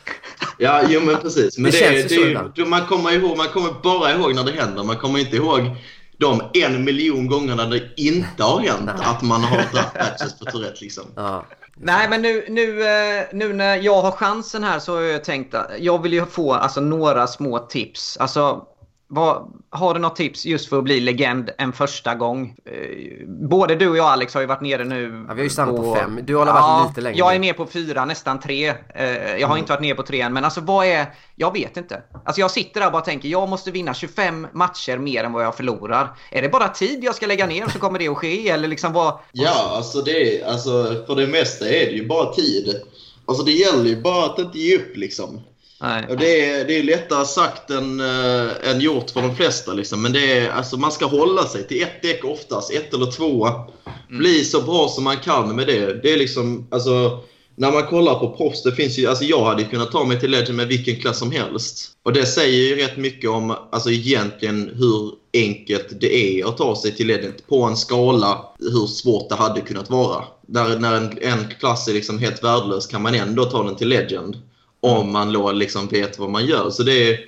Ja, 0.58 0.82
jo 0.88 1.00
men 1.00 1.16
precis. 1.16 1.58
Men 1.58 1.70
det, 1.70 2.08
det, 2.08 2.34
det, 2.34 2.52
det 2.54 2.64
man, 2.64 2.86
kommer 2.86 3.12
ihåg, 3.12 3.36
man 3.36 3.48
kommer 3.48 3.70
bara 3.82 4.12
ihåg 4.12 4.34
när 4.34 4.44
det 4.44 4.52
händer. 4.52 4.84
Man 4.84 4.96
kommer 4.96 5.18
inte 5.18 5.36
ihåg 5.36 5.76
de 6.18 6.42
en 6.54 6.84
miljon 6.84 7.26
gångerna 7.26 7.66
det 7.66 7.82
inte 7.96 8.42
har 8.42 8.60
hänt 8.60 8.90
att 9.00 9.22
man 9.22 9.44
har 9.44 9.56
dragit 9.56 9.94
patches 9.94 10.38
på 10.38 10.44
Tourette 10.44 10.78
liksom. 10.80 11.04
Ja. 11.16 11.44
Nej, 11.80 12.08
men 12.08 12.22
nu, 12.22 12.44
nu, 12.48 12.82
eh, 12.82 13.26
nu 13.32 13.52
när 13.52 13.76
jag 13.76 14.02
har 14.02 14.10
chansen 14.10 14.64
här 14.64 14.78
så 14.78 14.94
har 14.94 15.02
jag 15.02 15.24
tänkt 15.24 15.54
att 15.54 15.70
jag 15.78 16.02
vill 16.02 16.12
ju 16.12 16.26
få 16.26 16.52
alltså, 16.52 16.80
några 16.80 17.26
små 17.26 17.58
tips. 17.58 18.16
Alltså, 18.16 18.66
vad, 19.10 19.52
har 19.70 19.94
du 19.94 20.00
något 20.00 20.16
tips 20.16 20.46
just 20.46 20.68
för 20.68 20.78
att 20.78 20.84
bli 20.84 21.00
legend 21.00 21.50
en 21.58 21.72
första 21.72 22.14
gång? 22.14 22.56
Eh, 22.64 23.28
både 23.28 23.74
du 23.74 23.88
och 23.88 23.96
jag 23.96 24.06
Alex 24.06 24.34
har 24.34 24.40
ju 24.40 24.46
varit 24.46 24.60
nere 24.60 24.84
nu. 24.84 25.24
Ja, 25.28 25.34
vi 25.34 25.40
har 25.40 25.44
ju 25.44 25.50
stannat 25.50 25.76
på, 25.76 25.82
på 25.82 25.94
fem. 25.94 26.20
Du 26.22 26.36
har 26.36 26.46
varit 26.46 26.56
ja, 26.56 26.86
lite 26.88 27.00
längre. 27.00 27.18
Jag 27.18 27.34
är 27.34 27.38
ner 27.38 27.52
på 27.52 27.66
fyra, 27.66 28.04
nästan 28.04 28.40
tre. 28.40 28.68
Eh, 28.94 29.06
jag 29.12 29.48
har 29.48 29.54
mm. 29.54 29.58
inte 29.58 29.72
varit 29.72 29.82
ner 29.82 29.94
på 29.94 30.02
tre 30.02 30.20
än. 30.20 30.32
Men 30.32 30.44
alltså 30.44 30.60
vad 30.60 30.86
är... 30.86 31.06
Jag 31.36 31.52
vet 31.52 31.76
inte. 31.76 32.02
Alltså 32.24 32.40
jag 32.40 32.50
sitter 32.50 32.80
där 32.80 32.86
och 32.86 32.92
bara 32.92 33.02
tänker 33.02 33.28
jag 33.28 33.48
måste 33.48 33.70
vinna 33.70 33.94
25 33.94 34.46
matcher 34.52 34.98
mer 34.98 35.24
än 35.24 35.32
vad 35.32 35.44
jag 35.44 35.54
förlorar. 35.54 36.16
Är 36.30 36.42
det 36.42 36.48
bara 36.48 36.68
tid 36.68 37.04
jag 37.04 37.14
ska 37.14 37.26
lägga 37.26 37.46
ner 37.46 37.68
så 37.68 37.78
kommer 37.78 37.98
det 37.98 38.08
att 38.08 38.16
ske? 38.16 38.48
Eller 38.48 38.68
liksom 38.68 38.92
vad... 38.92 39.18
Ja, 39.32 39.72
alltså, 39.76 40.02
det 40.02 40.42
alltså 40.42 41.04
för 41.06 41.16
det 41.16 41.26
mesta 41.26 41.68
är 41.68 41.86
det 41.86 41.92
ju 41.92 42.06
bara 42.06 42.32
tid. 42.32 42.82
Alltså 43.26 43.44
det 43.44 43.52
gäller 43.52 43.84
ju 43.84 44.02
bara 44.02 44.26
att 44.26 44.38
inte 44.38 44.58
ge 44.58 44.76
upp 44.76 44.96
liksom. 44.96 45.40
Nej. 45.80 46.06
Det, 46.18 46.50
är, 46.50 46.64
det 46.64 46.78
är 46.78 46.82
lättare 46.82 47.24
sagt 47.24 47.70
än, 47.70 48.00
äh, 48.00 48.70
än 48.70 48.80
gjort 48.80 49.10
för 49.10 49.22
de 49.22 49.36
flesta. 49.36 49.72
Liksom. 49.72 50.02
Men 50.02 50.12
det 50.12 50.38
är, 50.38 50.50
alltså, 50.50 50.76
man 50.76 50.92
ska 50.92 51.06
hålla 51.06 51.44
sig 51.44 51.66
till 51.66 51.82
ett 51.82 52.02
däck 52.02 52.24
oftast, 52.24 52.72
ett 52.72 52.94
eller 52.94 53.10
två. 53.10 53.46
Mm. 53.46 54.18
Bli 54.18 54.44
så 54.44 54.62
bra 54.62 54.88
som 54.88 55.04
man 55.04 55.16
kan 55.16 55.56
med 55.56 55.66
det. 55.66 56.02
Det 56.02 56.12
är 56.12 56.16
liksom, 56.16 56.66
alltså, 56.70 57.20
när 57.58 57.72
man 57.72 57.86
kollar 57.86 58.14
på 58.14 58.36
proffs, 58.36 58.62
det 58.62 58.72
finns 58.72 58.98
ju, 58.98 59.06
alltså 59.06 59.24
jag 59.24 59.44
hade 59.44 59.64
kunnat 59.64 59.92
ta 59.92 60.04
mig 60.04 60.20
till 60.20 60.30
Legend 60.30 60.56
med 60.56 60.68
vilken 60.68 60.96
klass 60.96 61.18
som 61.18 61.32
helst. 61.32 61.90
Och 62.02 62.12
det 62.12 62.26
säger 62.26 62.68
ju 62.68 62.76
rätt 62.76 62.96
mycket 62.96 63.30
om 63.30 63.50
alltså 63.72 63.90
egentligen 63.90 64.70
hur 64.74 65.12
enkelt 65.32 66.00
det 66.00 66.40
är 66.40 66.48
att 66.48 66.56
ta 66.56 66.76
sig 66.76 66.96
till 66.96 67.06
Legend 67.06 67.34
på 67.48 67.62
en 67.62 67.76
skala 67.76 68.44
hur 68.58 68.86
svårt 68.86 69.28
det 69.28 69.34
hade 69.34 69.60
kunnat 69.60 69.90
vara. 69.90 70.24
Där, 70.46 70.78
när 70.78 70.94
en, 70.94 71.18
en 71.22 71.48
klass 71.60 71.88
är 71.88 71.92
liksom 71.92 72.18
helt 72.18 72.44
värdelös 72.44 72.86
kan 72.86 73.02
man 73.02 73.14
ändå 73.14 73.44
ta 73.44 73.62
den 73.62 73.76
till 73.76 73.88
Legend 73.88 74.36
om 74.80 75.12
man 75.12 75.32
då 75.32 75.52
liksom 75.52 75.88
vet 75.88 76.18
vad 76.18 76.30
man 76.30 76.46
gör. 76.46 76.70
Så 76.70 76.82
det, 76.82 77.10
är, 77.10 77.20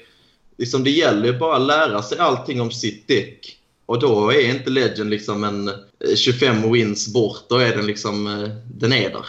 liksom, 0.58 0.84
det 0.84 0.90
gäller 0.90 1.32
bara 1.32 1.56
att 1.56 1.62
lära 1.62 2.02
sig 2.02 2.18
allting 2.18 2.60
om 2.60 2.70
sitt 2.70 3.08
däck. 3.08 3.56
Och 3.86 4.00
då 4.00 4.32
är 4.32 4.50
inte 4.50 4.70
Legend 4.70 5.10
liksom 5.10 5.44
en 5.44 5.70
25 6.16 6.64
eh, 6.64 6.70
wins 6.70 7.12
bort, 7.12 7.44
då 7.48 7.56
är 7.56 7.76
den 7.76 7.86
liksom, 7.86 8.26
eh, 8.26 8.48
den 8.74 8.92
är 8.92 9.10
där. 9.10 9.24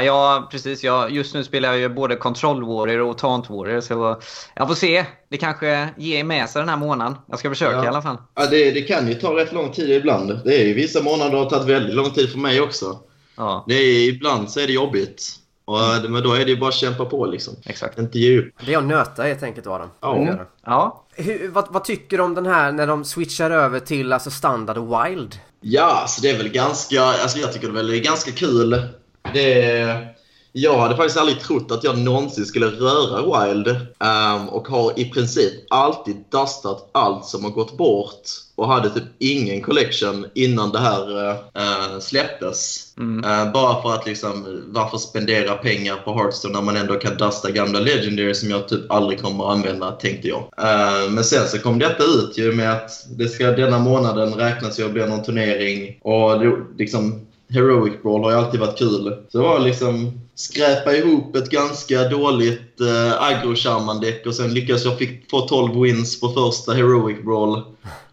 Ja, 0.00 0.48
precis. 0.50 0.84
Jag, 0.84 1.10
just 1.10 1.34
nu 1.34 1.44
spelar 1.44 1.68
jag 1.68 1.78
ju 1.78 1.88
både 1.88 2.16
Control 2.16 2.64
Warrior 2.64 3.00
och 3.00 3.18
Taunt 3.18 3.50
Warrior. 3.50 3.80
Så 3.80 4.20
jag 4.54 4.68
får 4.68 4.74
se. 4.74 5.04
Det 5.28 5.36
kanske 5.36 5.88
ger 5.96 6.24
med 6.24 6.48
sig 6.48 6.62
den 6.62 6.68
här 6.68 6.76
månaden. 6.76 7.14
Jag 7.28 7.38
ska 7.38 7.48
försöka 7.48 7.76
ja. 7.76 7.84
i 7.84 7.88
alla 7.88 8.02
fall. 8.02 8.16
Ja, 8.34 8.46
det, 8.46 8.70
det, 8.70 8.82
kan 8.82 9.08
ju 9.08 9.14
ta 9.14 9.36
rätt 9.36 9.52
lång 9.52 9.72
tid 9.72 9.90
ibland. 9.90 10.40
Det 10.44 10.60
är 10.60 10.66
ju 10.66 10.74
vissa 10.74 11.02
månader 11.02 11.38
har 11.38 11.50
tagit 11.50 11.68
väldigt 11.68 11.94
lång 11.94 12.10
tid 12.10 12.30
för 12.30 12.38
mig 12.38 12.60
också. 12.60 12.98
Ja. 13.36 13.64
Det 13.68 13.74
är, 13.74 14.08
ibland 14.08 14.50
så 14.50 14.60
är 14.60 14.66
det 14.66 14.72
jobbigt. 14.72 15.41
Och, 15.64 15.80
eh, 15.80 16.02
men 16.02 16.22
då 16.22 16.34
är 16.34 16.44
det 16.44 16.50
ju 16.50 16.56
bara 16.56 16.68
att 16.68 16.74
kämpa 16.74 17.04
på 17.04 17.26
liksom. 17.26 17.54
Exakt. 17.64 17.98
Inte 17.98 18.18
ge 18.18 18.38
upp. 18.38 18.54
Det 18.66 18.74
är 18.74 18.78
att 18.78 18.84
nöta 18.84 19.22
helt 19.22 19.42
enkelt 19.42 19.66
Adam. 19.66 19.90
Ja. 20.00 20.16
Mm. 20.16 20.38
ja. 20.64 21.04
Hur, 21.14 21.48
vad, 21.48 21.66
vad, 21.70 21.84
tycker 21.84 22.16
du 22.16 22.22
om 22.22 22.34
den 22.34 22.46
här 22.46 22.72
när 22.72 22.86
de 22.86 23.04
switchar 23.04 23.50
över 23.50 23.80
till 23.80 24.12
alltså 24.12 24.30
standard 24.30 24.78
och 24.78 25.06
wild? 25.06 25.38
Ja, 25.60 26.00
alltså 26.02 26.22
det 26.22 26.30
är 26.30 26.38
väl 26.38 26.48
ganska... 26.48 27.02
Alltså 27.02 27.38
jag 27.38 27.52
tycker 27.52 27.68
det 27.68 27.80
är 27.80 27.84
väl 27.84 28.00
ganska 28.00 28.30
kul. 28.30 28.88
Det 29.32 29.70
är 29.70 30.14
jag 30.52 30.78
hade 30.78 30.96
faktiskt 30.96 31.18
aldrig 31.18 31.40
trott 31.40 31.70
att 31.70 31.84
jag 31.84 31.98
någonsin 31.98 32.46
skulle 32.46 32.66
röra 32.66 33.46
Wild 33.46 33.68
um, 33.68 34.48
och 34.48 34.68
har 34.68 35.00
i 35.00 35.04
princip 35.04 35.52
alltid 35.70 36.16
dustat 36.30 36.90
allt 36.92 37.26
som 37.26 37.44
har 37.44 37.50
gått 37.50 37.76
bort 37.76 38.28
och 38.54 38.68
hade 38.68 38.90
typ 38.90 39.04
ingen 39.18 39.62
collection 39.62 40.26
innan 40.34 40.72
det 40.72 40.78
här 40.78 41.30
uh, 41.30 41.98
släpptes. 42.00 42.92
Mm. 42.98 43.24
Uh, 43.24 43.52
bara 43.52 43.82
för 43.82 43.94
att 43.94 44.06
liksom, 44.06 44.62
varför 44.66 44.98
spendera 44.98 45.54
pengar 45.54 45.96
på 45.96 46.14
Hearthstone 46.14 46.54
när 46.54 46.62
man 46.62 46.76
ändå 46.76 46.94
kan 46.94 47.16
dusta 47.16 47.50
gamla 47.50 47.80
Legendary 47.80 48.34
som 48.34 48.50
jag 48.50 48.68
typ 48.68 48.92
aldrig 48.92 49.22
kommer 49.22 49.44
att 49.44 49.56
använda, 49.56 49.90
tänkte 49.90 50.28
jag. 50.28 50.38
Uh, 50.38 51.10
men 51.10 51.24
sen 51.24 51.48
så 51.48 51.58
kom 51.58 51.78
detta 51.78 52.02
ut 52.04 52.38
ju 52.38 52.52
med 52.52 52.72
att 52.72 52.90
det 53.18 53.28
ska 53.28 53.50
denna 53.50 53.78
månaden 53.78 54.34
räknas 54.34 54.80
ju 54.80 54.84
att 54.84 54.92
bli 54.92 55.06
någon 55.06 55.22
turnering 55.22 55.98
och 56.02 56.40
det, 56.40 56.56
liksom 56.78 57.26
Heroic 57.52 58.02
Brawl 58.02 58.24
har 58.24 58.30
ju 58.30 58.36
alltid 58.36 58.60
varit 58.60 58.78
kul. 58.78 59.16
Så 59.28 59.38
det 59.38 59.44
var 59.44 59.60
liksom 59.60 60.20
skräpa 60.34 60.96
ihop 60.96 61.36
ett 61.36 61.50
ganska 61.50 62.08
dåligt 62.08 62.80
eh, 62.80 63.22
agro-shaman-däck 63.22 64.26
och 64.26 64.34
sen 64.34 64.54
lyckades 64.54 64.84
jag 64.84 64.98
fick, 64.98 65.30
få 65.30 65.40
12 65.40 65.82
wins 65.82 66.20
på 66.20 66.28
första 66.28 66.72
Heroic 66.72 67.22
Brawl. 67.24 67.62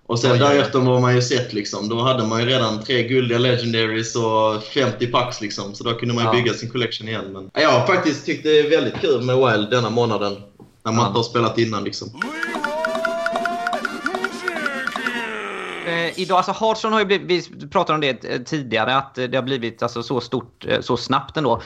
Och 0.06 0.20
sen 0.20 0.40
därefter 0.40 0.80
var 0.80 1.00
man 1.00 1.16
ju 1.16 1.22
sett 1.22 1.54
liksom. 1.54 1.90
Då 1.90 2.00
hade 2.00 2.28
man 2.28 2.40
ju 2.40 2.46
redan 2.46 2.84
tre 2.84 3.08
guldiga 3.08 3.38
legendaries 3.38 4.16
och 4.16 4.64
50 4.64 5.08
packs 5.08 5.42
liksom. 5.42 5.76
Så 5.76 5.84
då 5.84 5.94
kunde 5.94 6.14
man 6.14 6.24
ju 6.24 6.30
ja. 6.30 6.34
bygga 6.34 6.54
sin 6.54 6.70
collection 6.70 7.08
igen. 7.08 7.26
Men 7.34 7.50
jag 7.54 7.72
har 7.72 7.88
faktiskt 7.88 8.26
tyckt 8.26 8.44
det 8.44 8.60
är 8.60 8.70
väldigt 8.70 9.02
kul 9.02 9.22
med 9.22 9.36
Wild 9.36 9.70
denna 9.70 9.90
månaden. 9.90 10.34
När 10.86 10.92
man 10.92 11.02
ja. 11.02 11.08
inte 11.08 11.20
har 11.20 11.24
spelat 11.24 11.58
innan 11.58 11.84
liksom. 11.84 12.10
Eh, 16.10 16.20
idag, 16.20 16.38
alltså 16.38 16.52
Hartson 16.52 16.94
har 16.94 17.00
ju 17.00 17.06
blivit, 17.06 17.50
vi 17.52 17.68
pratade 17.68 17.96
om 17.96 18.02
det 18.02 18.26
eh, 18.26 18.42
tidigare, 18.42 18.96
att 18.96 19.18
eh, 19.18 19.26
det 19.26 19.38
har 19.38 19.44
blivit 19.44 19.84
alltså, 19.84 20.04
så 20.04 20.22
stort 20.22 20.66
så 20.82 20.98
snabbt 20.98 21.38
ändå. 21.38 21.62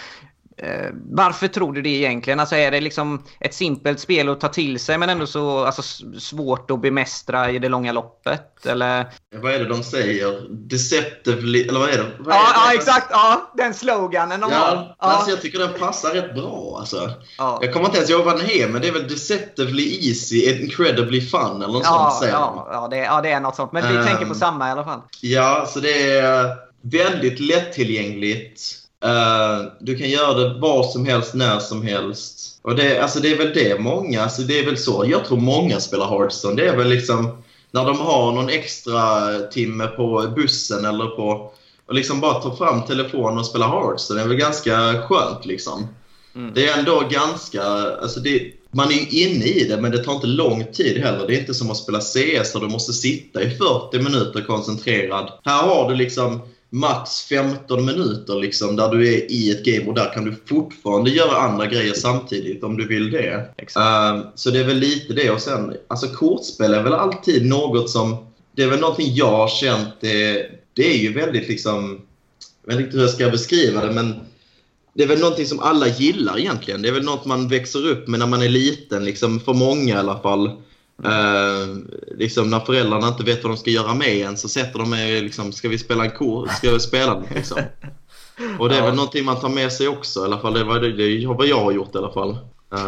Eh, 0.57 0.89
varför 1.11 1.47
tror 1.47 1.73
du 1.73 1.81
det 1.81 1.89
egentligen? 1.89 2.39
Alltså 2.39 2.55
är 2.55 2.71
det 2.71 2.81
liksom 2.81 3.23
ett 3.39 3.53
simpelt 3.53 3.99
spel 3.99 4.29
att 4.29 4.39
ta 4.39 4.47
till 4.47 4.79
sig 4.79 4.97
men 4.97 5.09
ändå 5.09 5.27
så 5.27 5.65
alltså, 5.65 5.81
svårt 6.19 6.71
att 6.71 6.81
bemästra 6.81 7.51
i 7.51 7.59
det 7.59 7.69
långa 7.69 7.91
loppet? 7.91 8.65
Eller? 8.65 9.05
Vad 9.35 9.53
är 9.53 9.59
det 9.59 9.65
de 9.65 9.83
säger? 9.83 10.47
Deceptively... 10.49 11.61
Eller 11.61 11.79
vad 11.79 11.89
är 11.89 11.97
det? 11.97 12.11
Vad 12.19 12.35
ja, 12.35 12.39
är 12.39 12.53
det? 12.53 12.73
ja, 12.73 12.73
exakt. 12.73 13.07
Ja, 13.09 13.51
den 13.57 13.73
sloganen 13.73 14.39
de 14.39 14.51
ja, 14.51 14.57
har. 14.57 14.75
Ja. 14.75 14.95
Alltså, 14.97 15.29
jag 15.29 15.41
tycker 15.41 15.59
den 15.59 15.73
passar 15.79 16.09
rätt 16.09 16.35
bra. 16.35 16.75
Alltså. 16.79 17.11
Ja. 17.37 17.59
Jag 17.61 17.73
kommer 17.73 17.85
inte 17.85 17.97
ens 17.97 18.09
ihåg 18.09 18.25
vad 18.25 18.37
den 18.37 18.49
är, 18.49 18.67
men 18.67 18.81
det 18.81 18.87
är 18.87 18.93
väl 18.93 19.07
Deceptively 19.07 20.09
Easy, 20.09 20.61
Incredibly 20.61 21.21
Fun 21.21 21.61
eller 21.61 21.73
något 21.73 21.83
ja, 21.83 22.09
sånt 22.09 22.19
säger 22.19 22.33
ja, 22.33 22.69
ja, 22.71 22.87
det, 22.87 22.97
ja, 22.97 23.21
det 23.21 23.31
är 23.31 23.39
något 23.39 23.55
sånt. 23.55 23.71
Men 23.71 23.93
vi 23.93 23.97
um, 23.97 24.05
tänker 24.05 24.25
på 24.25 24.35
samma 24.35 24.67
i 24.67 24.71
alla 24.71 24.83
fall. 24.83 25.01
Ja, 25.21 25.65
så 25.69 25.79
det 25.79 26.17
är 26.17 26.55
väldigt 26.81 27.39
lättillgängligt 27.39 28.82
Eh, 29.03 29.65
du 29.79 29.97
kan 29.97 30.09
göra 30.09 30.33
det 30.33 30.59
var 30.59 30.83
som 30.83 31.05
helst, 31.05 31.33
när 31.33 31.59
som 31.59 31.81
helst. 31.81 32.59
Och 32.61 32.75
det, 32.75 32.99
alltså 32.99 33.19
det 33.19 33.31
är 33.31 33.37
väl 33.37 33.53
det 33.53 33.79
många, 33.79 34.21
alltså 34.23 34.41
det 34.41 34.59
är 34.59 34.65
väl 34.65 34.77
så 34.77 35.05
jag 35.07 35.25
tror 35.25 35.37
många 35.37 35.79
spelar 35.79 36.09
Hearthstone. 36.09 36.55
Det 36.55 36.67
är 36.67 36.77
väl 36.77 36.89
liksom 36.89 37.43
när 37.71 37.85
de 37.85 37.99
har 37.99 38.31
någon 38.31 38.49
extra 38.49 39.29
timme 39.39 39.87
på 39.87 40.33
bussen 40.35 40.85
eller 40.85 41.05
på 41.05 41.51
och 41.85 41.93
liksom 41.93 42.19
bara 42.19 42.33
ta 42.33 42.55
fram 42.55 42.81
telefonen 42.81 43.37
och 43.37 43.45
spela 43.45 43.67
Hearthstone. 43.67 44.19
Det 44.19 44.23
är 44.23 44.27
väl 44.27 44.37
ganska 44.37 45.01
skönt 45.01 45.45
liksom. 45.45 45.87
Det 46.53 46.67
är 46.67 46.79
ändå 46.79 47.03
ganska, 47.11 47.63
alltså 48.01 48.19
det, 48.19 48.51
man 48.71 48.87
är 48.87 48.93
ju 48.93 49.25
inne 49.25 49.45
i 49.45 49.63
det 49.63 49.81
men 49.81 49.91
det 49.91 50.03
tar 50.03 50.13
inte 50.13 50.27
lång 50.27 50.65
tid 50.73 50.97
heller. 50.97 51.27
Det 51.27 51.35
är 51.35 51.39
inte 51.39 51.53
som 51.53 51.71
att 51.71 51.77
spela 51.77 51.99
CS 51.99 52.53
där 52.53 52.59
du 52.59 52.67
måste 52.67 52.93
sitta 52.93 53.43
i 53.43 53.49
40 53.49 53.99
minuter 53.99 54.41
koncentrerad. 54.41 55.31
Här 55.43 55.63
har 55.63 55.89
du 55.89 55.95
liksom 55.95 56.41
max 56.73 57.21
15 57.21 57.85
minuter 57.85 58.35
liksom 58.35 58.75
där 58.75 58.89
du 58.89 59.13
är 59.13 59.31
i 59.31 59.51
ett 59.51 59.65
game 59.65 59.85
och 59.87 59.93
där 59.93 60.13
kan 60.13 60.25
du 60.25 60.35
fortfarande 60.45 61.09
göra 61.09 61.37
andra 61.37 61.65
grejer 61.65 61.93
samtidigt 61.93 62.63
om 62.63 62.77
du 62.77 62.87
vill 62.87 63.11
det. 63.11 63.49
Ehm, 63.75 64.21
så 64.35 64.49
det 64.49 64.59
är 64.59 64.63
väl 64.63 64.77
lite 64.77 65.13
det 65.13 65.31
och 65.31 65.41
sen, 65.41 65.73
alltså 65.87 66.07
kortspel 66.07 66.73
är 66.73 66.83
väl 66.83 66.93
alltid 66.93 67.45
något 67.45 67.89
som, 67.89 68.25
det 68.55 68.63
är 68.63 68.67
väl 68.67 68.79
någonting 68.79 69.13
jag 69.15 69.31
har 69.31 69.47
känt, 69.47 69.89
det, 69.99 70.49
det 70.73 70.93
är 70.93 70.97
ju 70.97 71.13
väldigt 71.13 71.47
liksom, 71.47 72.01
jag 72.65 72.75
vet 72.75 72.85
inte 72.85 72.97
hur 72.97 73.03
jag 73.03 73.13
ska 73.13 73.29
beskriva 73.29 73.85
det 73.85 73.91
men 73.91 74.15
det 74.93 75.03
är 75.03 75.07
väl 75.07 75.19
någonting 75.19 75.45
som 75.45 75.59
alla 75.59 75.87
gillar 75.87 76.39
egentligen. 76.39 76.81
Det 76.81 76.87
är 76.87 76.93
väl 76.93 77.03
något 77.03 77.25
man 77.25 77.47
växer 77.47 77.87
upp 77.87 78.07
med 78.07 78.19
när 78.19 78.27
man 78.27 78.41
är 78.41 78.49
liten, 78.49 79.05
liksom 79.05 79.39
för 79.39 79.53
många 79.53 79.95
i 79.95 79.97
alla 79.97 80.19
fall. 80.19 80.51
Eh, 81.05 81.77
liksom 82.17 82.49
när 82.49 82.59
föräldrarna 82.59 83.07
inte 83.07 83.23
vet 83.23 83.43
vad 83.43 83.51
de 83.51 83.57
ska 83.57 83.69
göra 83.69 83.93
med 83.93 84.07
en 84.07 84.37
så 84.37 84.49
sätter 84.49 84.79
de 84.79 84.89
med 84.89 85.23
liksom, 85.23 85.51
ska 85.51 85.69
vi 85.69 85.77
spela 85.77 86.05
en 86.05 86.11
kort? 86.11 86.51
Ska 86.51 86.71
vi 86.71 86.79
spela 86.79 87.15
den? 87.15 87.25
Liksom. 87.35 87.57
Och 88.59 88.69
det 88.69 88.77
är 88.77 88.81
väl 88.81 88.95
någonting 88.95 89.25
man 89.25 89.39
tar 89.39 89.49
med 89.49 89.73
sig 89.73 89.87
också 89.87 90.19
i 90.19 90.23
alla 90.23 90.39
fall. 90.39 90.53
Det 90.53 90.63
var 90.63 90.79
det, 90.79 90.91
det 90.91 91.25
har 91.25 91.35
vad 91.35 91.47
jag 91.47 91.59
har 91.59 91.71
gjort 91.71 91.95
i 91.95 91.97
alla 91.97 92.13
fall. 92.13 92.37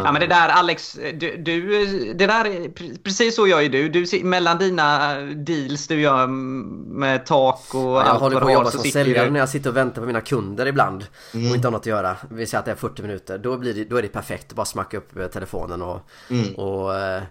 Ja 0.04 0.12
men 0.12 0.20
det 0.20 0.26
där 0.26 0.48
Alex, 0.48 0.98
du, 1.14 1.36
du 1.36 1.86
det 2.14 2.26
där, 2.26 2.44
är- 2.44 2.68
pre- 2.68 2.98
precis 3.04 3.36
så 3.36 3.46
gör 3.46 3.60
ju 3.60 3.68
du. 3.68 3.88
du. 3.88 4.24
Mellan 4.24 4.58
dina 4.58 5.14
deals 5.20 5.86
du 5.86 6.00
gör 6.00 6.26
med 6.26 7.26
tak 7.26 7.74
och 7.74 7.80
Jag 7.80 7.96
allt 7.98 8.20
håller 8.20 8.40
på 8.40 8.46
att 8.46 8.52
jobba 8.52 8.70
som 8.70 8.80
säljare 8.84 9.24
du- 9.24 9.30
när 9.30 9.40
jag 9.40 9.48
sitter 9.48 9.70
och 9.70 9.76
väntar 9.76 10.02
på 10.02 10.06
mina 10.06 10.20
kunder 10.20 10.66
ibland 10.66 11.06
Mm. 11.34 11.50
och 11.50 11.56
inte 11.56 11.66
har 11.68 11.72
något 11.72 11.80
att 11.80 11.86
göra. 11.86 12.16
Vi 12.30 12.46
säger 12.46 12.58
att 12.58 12.64
det 12.64 12.70
är 12.70 12.74
40 12.76 13.02
minuter. 13.02 13.38
Då, 13.38 13.56
blir 13.56 13.74
det, 13.74 13.84
då 13.84 13.96
är 13.96 14.02
det 14.02 14.08
perfekt 14.08 14.46
att 14.50 14.56
bara 14.56 14.66
smacka 14.66 14.96
upp 14.96 15.16
eh, 15.18 15.26
telefonen 15.26 15.82
och, 15.82 16.00
Mm. 16.30 16.54
och 16.54 16.94
eh, 16.94 17.22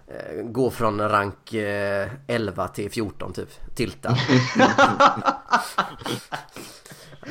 gå 0.44 0.70
från 0.70 1.08
rank 1.08 1.54
eh, 1.54 2.08
11 2.26 2.68
till 2.68 2.90
14 2.90 3.32
typ. 3.32 3.48
Tilta. 3.76 4.16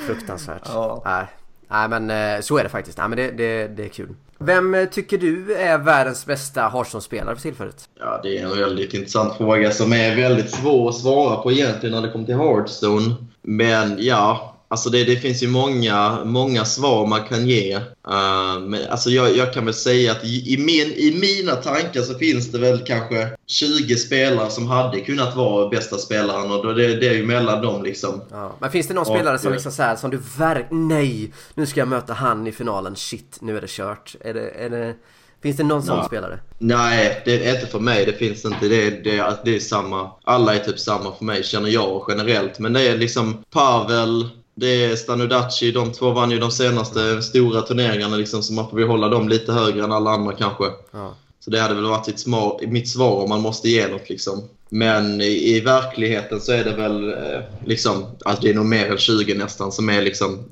Fruktansvärt. 0.07 0.61
Ja. 0.65 1.01
Nej. 1.05 1.27
Nej 1.67 1.89
men 1.89 2.09
eh, 2.09 2.41
så 2.41 2.57
är 2.57 2.63
det 2.63 2.69
faktiskt. 2.69 2.97
Nej 2.97 3.09
men 3.09 3.17
det, 3.17 3.31
det, 3.31 3.67
det 3.67 3.83
är 3.83 3.89
kul. 3.89 4.15
Vem 4.37 4.75
eh, 4.75 4.85
tycker 4.85 5.17
du 5.17 5.55
är 5.55 5.77
världens 5.77 6.25
bästa 6.25 6.61
Hearthstone-spelare 6.61 7.35
för 7.35 7.41
tillfället? 7.41 7.89
Ja, 7.99 8.19
det 8.23 8.37
är 8.37 8.43
en 8.43 8.57
väldigt 8.57 8.93
intressant 8.93 9.37
fråga 9.37 9.71
som 9.71 9.93
är 9.93 10.15
väldigt 10.15 10.49
svår 10.51 10.89
att 10.89 10.95
svara 10.95 11.35
på 11.35 11.51
egentligen 11.51 11.95
när 11.95 12.01
det 12.01 12.11
kommer 12.11 12.25
till 12.25 12.35
Hearthstone. 12.35 13.15
Men 13.41 13.95
ja, 13.99 14.54
alltså 14.67 14.89
det, 14.89 15.03
det 15.03 15.15
finns 15.15 15.43
ju 15.43 15.47
många, 15.47 16.19
många 16.25 16.65
svar 16.65 17.07
man 17.07 17.23
kan 17.23 17.47
ge. 17.47 17.75
Uh, 17.75 18.59
men 18.59 18.79
alltså 18.89 19.09
jag, 19.09 19.37
jag 19.37 19.53
kan 19.53 19.65
väl 19.65 19.73
säga 19.73 20.11
att 20.11 20.23
i, 20.23 20.53
i, 20.53 20.57
min, 20.57 20.93
i 20.93 21.17
mina 21.21 21.55
tankar 21.55 22.01
så 22.01 22.17
finns 22.17 22.51
det 22.51 22.59
väl 22.59 22.83
kanske 22.85 23.29
20 23.47 23.95
spelare 23.95 24.49
som 24.49 24.67
hade 24.67 24.99
kunnat 24.99 25.35
vara 25.35 25.69
bästa 25.69 25.97
spelaren 25.97 26.51
och 26.51 26.65
då 26.65 26.73
det, 26.73 26.95
det 26.95 27.07
är 27.07 27.13
ju 27.13 27.25
mellan 27.25 27.61
dem 27.61 27.83
liksom. 27.83 28.21
Ja. 28.31 28.55
Men 28.59 28.71
finns 28.71 28.87
det 28.87 28.93
någon 28.93 29.01
Och, 29.01 29.15
spelare 29.15 29.39
som 29.39 29.47
eh, 29.47 29.53
liksom 29.53 29.71
så 29.71 29.83
här, 29.83 29.95
som 29.95 30.11
du 30.11 30.21
verk... 30.37 30.67
Nej! 30.71 31.33
Nu 31.53 31.65
ska 31.65 31.79
jag 31.81 31.87
möta 31.87 32.13
han 32.13 32.47
i 32.47 32.51
finalen. 32.51 32.95
Shit, 32.95 33.37
nu 33.41 33.57
är 33.57 33.61
det 33.61 33.69
kört. 33.69 34.15
Är 34.21 34.33
det... 34.33 34.49
Är 34.49 34.69
det... 34.69 34.95
Finns 35.41 35.57
det 35.57 35.63
någon 35.63 35.83
sån 35.83 36.05
spelare? 36.05 36.39
Nej, 36.57 37.21
det 37.25 37.47
är 37.47 37.55
inte 37.55 37.67
för 37.67 37.79
mig. 37.79 38.05
Det 38.05 38.13
finns 38.13 38.45
inte. 38.45 38.67
Det 38.67 38.89
det, 38.89 39.39
det 39.45 39.55
är 39.55 39.59
samma. 39.59 40.11
Alla 40.23 40.55
är 40.55 40.59
typ 40.59 40.79
samma 40.79 41.11
för 41.11 41.25
mig, 41.25 41.43
känner 41.43 41.69
jag 41.69 42.05
generellt. 42.07 42.59
Men 42.59 42.73
det 42.73 42.87
är 42.87 42.97
liksom 42.97 43.43
Pavel, 43.51 44.29
det 44.55 44.85
är 44.85 44.95
Stanudaci. 44.95 45.71
De 45.71 45.91
två 45.91 46.11
vann 46.11 46.31
ju 46.31 46.39
de 46.39 46.51
senaste 46.51 47.21
stora 47.21 47.61
turneringarna, 47.61 48.15
liksom, 48.15 48.43
så 48.43 48.53
man 48.53 48.69
får 48.69 48.77
väl 48.77 48.87
hålla 48.87 49.09
dem 49.09 49.29
lite 49.29 49.53
högre 49.53 49.83
än 49.83 49.91
alla 49.91 50.11
andra 50.11 50.33
kanske. 50.33 50.65
Ja. 50.91 51.15
Så 51.39 51.51
det 51.51 51.59
hade 51.59 51.75
väl 51.75 51.83
varit 51.83 52.07
mitt 52.07 52.19
svar, 52.19 52.59
mitt 52.67 52.89
svar 52.89 53.23
om 53.23 53.29
man 53.29 53.41
måste 53.41 53.69
ge 53.69 53.87
något. 53.87 54.09
Liksom. 54.09 54.43
Men 54.69 55.21
i, 55.21 55.55
i 55.55 55.59
verkligheten 55.59 56.41
så 56.41 56.51
är 56.51 56.63
det 56.63 56.75
väl 56.75 57.09
eh, 57.09 57.41
liksom, 57.65 58.05
att 58.25 58.41
det 58.41 58.49
är 58.49 58.53
nog 58.53 58.65
mer 58.65 58.91
än 58.91 58.97
20 58.97 59.33
nästan 59.33 59.71
som 59.71 59.89
är 59.89 60.01
liksom 60.01 60.45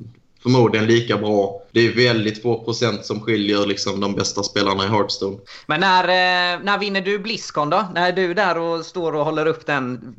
förmodligen 0.43 0.87
lika 0.87 1.17
bra. 1.17 1.61
Det 1.71 1.79
är 1.87 1.95
väldigt 1.95 2.41
få 2.41 2.63
procent 2.63 3.05
som 3.05 3.19
skiljer 3.19 3.65
liksom, 3.65 3.99
de 3.99 4.15
bästa 4.15 4.43
spelarna 4.43 4.85
i 4.85 4.87
Hearthstone. 4.87 5.37
Men 5.65 5.79
när, 5.79 6.03
eh, 6.03 6.59
när 6.63 6.77
vinner 6.77 7.01
du 7.01 7.19
Blizzcon 7.19 7.69
då? 7.69 7.87
När 7.93 8.07
är 8.07 8.11
du 8.11 8.33
där 8.33 8.57
och 8.57 8.85
står 8.85 9.15
och 9.15 9.25
håller 9.25 9.45
upp 9.45 9.65
den 9.65 10.15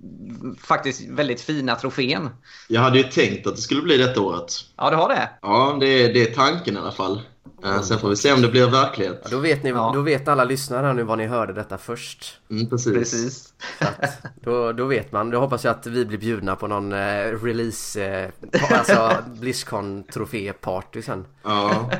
faktiskt 0.62 1.08
väldigt 1.08 1.40
fina 1.40 1.74
trofén? 1.74 2.30
Jag 2.68 2.80
hade 2.80 2.98
ju 2.98 3.04
tänkt 3.04 3.46
att 3.46 3.56
det 3.56 3.62
skulle 3.62 3.82
bli 3.82 3.96
detta 3.96 4.20
året. 4.20 4.52
Ja, 4.76 4.90
du 4.90 4.96
har 4.96 5.08
det? 5.08 5.28
Ja, 5.42 5.76
det 5.80 6.08
det 6.08 6.30
är 6.30 6.34
tanken 6.34 6.76
i 6.76 6.78
alla 6.78 6.92
fall. 6.92 7.20
Eh, 7.64 7.80
Sen 7.80 7.98
får 7.98 8.08
vi 8.08 8.16
se 8.16 8.32
om 8.32 8.42
det 8.42 8.48
blir 8.48 8.66
verklighet. 8.70 9.20
Ja, 9.24 9.28
då, 9.30 9.38
vet 9.38 9.62
ni, 9.62 9.70
Ja. 9.70 9.90
då 9.94 10.00
vet 10.00 10.28
alla 10.28 10.44
lyssnare 10.44 10.92
nu 10.92 11.02
var 11.02 11.16
ni 11.16 11.26
hörde 11.26 11.52
detta 11.52 11.78
först. 11.78 12.40
Mm, 12.50 12.70
precis. 12.70 12.92
Precis. 12.94 13.52
Så 13.78 13.84
att, 13.84 14.10
då, 14.42 14.72
då 14.72 14.84
vet 14.84 15.12
man. 15.12 15.30
Då 15.30 15.40
hoppas 15.40 15.64
jag 15.64 15.70
att 15.70 15.86
vi 15.86 16.04
blir 16.06 16.18
bjudna 16.18 16.56
på 16.56 16.66
någon 16.66 16.92
eh, 16.92 16.98
release, 17.42 18.04
eh, 18.04 18.30
alltså 18.70 19.16
Blizzcon 19.40 20.04
trofé-party 20.04 21.02
sen. 21.02 21.24
Ja, 21.42 21.90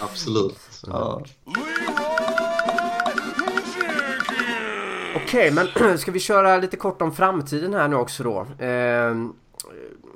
absolut. 0.00 0.58
Okej, 5.16 5.50
men 5.50 5.98
ska 5.98 6.10
vi 6.12 6.20
köra 6.20 6.56
lite 6.56 6.76
kort 6.76 7.02
om 7.02 7.12
framtiden 7.12 7.74
här 7.74 7.88
nu 7.88 7.96
också 7.96 8.22
då? 8.22 8.64
Eh, 8.64 9.14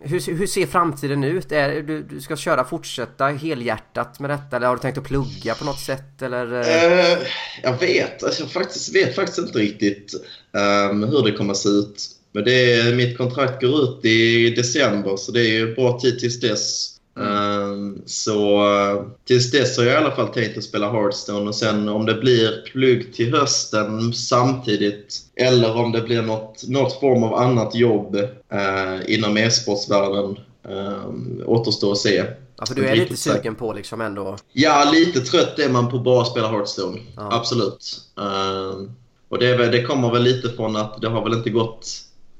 hur, 0.03 0.36
hur 0.36 0.47
ser 0.47 0.66
framtiden 0.66 1.24
ut? 1.24 1.53
Är, 1.53 1.82
du, 1.82 2.03
du 2.03 2.20
ska 2.20 2.36
köra 2.36 2.64
fortsätta 2.64 3.26
helhjärtat 3.26 4.20
med 4.20 4.30
detta 4.30 4.57
eller 4.57 4.66
har 4.66 4.76
du 4.76 4.82
tänkt 4.82 4.99
att 4.99 5.05
plugga 5.05 5.55
på 5.55 5.64
något 5.64 5.80
sätt 5.80 6.22
eller? 6.22 6.53
eh? 6.53 7.12
Eh, 7.12 7.18
jag 7.62 7.80
vet, 7.80 8.22
alltså, 8.22 8.42
jag 8.42 8.51
faktiskt, 8.51 8.94
vet 8.94 9.14
faktiskt 9.14 9.38
inte 9.38 9.59
riktigt 9.59 10.12
ehm, 10.57 11.03
hur 11.03 11.22
det 11.22 11.32
kommer 11.32 11.51
att 11.51 11.59
se 11.59 11.68
ut. 11.68 12.03
Men 12.32 12.44
det 12.44 12.72
är, 12.72 12.94
mitt 12.94 13.18
kontrakt 13.18 13.62
går 13.62 13.82
ut 13.82 14.05
i 14.05 14.51
december 14.51 15.16
så 15.16 15.32
det 15.32 15.57
är 15.57 15.74
bra 15.74 16.01
tid 16.01 16.18
tills 16.18 16.40
dess. 16.40 16.92
Ehm, 17.20 17.65
så 18.07 18.66
eh, 18.74 19.03
tills 19.24 19.51
dess 19.51 19.79
har 19.79 19.85
jag 19.85 19.95
i 19.95 20.05
alla 20.05 20.16
fall 20.16 20.29
tänkt 20.29 20.59
att 20.59 20.64
spela 20.64 20.93
Hearthstone 20.93 21.49
och 21.49 21.55
sen 21.55 21.89
om 21.89 22.07
det 22.07 22.14
blir 22.14 22.62
plugg 22.72 23.14
till 23.14 23.35
hösten 23.35 24.12
samtidigt 24.12 25.18
eller 25.37 25.77
om 25.77 25.93
det 25.93 26.01
blir 26.01 26.22
något, 26.22 26.68
något 26.68 27.01
form 27.01 27.24
av 27.24 27.35
annat 27.35 27.74
jobb 27.74 28.16
eh, 28.53 29.14
inom 29.14 29.37
e-sportsvärlden 29.37 30.39
um, 30.68 31.43
återstår 31.47 31.93
att 31.93 31.99
se. 31.99 32.24
Ja, 32.59 32.66
för 32.66 32.74
du 32.74 32.87
är 32.87 32.97
lite 32.97 33.16
sugen 33.16 33.55
på 33.55 33.72
liksom 33.72 34.01
ändå? 34.01 34.37
Ja, 34.53 34.91
lite 34.93 35.20
trött 35.20 35.59
är 35.59 35.68
man 35.68 35.91
på 35.91 35.99
bara 35.99 36.22
att 36.22 36.29
spela 36.29 36.49
Hearthstone. 36.49 37.01
Ja. 37.16 37.29
Absolut. 37.33 38.01
Ehm, 38.18 38.91
och 39.29 39.39
det, 39.39 39.68
det 39.68 39.83
kommer 39.83 40.11
väl 40.11 40.22
lite 40.22 40.49
från 40.49 40.77
att 40.77 41.01
det 41.01 41.09
har 41.09 41.22
väl 41.24 41.33
inte 41.33 41.51
gått 41.51 41.89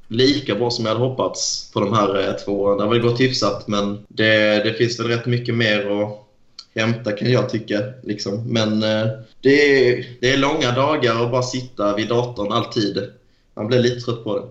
lika 0.09 0.55
bra 0.55 0.71
som 0.71 0.85
jag 0.85 0.93
hade 0.93 1.07
hoppats 1.07 1.71
på 1.73 1.81
de 1.81 1.93
här 1.93 2.29
eh, 2.29 2.33
två 2.33 2.61
åren. 2.61 2.79
Det 2.79 2.85
har 2.85 2.91
väl 2.91 3.03
gått 3.03 3.21
hyfsat, 3.21 3.69
men 3.69 4.07
det, 4.09 4.65
det 4.65 4.75
finns 4.75 5.01
väl 5.01 5.09
rätt 5.09 5.27
mycket 5.27 5.55
mer 5.55 6.03
att 6.03 6.27
hämta 6.75 7.13
kan 7.13 7.31
jag 7.31 7.49
tycka. 7.49 7.81
Liksom. 8.03 8.53
Men 8.53 8.83
eh, 8.83 9.07
det, 9.41 9.89
är, 9.89 10.07
det 10.21 10.33
är 10.33 10.37
långa 10.37 10.73
dagar 10.73 11.25
att 11.25 11.31
bara 11.31 11.43
sitta 11.43 11.97
vid 11.97 12.09
datorn 12.09 12.53
alltid. 12.53 13.11
Man 13.55 13.67
blir 13.67 13.79
lite 13.79 14.01
trött 14.01 14.25
på 14.25 14.39
det. 14.39 14.45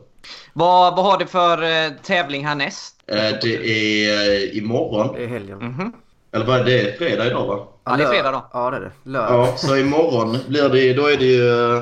Vad, 0.54 0.96
vad 0.96 1.06
har 1.06 1.18
du 1.18 1.26
för 1.26 1.64
eh, 1.64 1.92
tävling 2.04 2.46
härnäst? 2.46 2.96
Eh, 3.08 3.16
det 3.42 3.56
är 4.08 4.32
eh, 4.32 4.58
imorgon. 4.58 5.16
Det 5.16 5.24
är 5.24 5.28
helgen. 5.28 5.94
Eller 6.32 6.46
vad 6.46 6.60
är 6.60 6.64
det? 6.64 6.98
Fredag 6.98 7.28
idag 7.28 7.48
va? 7.48 7.68
Ja, 7.84 7.98
det 7.98 8.04
är 8.04 8.08
fredag 8.08 8.32
då. 8.32 8.50
Ja, 8.54 8.72
det 8.72 8.78
är 8.78 8.82
det. 8.82 8.92
Lördag. 9.04 9.48
Ja, 9.48 9.58
så 9.58 9.78
imorgon 9.78 10.38
blir 10.48 10.70
det, 10.70 10.94
då 10.94 11.08
är 11.08 11.18
det 11.18 11.26
ju 11.26 11.82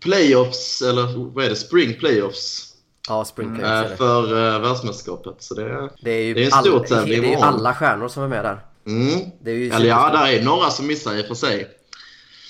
playoffs, 0.00 0.82
eller 0.82 1.32
vad 1.34 1.44
är 1.44 1.48
det? 1.48 1.56
Spring 1.56 1.94
playoffs. 1.94 2.71
Ja, 3.08 3.24
Spring 3.24 3.48
eh, 3.50 3.58
Playoffs 3.58 3.84
är 3.84 3.88
det. 3.90 3.96
För 3.96 4.54
eh, 4.54 4.60
världsmästerskapet. 4.60 5.34
Så 5.38 5.54
det, 5.54 5.88
Det 6.02 6.10
är 6.10 6.22
ju 6.24 6.34
det 6.34 6.40
är 6.42 6.44
en 6.44 6.50
stor 6.62 6.78
all- 6.78 6.86
tävling 6.86 7.22
Det 7.22 7.26
är 7.28 7.30
ju 7.30 7.42
alla 7.42 7.74
stjärnor 7.74 8.08
som 8.08 8.22
är 8.22 8.28
med 8.28 8.44
där. 8.44 8.60
Mm. 8.86 9.20
Det 9.40 9.50
är 9.50 9.54
ju 9.54 9.70
Eller 9.70 9.86
ja, 9.88 10.10
där 10.12 10.26
är 10.32 10.42
några 10.42 10.70
som 10.70 10.86
missar 10.86 11.14
i 11.14 11.22
och 11.22 11.26
för 11.26 11.34
sig. 11.34 11.68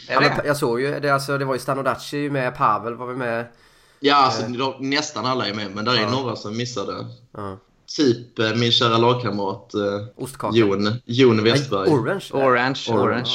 Ja, 0.08 0.20
det? 0.20 0.42
jag 0.44 0.56
såg 0.56 0.80
ju, 0.80 1.00
det, 1.00 1.10
alltså, 1.10 1.38
det 1.38 1.44
var 1.44 1.54
ju 1.54 1.60
Stanodaci 1.60 2.30
med, 2.30 2.56
Pavel 2.56 2.94
var 2.94 3.06
vi 3.06 3.14
med. 3.14 3.46
Ja, 4.00 4.16
alltså 4.16 4.42
de, 4.42 4.74
nästan 4.90 5.26
alla 5.26 5.46
är 5.46 5.54
med, 5.54 5.74
men 5.74 5.84
där 5.84 5.94
är 6.02 6.06
några 6.10 6.36
som 6.36 6.56
missade. 6.56 7.06
Ja. 7.36 7.58
Typ 7.96 8.38
eh, 8.38 8.54
min 8.54 8.72
kära 8.72 8.98
lagkamrat 8.98 9.74
eh. 9.74 10.50
Jon, 10.52 10.88
Jon 11.04 11.44
Westberg. 11.44 11.90
Nej, 11.90 11.98
Orange. 11.98 12.24
Orange, 12.32 12.80
orange. 12.88 13.30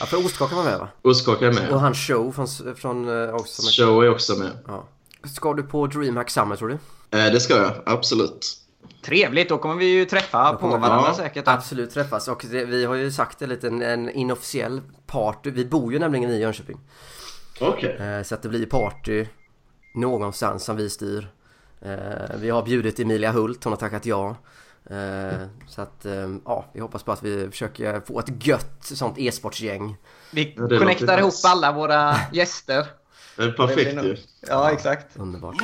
Ja, 0.00 0.06
för 0.06 0.16
Ostkaka 0.26 0.56
var 0.56 0.64
med 0.64 0.78
va? 0.78 0.88
Ostkaka 1.02 1.44
är 1.46 1.48
Och 1.48 1.54
med. 1.54 1.80
han 1.80 1.94
Show 1.94 2.32
från, 2.32 2.46
från 2.76 3.22
eh, 3.28 3.34
också 3.34 3.62
med. 3.62 3.72
Show 3.72 4.04
är 4.04 4.10
också 4.10 4.34
med. 4.34 4.50
Ja. 4.66 4.88
Ska 5.24 5.54
du 5.54 5.62
på 5.62 5.86
DreamHack 5.86 6.30
Summer 6.30 6.56
tror 6.56 6.68
du? 6.68 6.74
Eh, 7.18 7.32
det 7.32 7.40
ska 7.40 7.56
jag, 7.56 7.72
absolut. 7.86 8.60
Trevligt, 9.04 9.48
då 9.48 9.58
kommer 9.58 9.74
vi 9.74 9.84
ju 9.84 10.04
träffa 10.04 10.52
på 10.52 10.66
varandra 10.66 11.04
ja, 11.06 11.14
säkert. 11.14 11.44
då. 11.44 11.50
Absolut 11.50 11.90
träffas 11.90 12.28
och 12.28 12.44
det, 12.50 12.64
vi 12.64 12.84
har 12.84 12.94
ju 12.94 13.12
sagt 13.12 13.42
en 13.42 13.48
liten 13.48 13.82
en 13.82 14.10
inofficiell 14.10 14.80
party. 15.06 15.50
Vi 15.50 15.64
bor 15.64 15.92
ju 15.92 15.98
nämligen 15.98 16.30
i 16.30 16.40
Jönköping. 16.40 16.80
Okej. 17.60 17.96
Eh, 17.96 18.22
så 18.22 18.34
att 18.34 18.42
det 18.42 18.48
blir 18.48 18.66
party 18.66 19.26
någonstans 19.94 20.64
som 20.64 20.76
vi 20.76 20.90
styr. 20.90 21.28
Eh, 21.80 22.36
vi 22.36 22.50
har 22.50 22.62
bjudit 22.62 23.00
Emilia 23.00 23.32
Hult, 23.32 23.64
hon 23.64 23.72
har 23.72 23.80
tackat 23.80 24.06
ja. 24.06 24.36
Eh, 24.90 25.46
så 25.68 25.82
att 25.82 26.06
eh, 26.06 26.30
ja, 26.44 26.64
vi 26.72 26.80
hoppas 26.80 27.02
på 27.02 27.12
att 27.12 27.22
vi 27.22 27.50
försöker 27.50 28.00
få 28.00 28.18
ett 28.20 28.46
gött 28.46 28.78
sånt 28.80 29.18
e-sportsgäng. 29.18 29.96
Vi 30.30 30.44
det 30.44 30.78
connectar 30.78 31.18
ihop 31.18 31.34
alla 31.44 31.72
våra 31.72 32.16
gäster. 32.32 32.86
Det 33.36 33.42
är 33.42 33.50
perfekt 33.50 34.04
ju. 34.04 34.16
Ja, 34.48 34.70
exakt. 34.70 35.06
Underbart. 35.16 35.54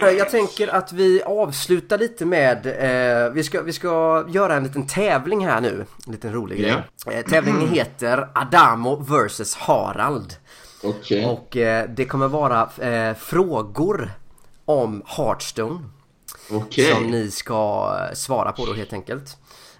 Jag 0.00 0.30
tänker 0.30 0.68
att 0.68 0.92
vi 0.92 1.22
avslutar 1.22 1.98
lite 1.98 2.24
med, 2.24 2.66
eh, 2.66 3.32
vi, 3.32 3.44
ska, 3.44 3.62
vi 3.62 3.72
ska 3.72 4.24
göra 4.28 4.54
en 4.54 4.62
liten 4.64 4.86
tävling 4.86 5.46
här 5.46 5.60
nu. 5.60 5.86
En 6.06 6.12
liten 6.12 6.32
rolig 6.32 6.58
grej. 6.58 6.82
Eh, 7.06 7.24
tävlingen 7.24 7.68
heter 7.68 8.28
Adamo 8.34 8.96
vs 8.96 9.54
Harald. 9.54 10.34
Okej. 10.82 11.26
Och 11.26 11.56
eh, 11.56 11.88
det 11.88 12.04
kommer 12.04 12.28
vara 12.28 12.70
eh, 12.78 13.14
frågor 13.14 14.10
om 14.64 15.02
Hearthstone. 15.06 15.78
Okej. 16.50 16.92
Som 16.94 17.06
ni 17.06 17.30
ska 17.30 17.92
eh, 18.08 18.14
svara 18.14 18.52
på 18.52 18.66
då 18.66 18.72
helt 18.72 18.92
enkelt. 18.92 19.36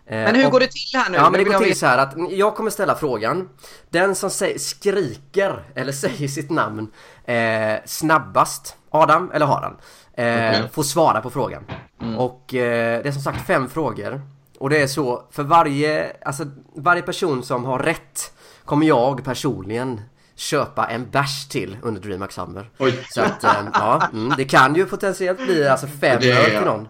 Eh, 0.06 0.16
Men 0.16 0.34
hur 0.34 0.46
och- 0.46 0.52
går 0.52 0.60
det 0.60 0.66
till 0.66 0.98
här 1.00 1.10
nu? 1.10 1.16
Ja 1.16 1.30
men 1.30 1.32
det 1.38 1.44
går 1.44 1.52
jag 1.52 1.62
till 1.62 1.78
så 1.78 1.86
här 1.86 1.98
att 1.98 2.14
jag 2.30 2.54
kommer 2.54 2.70
ställa 2.70 2.94
frågan. 2.94 3.48
Den 3.90 4.14
som 4.14 4.30
säger, 4.30 4.58
skriker 4.58 5.64
eller 5.74 5.92
säger 6.02 6.28
sitt 6.28 6.50
namn 6.50 6.90
eh, 7.24 7.74
snabbast, 7.84 8.76
Adam 8.90 9.30
eller 9.34 9.46
Harald, 9.46 9.76
eh, 10.14 10.24
Okej. 10.50 10.68
får 10.72 10.82
svara 10.82 11.20
på 11.20 11.30
frågan. 11.30 11.64
Och 12.18 12.54
eh, 12.54 13.02
det 13.02 13.08
är 13.08 13.12
som 13.12 13.22
sagt 13.22 13.46
fem 13.46 13.68
frågor. 13.68 14.20
Och 14.58 14.70
det 14.70 14.82
är 14.82 14.86
så, 14.86 15.24
för 15.30 15.42
varje, 15.42 16.16
alltså 16.24 16.44
varje 16.76 17.02
person 17.02 17.42
som 17.42 17.64
har 17.64 17.78
rätt 17.78 18.32
kommer 18.64 18.86
jag 18.86 19.24
personligen 19.24 20.00
köpa 20.36 20.86
en 20.86 21.10
bärs 21.10 21.48
till 21.48 21.76
under 21.82 22.00
DreamHack 22.00 22.32
Summer. 22.32 22.70
Oj. 22.78 23.04
Så 23.10 23.20
att, 23.20 23.44
eh, 23.44 23.50
ja, 23.72 24.08
mm, 24.12 24.34
det 24.36 24.44
kan 24.44 24.74
ju 24.74 24.86
potentiellt 24.86 25.38
bli 25.44 25.68
alltså 25.68 25.86
fem 25.86 26.18
öl 26.22 26.50
till 26.50 26.60
någon. 26.60 26.88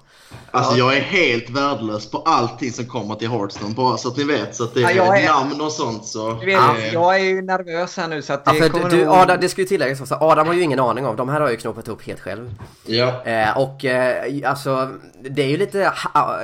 Alltså 0.51 0.77
jag 0.77 0.97
är 0.97 1.01
helt 1.01 1.51
värdelös 1.51 2.11
på 2.11 2.19
allting 2.19 2.73
som 2.73 2.87
kommer 2.87 3.15
till 3.15 3.31
Hearthstone. 3.31 3.75
Bara 3.75 3.97
så 3.97 4.09
att 4.09 4.17
ni 4.17 4.25
vet. 4.25 4.57
Så 4.57 4.65
att 4.65 4.75
det 4.75 4.81
Ja, 4.81 5.17
är, 5.17 5.29
namn 5.29 5.61
och 5.61 5.73
sånt 5.73 6.07
så... 6.07 6.33
Du 6.33 6.47
vet, 6.47 6.59
eh, 6.79 6.93
jag 6.93 7.15
är 7.15 7.25
ju 7.25 7.43
nervös 7.43 7.97
här 7.97 8.09
nu 8.09 8.23
så 8.23 8.33
att 8.33 8.43
Ja, 8.47 8.53
det 8.53 8.59
för 8.59 8.69
kommer 8.69 8.91
du, 8.91 9.05
nog... 9.05 9.15
Adam, 9.15 9.39
det 9.41 9.49
ska 9.49 9.61
ju 9.61 9.67
tilläggas 9.67 10.01
också, 10.01 10.15
Adam 10.21 10.47
har 10.47 10.55
ju 10.55 10.63
ingen 10.63 10.81
aning 10.81 11.07
om, 11.07 11.17
de 11.17 11.29
här 11.29 11.35
har 11.41 11.47
jag 11.47 11.51
ju 11.53 11.57
knoppat 11.57 11.89
upp 11.89 12.03
helt 12.07 12.21
själv. 12.21 12.55
ja. 12.87 13.23
Eh, 13.25 13.59
och 13.59 13.85
eh, 13.85 14.51
alltså, 14.51 14.89
det 15.31 15.43
är 15.43 15.47
ju 15.49 15.57
lite, 15.57 15.93
ha, 16.15 16.41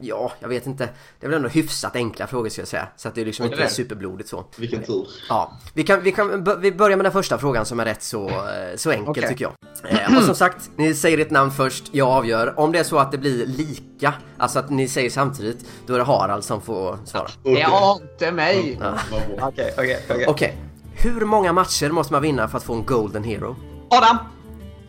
ja, 0.00 0.32
jag 0.40 0.48
vet 0.48 0.66
inte. 0.66 0.88
Det 1.20 1.26
är 1.26 1.30
väl 1.30 1.36
ändå 1.36 1.48
hyfsat 1.48 1.96
enkla 1.96 2.26
frågor 2.26 2.48
ska 2.48 2.60
jag 2.60 2.68
säga. 2.68 2.86
Så 2.96 3.08
att 3.08 3.14
det 3.14 3.20
är 3.20 3.24
liksom 3.24 3.46
inte 3.46 3.68
superblodigt 3.68 4.28
så. 4.28 4.44
Vilken 4.56 4.82
tur. 4.82 5.06
Ja, 5.28 5.52
vi 5.74 5.82
kan, 5.82 6.02
vi 6.02 6.12
kan 6.12 6.58
vi 6.60 6.72
börjar 6.72 6.96
med 6.96 7.04
den 7.04 7.12
första 7.12 7.38
frågan 7.38 7.66
som 7.66 7.80
är 7.80 7.84
rätt 7.84 8.02
så, 8.02 8.28
eh, 8.28 8.34
så 8.76 8.90
enkel 8.90 9.10
Okej. 9.10 9.28
tycker 9.28 9.44
jag. 9.44 9.52
Eh, 9.92 10.16
och 10.18 10.22
som 10.24 10.34
sagt, 10.34 10.70
ni 10.76 10.94
säger 10.94 11.18
ert 11.18 11.30
namn 11.30 11.50
först, 11.50 11.84
jag 11.92 12.08
avgör. 12.08 12.54
Om 12.60 12.72
det 12.72 12.78
är 12.78 12.84
så 12.84 12.98
att 12.98 13.12
det 13.12 13.18
blir 13.22 13.46
lika, 13.46 14.14
alltså 14.38 14.58
att 14.58 14.70
ni 14.70 14.88
säger 14.88 15.10
samtidigt, 15.10 15.66
då 15.86 15.94
är 15.94 15.98
det 15.98 16.04
Harald 16.04 16.44
som 16.44 16.60
får 16.60 16.98
svara. 17.04 17.28
Det 17.44 17.62
ante 17.62 18.32
mig! 18.32 18.78
Vad 18.80 19.36
bra. 19.36 19.48
Okej, 19.48 19.74
okej, 19.78 20.04
okej. 20.10 20.26
Okej, 20.28 20.56
hur 20.94 21.24
många 21.24 21.52
matcher 21.52 21.90
måste 21.90 22.12
man 22.12 22.22
vinna 22.22 22.48
för 22.48 22.58
att 22.58 22.64
få 22.64 22.74
en 22.74 22.84
Golden 22.84 23.24
Hero? 23.24 23.56
Adam! 23.90 24.16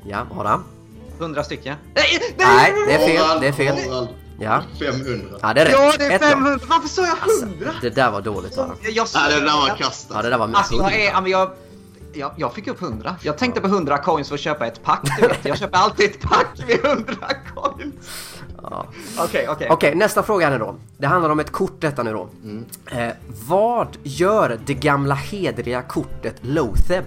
Ja, 0.06 0.28
Adam? 0.38 0.64
100 1.20 1.44
stycken. 1.44 1.76
Nej, 1.96 2.20
Nej, 2.38 2.74
det 2.88 2.94
är 2.94 3.08
fel, 3.08 3.42
det 3.42 3.48
är 3.48 3.52
fel. 3.52 4.08
Ja, 4.40 4.62
500. 4.80 5.38
ja 5.42 5.54
det 5.54 5.62
är 5.62 5.66
rätt. 5.66 5.74
Ja, 5.78 5.94
det 5.98 6.06
är 6.06 6.12
Ett 6.12 6.22
då. 6.22 6.28
500. 6.28 6.60
Varför 6.70 6.88
sa 6.88 7.02
jag 7.06 7.18
100? 7.50 7.72
Det 7.82 7.90
där 7.90 8.12
var 8.12 8.22
dåligt 8.22 8.58
Adam. 8.58 8.76
Jag, 8.82 8.92
jag, 8.92 9.08
Nej, 9.16 9.40
det 9.40 9.46
där 9.46 9.58
var 9.70 9.76
kastat. 9.78 10.16
Ja, 10.16 10.22
det 10.22 10.30
där 10.30 10.38
var 10.38 10.52
Alltså, 10.54 10.76
jag, 10.76 10.94
är, 10.94 11.12
ja, 11.12 11.28
jag, 11.28 11.52
jag, 12.14 12.32
jag 12.38 12.54
fick 12.54 12.68
upp 12.68 12.82
100. 12.82 13.16
Jag 13.22 13.38
tänkte 13.38 13.62
på 13.62 13.68
100 13.68 13.98
coins 13.98 14.28
för 14.28 14.36
att 14.36 14.42
köpa 14.42 14.68
ett 14.68 14.84
pack, 14.84 15.10
du 15.20 15.28
vet. 15.28 15.46
Jag 15.46 15.58
köper 15.58 15.78
alltid 15.78 16.10
ett 16.10 16.22
pack 16.22 16.64
med 16.68 16.86
100 16.86 17.14
coins. 17.56 18.40
Ja. 18.62 18.86
Okej, 19.20 19.48
okej. 19.50 19.68
Okej, 19.72 19.96
nästa 19.96 20.24
fråga 20.24 20.46
här 20.46 20.54
nu 20.54 20.66
då. 20.66 20.76
Det 20.98 21.08
handlar 21.08 21.30
om 21.30 21.40
ett 21.40 21.52
kort 21.52 21.82
detta 21.82 22.04
nu 22.04 22.14
då. 22.14 22.30
Eh, 22.86 23.14
vad 23.48 23.88
gör 24.04 24.60
det 24.66 24.74
gamla 24.74 25.16
hedriga 25.16 25.82
kortet 25.82 26.36
Lotheb? 26.42 27.06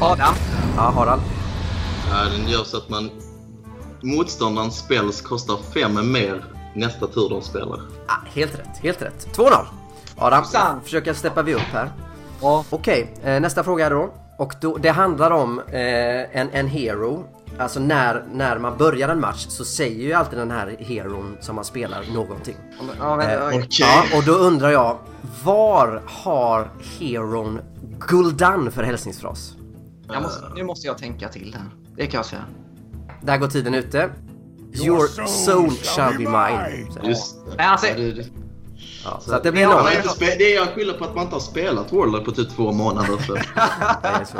Adam. 0.00 0.34
Ja, 0.76 0.82
Harald. 0.82 1.22
Ja, 2.10 2.24
den 2.24 2.48
gör 2.48 2.64
så 2.64 2.76
att 2.76 2.88
man... 2.88 3.10
Motståndarens 4.00 4.78
spells 4.78 5.20
kostar 5.20 5.56
5 5.74 6.12
mer 6.12 6.44
nästa 6.74 7.06
tur 7.06 7.28
de 7.28 7.42
spelar. 7.42 7.80
Ah, 8.06 8.12
helt 8.34 8.58
rätt, 8.58 8.78
helt 8.82 9.02
rätt. 9.02 9.28
2-0. 9.36 9.52
Adam, 10.16 10.44
Sant. 10.44 10.84
försöker 10.84 11.14
steppa 11.14 11.42
vi 11.42 11.54
upp 11.54 11.60
här. 11.60 11.90
Ja. 12.44 12.64
Okej, 12.70 13.14
eh, 13.24 13.40
nästa 13.40 13.64
fråga 13.64 13.88
då. 13.88 14.10
Och 14.38 14.54
då, 14.60 14.76
det 14.76 14.88
handlar 14.90 15.30
om 15.30 15.58
eh, 15.58 16.38
en, 16.40 16.50
en 16.52 16.66
hero. 16.68 17.24
Alltså 17.58 17.80
när, 17.80 18.24
när 18.32 18.58
man 18.58 18.76
börjar 18.78 19.08
en 19.08 19.20
match 19.20 19.46
så 19.48 19.64
säger 19.64 20.04
ju 20.04 20.12
alltid 20.12 20.38
den 20.38 20.50
här 20.50 20.76
heron 20.78 21.36
som 21.40 21.54
man 21.56 21.64
spelar 21.64 22.04
någonting. 22.14 22.56
Ja, 22.98 23.16
men, 23.16 23.30
Eh. 23.30 23.46
Okej. 23.46 23.68
Ja, 23.80 24.18
och 24.18 24.24
då 24.24 24.32
undrar 24.32 24.70
jag, 24.70 24.98
var 25.44 26.02
har 26.06 26.70
heron 27.00 27.60
Guldan 28.08 28.70
för 28.70 28.82
hälsningsfras? 28.82 29.54
jag 30.12 30.22
måste, 30.22 30.44
nu 30.54 30.62
måste 30.64 30.86
jag 30.86 30.98
tänka 30.98 31.28
till 31.28 31.56
här. 31.58 31.66
Det 31.96 32.06
kan 32.06 32.18
jag 32.18 32.26
säga. 32.26 32.44
Där 33.22 33.38
går 33.38 33.48
tiden 33.48 33.74
ute. 33.74 34.10
Your 34.84 35.26
soul 35.26 35.70
shall 35.70 36.12
be 36.12 36.18
mine. 36.18 36.88
Just 37.02 37.36
det. 37.56 37.62
Alltså- 37.64 37.86
Ja, 39.04 39.10
ja, 39.10 39.20
så 39.20 39.34
att 39.34 39.42
det 39.42 39.52
blir 39.52 39.62
Ja, 39.62 39.88
långt. 40.04 40.18
det 40.18 40.52
är 40.52 40.54
jag 40.56 40.68
skyller 40.68 40.92
på 40.94 41.04
att 41.04 41.14
man 41.14 41.24
inte 41.24 41.34
har 41.36 41.40
spelat 41.40 41.92
Warlord 41.92 42.24
på 42.24 42.32
typ 42.32 42.56
två 42.56 42.72
månader. 42.72 43.08
Så. 43.26 43.36
Så. 44.26 44.38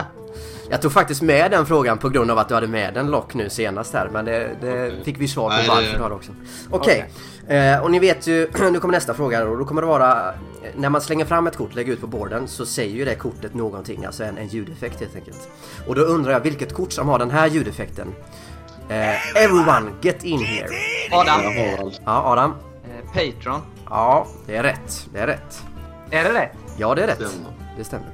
Jag 0.70 0.82
tog 0.82 0.92
faktiskt 0.92 1.22
med 1.22 1.50
den 1.50 1.66
frågan 1.66 1.98
på 1.98 2.08
grund 2.08 2.30
av 2.30 2.38
att 2.38 2.48
du 2.48 2.54
hade 2.54 2.66
med 2.66 2.94
den 2.94 3.10
lock 3.10 3.34
nu 3.34 3.50
senast 3.50 3.92
här 3.94 4.08
men 4.12 4.24
det, 4.24 4.50
det 4.60 4.92
fick 5.04 5.20
vi 5.20 5.28
svar 5.28 5.50
på 5.50 5.56
Nej, 5.56 5.62
det- 5.64 5.68
varför 5.74 5.96
du 5.96 6.02
har 6.02 6.08
det 6.08 6.14
också. 6.14 6.32
Okej, 6.70 7.10
eh, 7.48 7.78
och 7.82 7.90
ni 7.90 7.98
vet 7.98 8.26
ju, 8.26 8.50
nu 8.72 8.80
kommer 8.80 8.92
nästa 8.92 9.14
fråga 9.14 9.44
och 9.44 9.58
då 9.58 9.64
kommer 9.64 9.82
det 9.82 9.88
vara 9.88 10.28
eh, 10.28 10.34
när 10.76 10.88
man 10.88 11.00
slänger 11.00 11.24
fram 11.24 11.46
ett 11.46 11.56
kort, 11.56 11.74
lägger 11.74 11.92
ut 11.92 12.00
på 12.00 12.06
borden 12.06 12.48
så 12.48 12.66
säger 12.66 12.96
ju 12.96 13.04
det 13.04 13.14
kortet 13.14 13.54
någonting, 13.54 14.04
alltså 14.04 14.24
en, 14.24 14.38
en 14.38 14.46
ljudeffekt 14.48 15.00
helt 15.00 15.16
enkelt. 15.16 15.48
Och 15.86 15.94
då 15.94 16.02
undrar 16.02 16.32
jag 16.32 16.40
vilket 16.40 16.72
kort 16.74 16.92
som 16.92 17.08
har 17.08 17.18
den 17.18 17.30
här 17.30 17.46
ljudeffekten. 17.46 18.14
Eh, 18.88 19.36
everyone 19.44 19.90
get 20.00 20.24
in 20.24 20.40
here. 20.44 20.68
Adam. 21.12 21.40
Ja, 22.04 22.22
Adam. 22.32 22.54
Eh, 22.84 23.06
Patreon. 23.12 23.60
Ja, 23.90 24.26
det 24.46 24.56
är 24.56 24.62
rätt. 24.62 25.06
Det 25.12 25.18
är 25.18 25.26
rätt. 25.26 25.62
Är 26.10 26.24
det 26.24 26.32
det? 26.32 26.50
Ja, 26.76 26.94
det 26.94 27.02
är 27.02 27.06
rätt. 27.06 27.16
Stämmer. 27.28 27.52
Det 27.78 27.84
stämmer. 27.84 28.06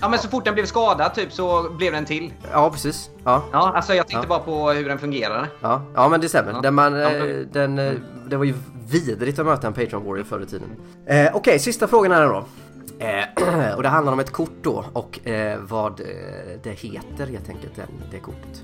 Ja, 0.00 0.08
men 0.08 0.18
så 0.18 0.28
fort 0.28 0.44
den 0.44 0.54
blev 0.54 0.66
skadad 0.66 1.14
typ 1.14 1.32
så 1.32 1.70
blev 1.70 1.92
den 1.92 2.04
till. 2.04 2.32
Ja, 2.52 2.70
precis. 2.70 3.10
Ja. 3.24 3.42
Ja, 3.52 3.72
alltså 3.76 3.94
jag 3.94 4.08
tänkte 4.08 4.24
Ja. 4.24 4.28
bara 4.28 4.38
på 4.38 4.70
hur 4.70 4.88
den 4.88 4.98
fungerade. 4.98 5.48
Ja, 5.60 5.82
ja 5.94 6.08
men 6.08 6.20
det 6.20 6.28
stämmer. 6.28 6.52
Ja. 6.52 6.60
Den 6.60 6.74
man, 6.74 6.94
Ja, 6.94 7.10
eh, 7.10 7.18
men- 7.24 7.48
den, 7.52 7.78
eh, 7.78 7.92
det 8.28 8.36
var 8.36 8.44
ju 8.44 8.54
vidrigt 8.88 9.38
att 9.38 9.46
möta 9.46 9.66
en 9.66 9.72
Patreon 9.72 10.04
Warrior 10.04 10.24
förr 10.24 10.40
i 10.40 10.46
tiden. 10.46 10.68
Eh, 11.06 11.30
Okej, 11.36 11.58
sista 11.58 11.86
frågan 11.88 12.12
här 12.12 12.26
då. 12.26 12.44
Eh, 12.98 13.74
och 13.76 13.82
det 13.82 13.88
handlar 13.88 14.12
om 14.12 14.18
ett 14.20 14.32
kort 14.32 14.54
då 14.62 14.84
och 14.92 15.28
eh, 15.28 15.58
vad 15.62 15.96
det 16.62 16.70
heter 16.70 17.26
helt 17.26 17.48
enkelt, 17.48 17.76
den, 17.76 17.86
det 18.10 18.18
kortet. 18.18 18.62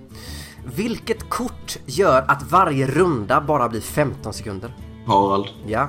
Vilket 0.64 1.30
kort 1.30 1.78
gör 1.86 2.24
att 2.28 2.42
varje 2.50 2.86
runda 2.86 3.40
bara 3.40 3.68
blir 3.68 3.80
15 3.80 4.32
sekunder? 4.32 4.74
Harald. 5.06 5.46
Ja. 5.66 5.88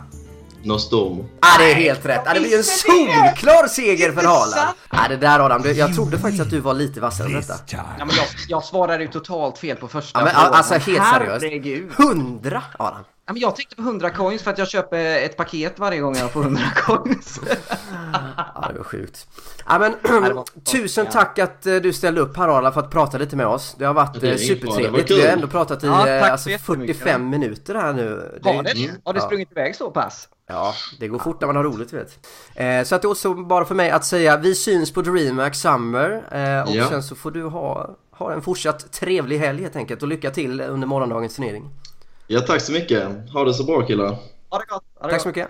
Nostormo. 0.64 1.26
Ah, 1.40 1.58
det 1.58 1.72
är 1.72 1.76
helt 1.76 2.06
rätt! 2.06 2.22
Ah, 2.28 2.34
det 2.34 2.40
blir 2.40 2.58
en 2.58 2.64
solklar 2.64 3.68
seger 3.68 4.12
för 4.12 4.24
Haaland! 4.28 4.78
Ah, 4.90 5.08
det 5.08 5.18
där 5.18 5.40
Adam, 5.40 5.62
jag 5.76 5.96
trodde 5.96 6.20
faktiskt 6.20 6.42
att 6.44 6.50
du 6.50 6.60
var 6.60 6.74
lite 6.74 7.00
vassare 7.02 7.28
än 7.28 7.34
detta. 7.34 7.54
Ja, 7.68 7.84
men 7.98 8.10
jag, 8.16 8.26
jag 8.48 8.64
svarade 8.64 9.04
ju 9.04 9.10
totalt 9.10 9.58
fel 9.58 9.78
på 9.78 9.88
första 9.88 10.20
Ja, 10.20 10.26
men, 10.26 10.34
frågan. 10.34 10.54
alltså 10.54 10.74
helt 10.74 11.40
seriöst. 11.42 12.00
100 12.00 12.64
Adam! 12.80 13.04
Ja, 13.26 13.34
men 13.34 13.42
jag 13.42 13.56
tänkte 13.56 13.76
på 13.76 13.82
100 13.82 14.10
coins 14.10 14.42
för 14.44 14.52
att 14.52 14.58
jag 14.58 14.68
köper 14.68 14.98
ett 14.98 15.38
paket 15.38 15.80
varje 15.80 16.00
gång 16.00 16.16
jag 16.18 16.32
får 16.32 16.42
100 16.42 16.62
coins. 16.76 17.40
Ja, 18.56 18.68
det 18.74 18.78
var 18.78 18.84
sjukt. 18.84 19.28
Ja, 19.68 19.80
men, 19.80 19.96
tusen 20.72 21.06
tack 21.12 21.40
att 21.40 21.66
eh, 21.66 21.76
du 21.76 21.94
ställde 21.94 22.22
upp 22.22 22.38
här 22.38 22.48
Arla 22.58 22.72
för 22.72 22.80
att 22.80 22.90
prata 22.92 23.18
lite 23.18 23.36
med 23.36 23.48
oss. 23.48 23.76
Det 23.80 23.86
har 23.86 23.94
varit 23.94 24.22
Det 24.22 24.32
eh, 24.32 24.38
supertrevligt. 24.38 25.12
Vi 25.12 25.22
har 25.22 25.28
ändå 25.28 25.48
pratat 25.48 25.84
i 25.84 25.88
Ja, 25.88 26.08
eh, 26.08 26.32
alltså, 26.32 26.44
så 26.44 26.50
jättemycket. 26.50 26.98
45 26.98 27.30
minuter 27.30 27.76
här 27.76 27.94
nu. 27.94 28.40
Har 28.44 28.64
det? 28.64 28.90
Har 29.04 29.14
det 29.14 29.20
Ja. 29.20 29.26
sprungit 29.26 29.52
iväg 29.52 29.76
så 29.76 29.92
pass? 29.92 30.28
Ja, 30.52 30.74
det 31.00 31.08
går 31.08 31.20
fort 31.20 31.42
när 31.42 31.48
man 31.48 31.56
har 31.56 31.64
roligt 31.64 31.94
vet. 31.94 32.28
Eh, 32.56 32.84
så 32.84 32.96
att 32.96 33.02
det 33.02 33.08
återstår 33.08 33.36
bara 33.36 33.66
för 33.66 33.76
mig 33.76 33.90
att 33.92 34.06
säga 34.06 34.38
vi 34.38 34.56
syns 34.56 34.94
på 34.94 35.02
DreamHack 35.02 35.56
Summer 35.56 36.12
eh, 36.32 36.70
och 36.70 36.76
Ja. 36.76 36.90
sen 36.90 37.04
så 37.04 37.16
får 37.16 37.32
du 37.32 37.44
ha, 37.44 37.90
ha 38.12 38.34
en 38.34 38.42
fortsatt 38.42 38.92
trevlig 38.92 39.38
helg 39.40 39.62
helt 39.62 39.76
enkelt 39.76 40.02
och 40.02 40.08
lycka 40.08 40.32
till 40.32 40.62
under 40.62 40.88
morgondagens 40.88 41.36
turnering. 41.36 41.70
Ja, 42.28 42.40
tack 42.42 42.62
så 42.62 42.72
mycket. 42.72 43.08
Ha 43.34 43.44
det 43.44 43.54
så 43.54 43.64
bra 43.64 43.82
killar. 43.82 44.08
Ha 44.50 44.60
det 44.60 44.66
gott. 44.70 44.84
Ha 45.00 45.08
det 45.08 45.10
Tack 45.10 45.12
gott. 45.12 45.22
så 45.22 45.28
mycket. 45.28 45.48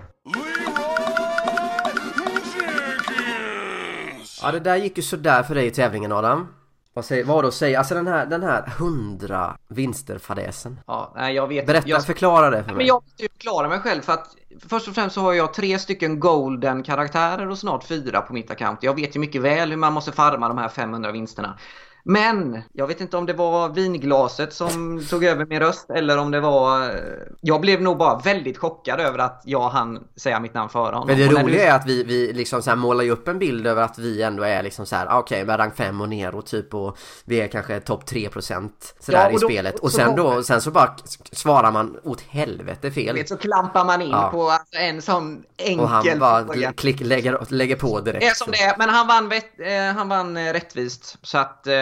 Ja, 4.41 4.51
det 4.51 4.59
där 4.59 4.75
gick 4.75 4.97
ju 4.97 5.03
sådär 5.03 5.43
för 5.43 5.55
dig 5.55 5.65
i 5.65 5.71
tävlingen 5.71 6.11
Adam. 6.11 6.47
Vad 6.93 7.05
säger, 7.05 7.23
vad 7.23 7.43
då 7.43 7.51
säger, 7.51 7.77
alltså 7.77 7.95
den 7.95 8.07
här, 8.07 8.25
den 8.25 8.43
här 8.43 8.61
hundra 8.79 9.57
vinster-fadäsen. 9.67 10.79
Ja, 10.87 11.13
nej, 11.15 11.35
jag 11.35 11.47
vet 11.47 11.67
Berätta, 11.67 11.89
jag, 11.89 12.05
förklara 12.05 12.49
det 12.49 12.63
för 12.63 12.67
Men 12.67 12.77
mig. 12.77 12.87
jag 12.87 13.03
måste 13.03 13.23
ju 13.23 13.29
förklara 13.29 13.67
mig 13.67 13.79
själv 13.79 14.01
för 14.01 14.13
att 14.13 14.27
först 14.69 14.87
och 14.87 14.95
främst 14.95 15.15
så 15.15 15.21
har 15.21 15.33
jag 15.33 15.53
tre 15.53 15.79
stycken 15.79 16.19
golden 16.19 16.83
karaktärer 16.83 17.49
och 17.49 17.57
snart 17.57 17.83
fyra 17.83 18.21
på 18.21 18.33
mitt 18.33 18.51
account. 18.51 18.83
Jag 18.83 18.95
vet 18.95 19.15
ju 19.15 19.19
mycket 19.19 19.41
väl 19.41 19.69
hur 19.69 19.77
man 19.77 19.93
måste 19.93 20.11
farma 20.11 20.47
de 20.47 20.57
här 20.57 20.69
500 20.69 21.11
vinsterna. 21.11 21.57
Men 22.03 22.61
jag 22.73 22.87
vet 22.87 23.01
inte 23.01 23.17
om 23.17 23.25
det 23.25 23.33
var 23.33 23.69
vinglaset 23.69 24.53
som 24.53 25.05
tog 25.09 25.23
över 25.23 25.45
min 25.45 25.59
röst 25.59 25.89
eller 25.89 26.17
om 26.17 26.31
det 26.31 26.39
var... 26.39 26.83
eh, 26.89 26.95
Jag 27.41 27.61
blev 27.61 27.81
nog 27.81 27.97
bara 27.97 28.19
väldigt 28.19 28.57
chockad 28.57 28.99
över 28.99 29.19
att 29.19 29.41
jag 29.45 29.69
hann 29.69 30.03
säga 30.15 30.39
mitt 30.39 30.53
namn 30.53 30.69
före 30.69 30.85
honom. 30.93 31.07
Men 31.07 31.17
det 31.17 31.27
roliga 31.27 31.45
du- 31.45 31.59
är 31.61 31.75
att 31.75 31.85
vi, 31.87 32.03
vi 32.03 32.33
liksom 32.33 32.61
så 32.61 32.75
målar 32.75 33.03
ju 33.03 33.11
upp 33.11 33.27
en 33.27 33.39
bild 33.39 33.67
över 33.67 33.81
att 33.83 33.97
vi 33.99 34.21
ändå 34.21 34.43
är 34.43 34.63
liksom 34.63 34.85
så 34.85 34.95
här, 34.95 35.05
ah, 35.09 35.19
okej, 35.19 35.45
med 35.45 35.59
rank 35.59 35.75
5 35.75 36.01
och 36.01 36.09
neråt 36.09 36.45
typ 36.45 36.73
och 36.73 36.97
vi 37.25 37.41
är 37.41 37.47
kanske 37.47 37.79
topp 37.79 38.03
3% 38.05 38.69
sådär 38.99 39.19
Ja, 39.23 39.29
i 39.29 39.33
då- 39.33 39.39
spelet. 39.47 39.79
Och 39.79 39.91
sen 39.91 40.15
då, 40.15 40.43
sen 40.43 40.61
så 40.61 40.71
bara 40.71 40.95
svarar 41.31 41.71
man 41.71 41.97
åt 42.03 42.21
helvete 42.21 42.91
fel. 42.91 43.15
vet, 43.15 43.29
så 43.29 43.37
klampar 43.37 43.85
man 43.85 44.01
in 44.01 44.09
Ja. 44.09 44.29
på 44.31 44.49
alltså, 44.49 44.75
en 44.79 45.01
sån 45.01 45.43
enkel 45.57 45.79
Och 45.79 45.89
han 45.89 46.19
bara 46.19 46.45
fråga. 46.45 46.73
klick, 46.73 46.99
lägger, 46.99 47.45
lägger 47.49 47.75
på 47.75 47.99
direkt. 47.99 48.19
Det 48.21 48.27
är 48.27 48.33
som 48.33 48.51
det 48.51 48.57
är, 48.57 48.75
men 48.77 48.89
han 48.89 49.07
vann, 49.07 49.29
vett, 49.29 49.59
eh, 49.59 49.95
han 49.97 50.09
vann 50.09 50.37
eh, 50.37 50.53
rättvist. 50.53 51.17
Så 51.21 51.37
att 51.37 51.67
eh, 51.67 51.73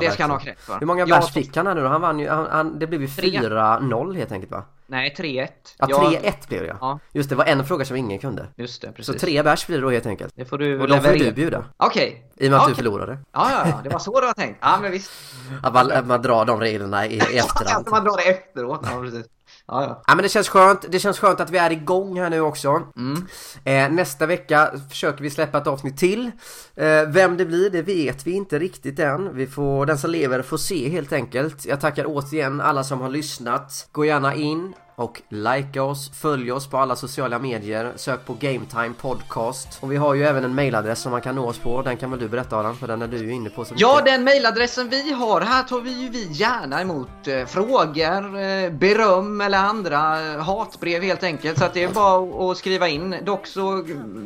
det 0.00 0.10
ska 0.10 0.22
han 0.22 0.30
ha 0.30 0.38
cred 0.38 0.58
för. 0.58 0.78
Hur 0.80 0.86
många 0.86 1.00
Jag- 1.06 1.08
bärs 1.20 1.32
fick 1.32 1.56
han 1.56 1.66
här 1.66 1.74
nu 1.74 1.80
då? 1.82 1.88
Han 1.88 2.00
vann 2.00 2.18
ju, 2.18 2.28
han, 2.28 2.46
han, 2.50 2.78
det 2.78 2.86
blev 2.86 3.00
ju 3.02 3.08
Tre. 3.08 3.30
4-0 3.40 4.16
helt 4.16 4.32
enkelt 4.32 4.52
va? 4.52 4.64
Nej, 4.86 5.14
3-1. 5.18 5.48
Ja, 5.78 5.86
Jag- 5.88 6.22
3-1 6.22 6.48
blev 6.48 6.62
det 6.62 6.76
ja. 6.80 6.98
Just 7.12 7.28
det, 7.30 7.36
var 7.36 7.44
en 7.44 7.64
fråga 7.64 7.84
som 7.84 7.96
ingen 7.96 8.18
kunde. 8.18 8.46
Just 8.56 8.82
det, 8.82 8.86
Så 8.88 8.92
precis. 8.92 9.20
tre 9.20 9.42
bärs 9.42 9.66
blir 9.66 9.76
det 9.76 9.82
då 9.82 9.90
helt 9.90 10.06
enkelt. 10.06 10.32
Det 10.36 10.44
får 10.44 10.58
du 10.58 10.80
Och 10.80 10.88
de 10.88 11.00
får 11.00 11.12
du 11.12 11.32
bjuda. 11.32 11.64
Okej. 11.76 12.30
I 12.36 12.46
och 12.46 12.50
med 12.50 12.58
att 12.60 12.66
du 12.66 12.72
Okej. 12.72 12.84
förlorade. 12.84 13.18
Ja, 13.32 13.50
ja, 13.50 13.68
ja, 13.68 13.80
det 13.84 13.88
var 13.90 13.98
så 13.98 14.20
det 14.20 14.26
var 14.26 14.32
tänkt. 14.32 14.58
Ja, 14.62 14.78
men 14.82 14.90
visst. 14.92 15.10
Att 15.62 15.74
man, 15.74 15.92
att 15.92 16.06
man 16.06 16.22
drar 16.22 16.44
de 16.44 16.60
reglerna 16.60 17.06
i 17.06 17.18
efterhand. 17.18 17.68
Alltså 17.76 17.90
man 17.94 18.04
drar 18.04 18.16
det 18.16 18.22
efteråt. 18.22 18.80
Ja, 18.94 19.00
precis. 19.02 19.26
Ja, 19.68 19.82
ja. 19.82 20.02
Ja 20.06 20.14
men 20.14 20.22
det 20.22 20.28
känns 20.28 20.48
skönt, 20.48 20.84
det 20.88 20.98
känns 20.98 21.18
skönt 21.18 21.40
att 21.40 21.50
vi 21.50 21.58
är 21.58 21.72
igång 21.72 22.20
här 22.20 22.30
nu 22.30 22.40
också. 22.40 22.82
Mm. 22.96 23.26
Eh, 23.64 23.90
nästa 23.96 24.26
vecka 24.26 24.70
försöker 24.90 25.22
vi 25.22 25.30
släppa 25.30 25.58
ett 25.58 25.66
avsnitt 25.66 25.98
till. 25.98 26.30
Eh, 26.74 27.02
vem 27.08 27.36
det 27.36 27.44
blir, 27.44 27.70
det 27.70 27.82
vet 27.82 28.26
vi 28.26 28.32
inte 28.32 28.58
riktigt 28.58 28.98
än. 28.98 29.36
Vi 29.36 29.46
får, 29.46 29.86
den 29.86 29.98
som 29.98 30.10
lever 30.10 30.42
får 30.42 30.56
se 30.56 30.88
helt 30.88 31.12
enkelt. 31.12 31.66
Jag 31.66 31.80
tackar 31.80 32.04
återigen 32.08 32.60
alla 32.60 32.84
som 32.84 33.00
har 33.00 33.08
lyssnat. 33.08 33.88
Gå 33.92 34.04
gärna 34.04 34.34
in 34.34 34.74
och 34.96 35.22
likea 35.28 35.82
oss, 35.82 36.10
följ 36.14 36.52
oss 36.52 36.66
på 36.66 36.78
alla 36.78 36.96
sociala 36.96 37.38
medier, 37.38 37.92
sök 37.96 38.26
på 38.26 38.32
Gametime 38.32 38.92
Podcast. 39.00 39.78
Och 39.80 39.92
vi 39.92 39.96
har 39.96 40.14
ju 40.14 40.24
även 40.24 40.44
en 40.44 40.54
mailadress 40.54 41.00
som 41.00 41.12
man 41.12 41.20
kan 41.20 41.34
nå 41.34 41.48
oss 41.48 41.58
på, 41.58 41.82
den 41.82 41.96
kan 41.96 42.10
väl 42.10 42.20
du 42.20 42.28
berätta 42.28 42.56
Adam, 42.56 42.76
för 42.76 42.86
den 42.86 43.02
är 43.02 43.08
du 43.08 43.16
ju 43.16 43.32
inne 43.32 43.50
på 43.50 43.64
så 43.64 43.74
Ja, 43.76 44.02
den 44.04 44.24
mailadressen 44.24 44.88
vi 44.88 45.12
har, 45.12 45.40
här 45.40 45.62
tar 45.62 45.80
vi 45.80 46.02
ju 46.02 46.08
vi 46.08 46.28
gärna 46.32 46.80
emot 46.80 47.28
eh, 47.28 47.46
frågor, 47.46 48.40
eh, 48.40 48.70
beröm 48.70 49.40
eller 49.40 49.58
andra 49.58 50.32
eh, 50.32 50.40
hatbrev 50.40 51.02
helt 51.02 51.22
enkelt. 51.22 51.58
Så 51.58 51.64
att 51.64 51.74
det 51.74 51.82
är 51.82 51.88
bara 51.88 52.50
att 52.50 52.56
skriva 52.56 52.88
in. 52.88 53.16
Dock 53.24 53.46
så 53.46 53.84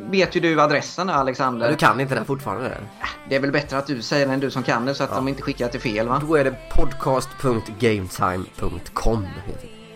vet 0.09 0.35
ju 0.35 0.39
du 0.39 0.61
adressen 0.61 1.09
Alexander. 1.09 1.69
Du 1.69 1.75
kan 1.75 1.99
inte 1.99 2.15
den 2.15 2.25
fortfarande 2.25 2.65
eller? 2.65 2.81
Det 3.29 3.35
är 3.35 3.39
väl 3.39 3.51
bättre 3.51 3.77
att 3.77 3.87
du 3.87 4.01
säger 4.01 4.25
den 4.25 4.33
än 4.33 4.39
du 4.39 4.51
som 4.51 4.63
kan 4.63 4.85
det 4.85 4.95
så 4.95 5.03
att 5.03 5.15
de 5.15 5.27
inte 5.27 5.41
skickar 5.41 5.67
till 5.67 5.81
fel 5.81 6.07
va? 6.07 6.21
Då 6.27 6.35
är 6.35 6.43
det 6.43 6.55
podcast.gametime.com. 6.75 9.27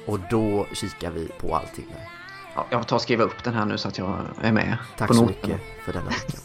Och 0.06 0.20
då 0.30 0.66
kikar 0.74 1.12
vi 1.12 1.28
på 1.28 1.56
allting 1.56 1.86
där. 1.89 2.10
Ja, 2.56 2.66
jag 2.70 2.88
tar 2.88 2.95
och 2.95 3.01
skriva 3.01 3.24
upp 3.24 3.43
den 3.43 3.53
här 3.53 3.66
nu 3.66 3.78
så 3.78 3.88
att 3.88 3.97
jag 3.97 4.20
är 4.41 4.51
med 4.51 4.78
Tack 4.97 5.08
på 5.08 5.14
så 5.14 5.22
noterna. 5.22 5.47
mycket 5.56 5.86
för 5.86 5.93
denna 5.93 6.06
veckan. 6.10 6.41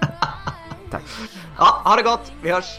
Tack. 0.90 1.02
Ja, 1.58 1.82
ha 1.84 1.96
det 1.96 2.02
gott. 2.02 2.32
Vi 2.42 2.50
hörs. 2.52 2.78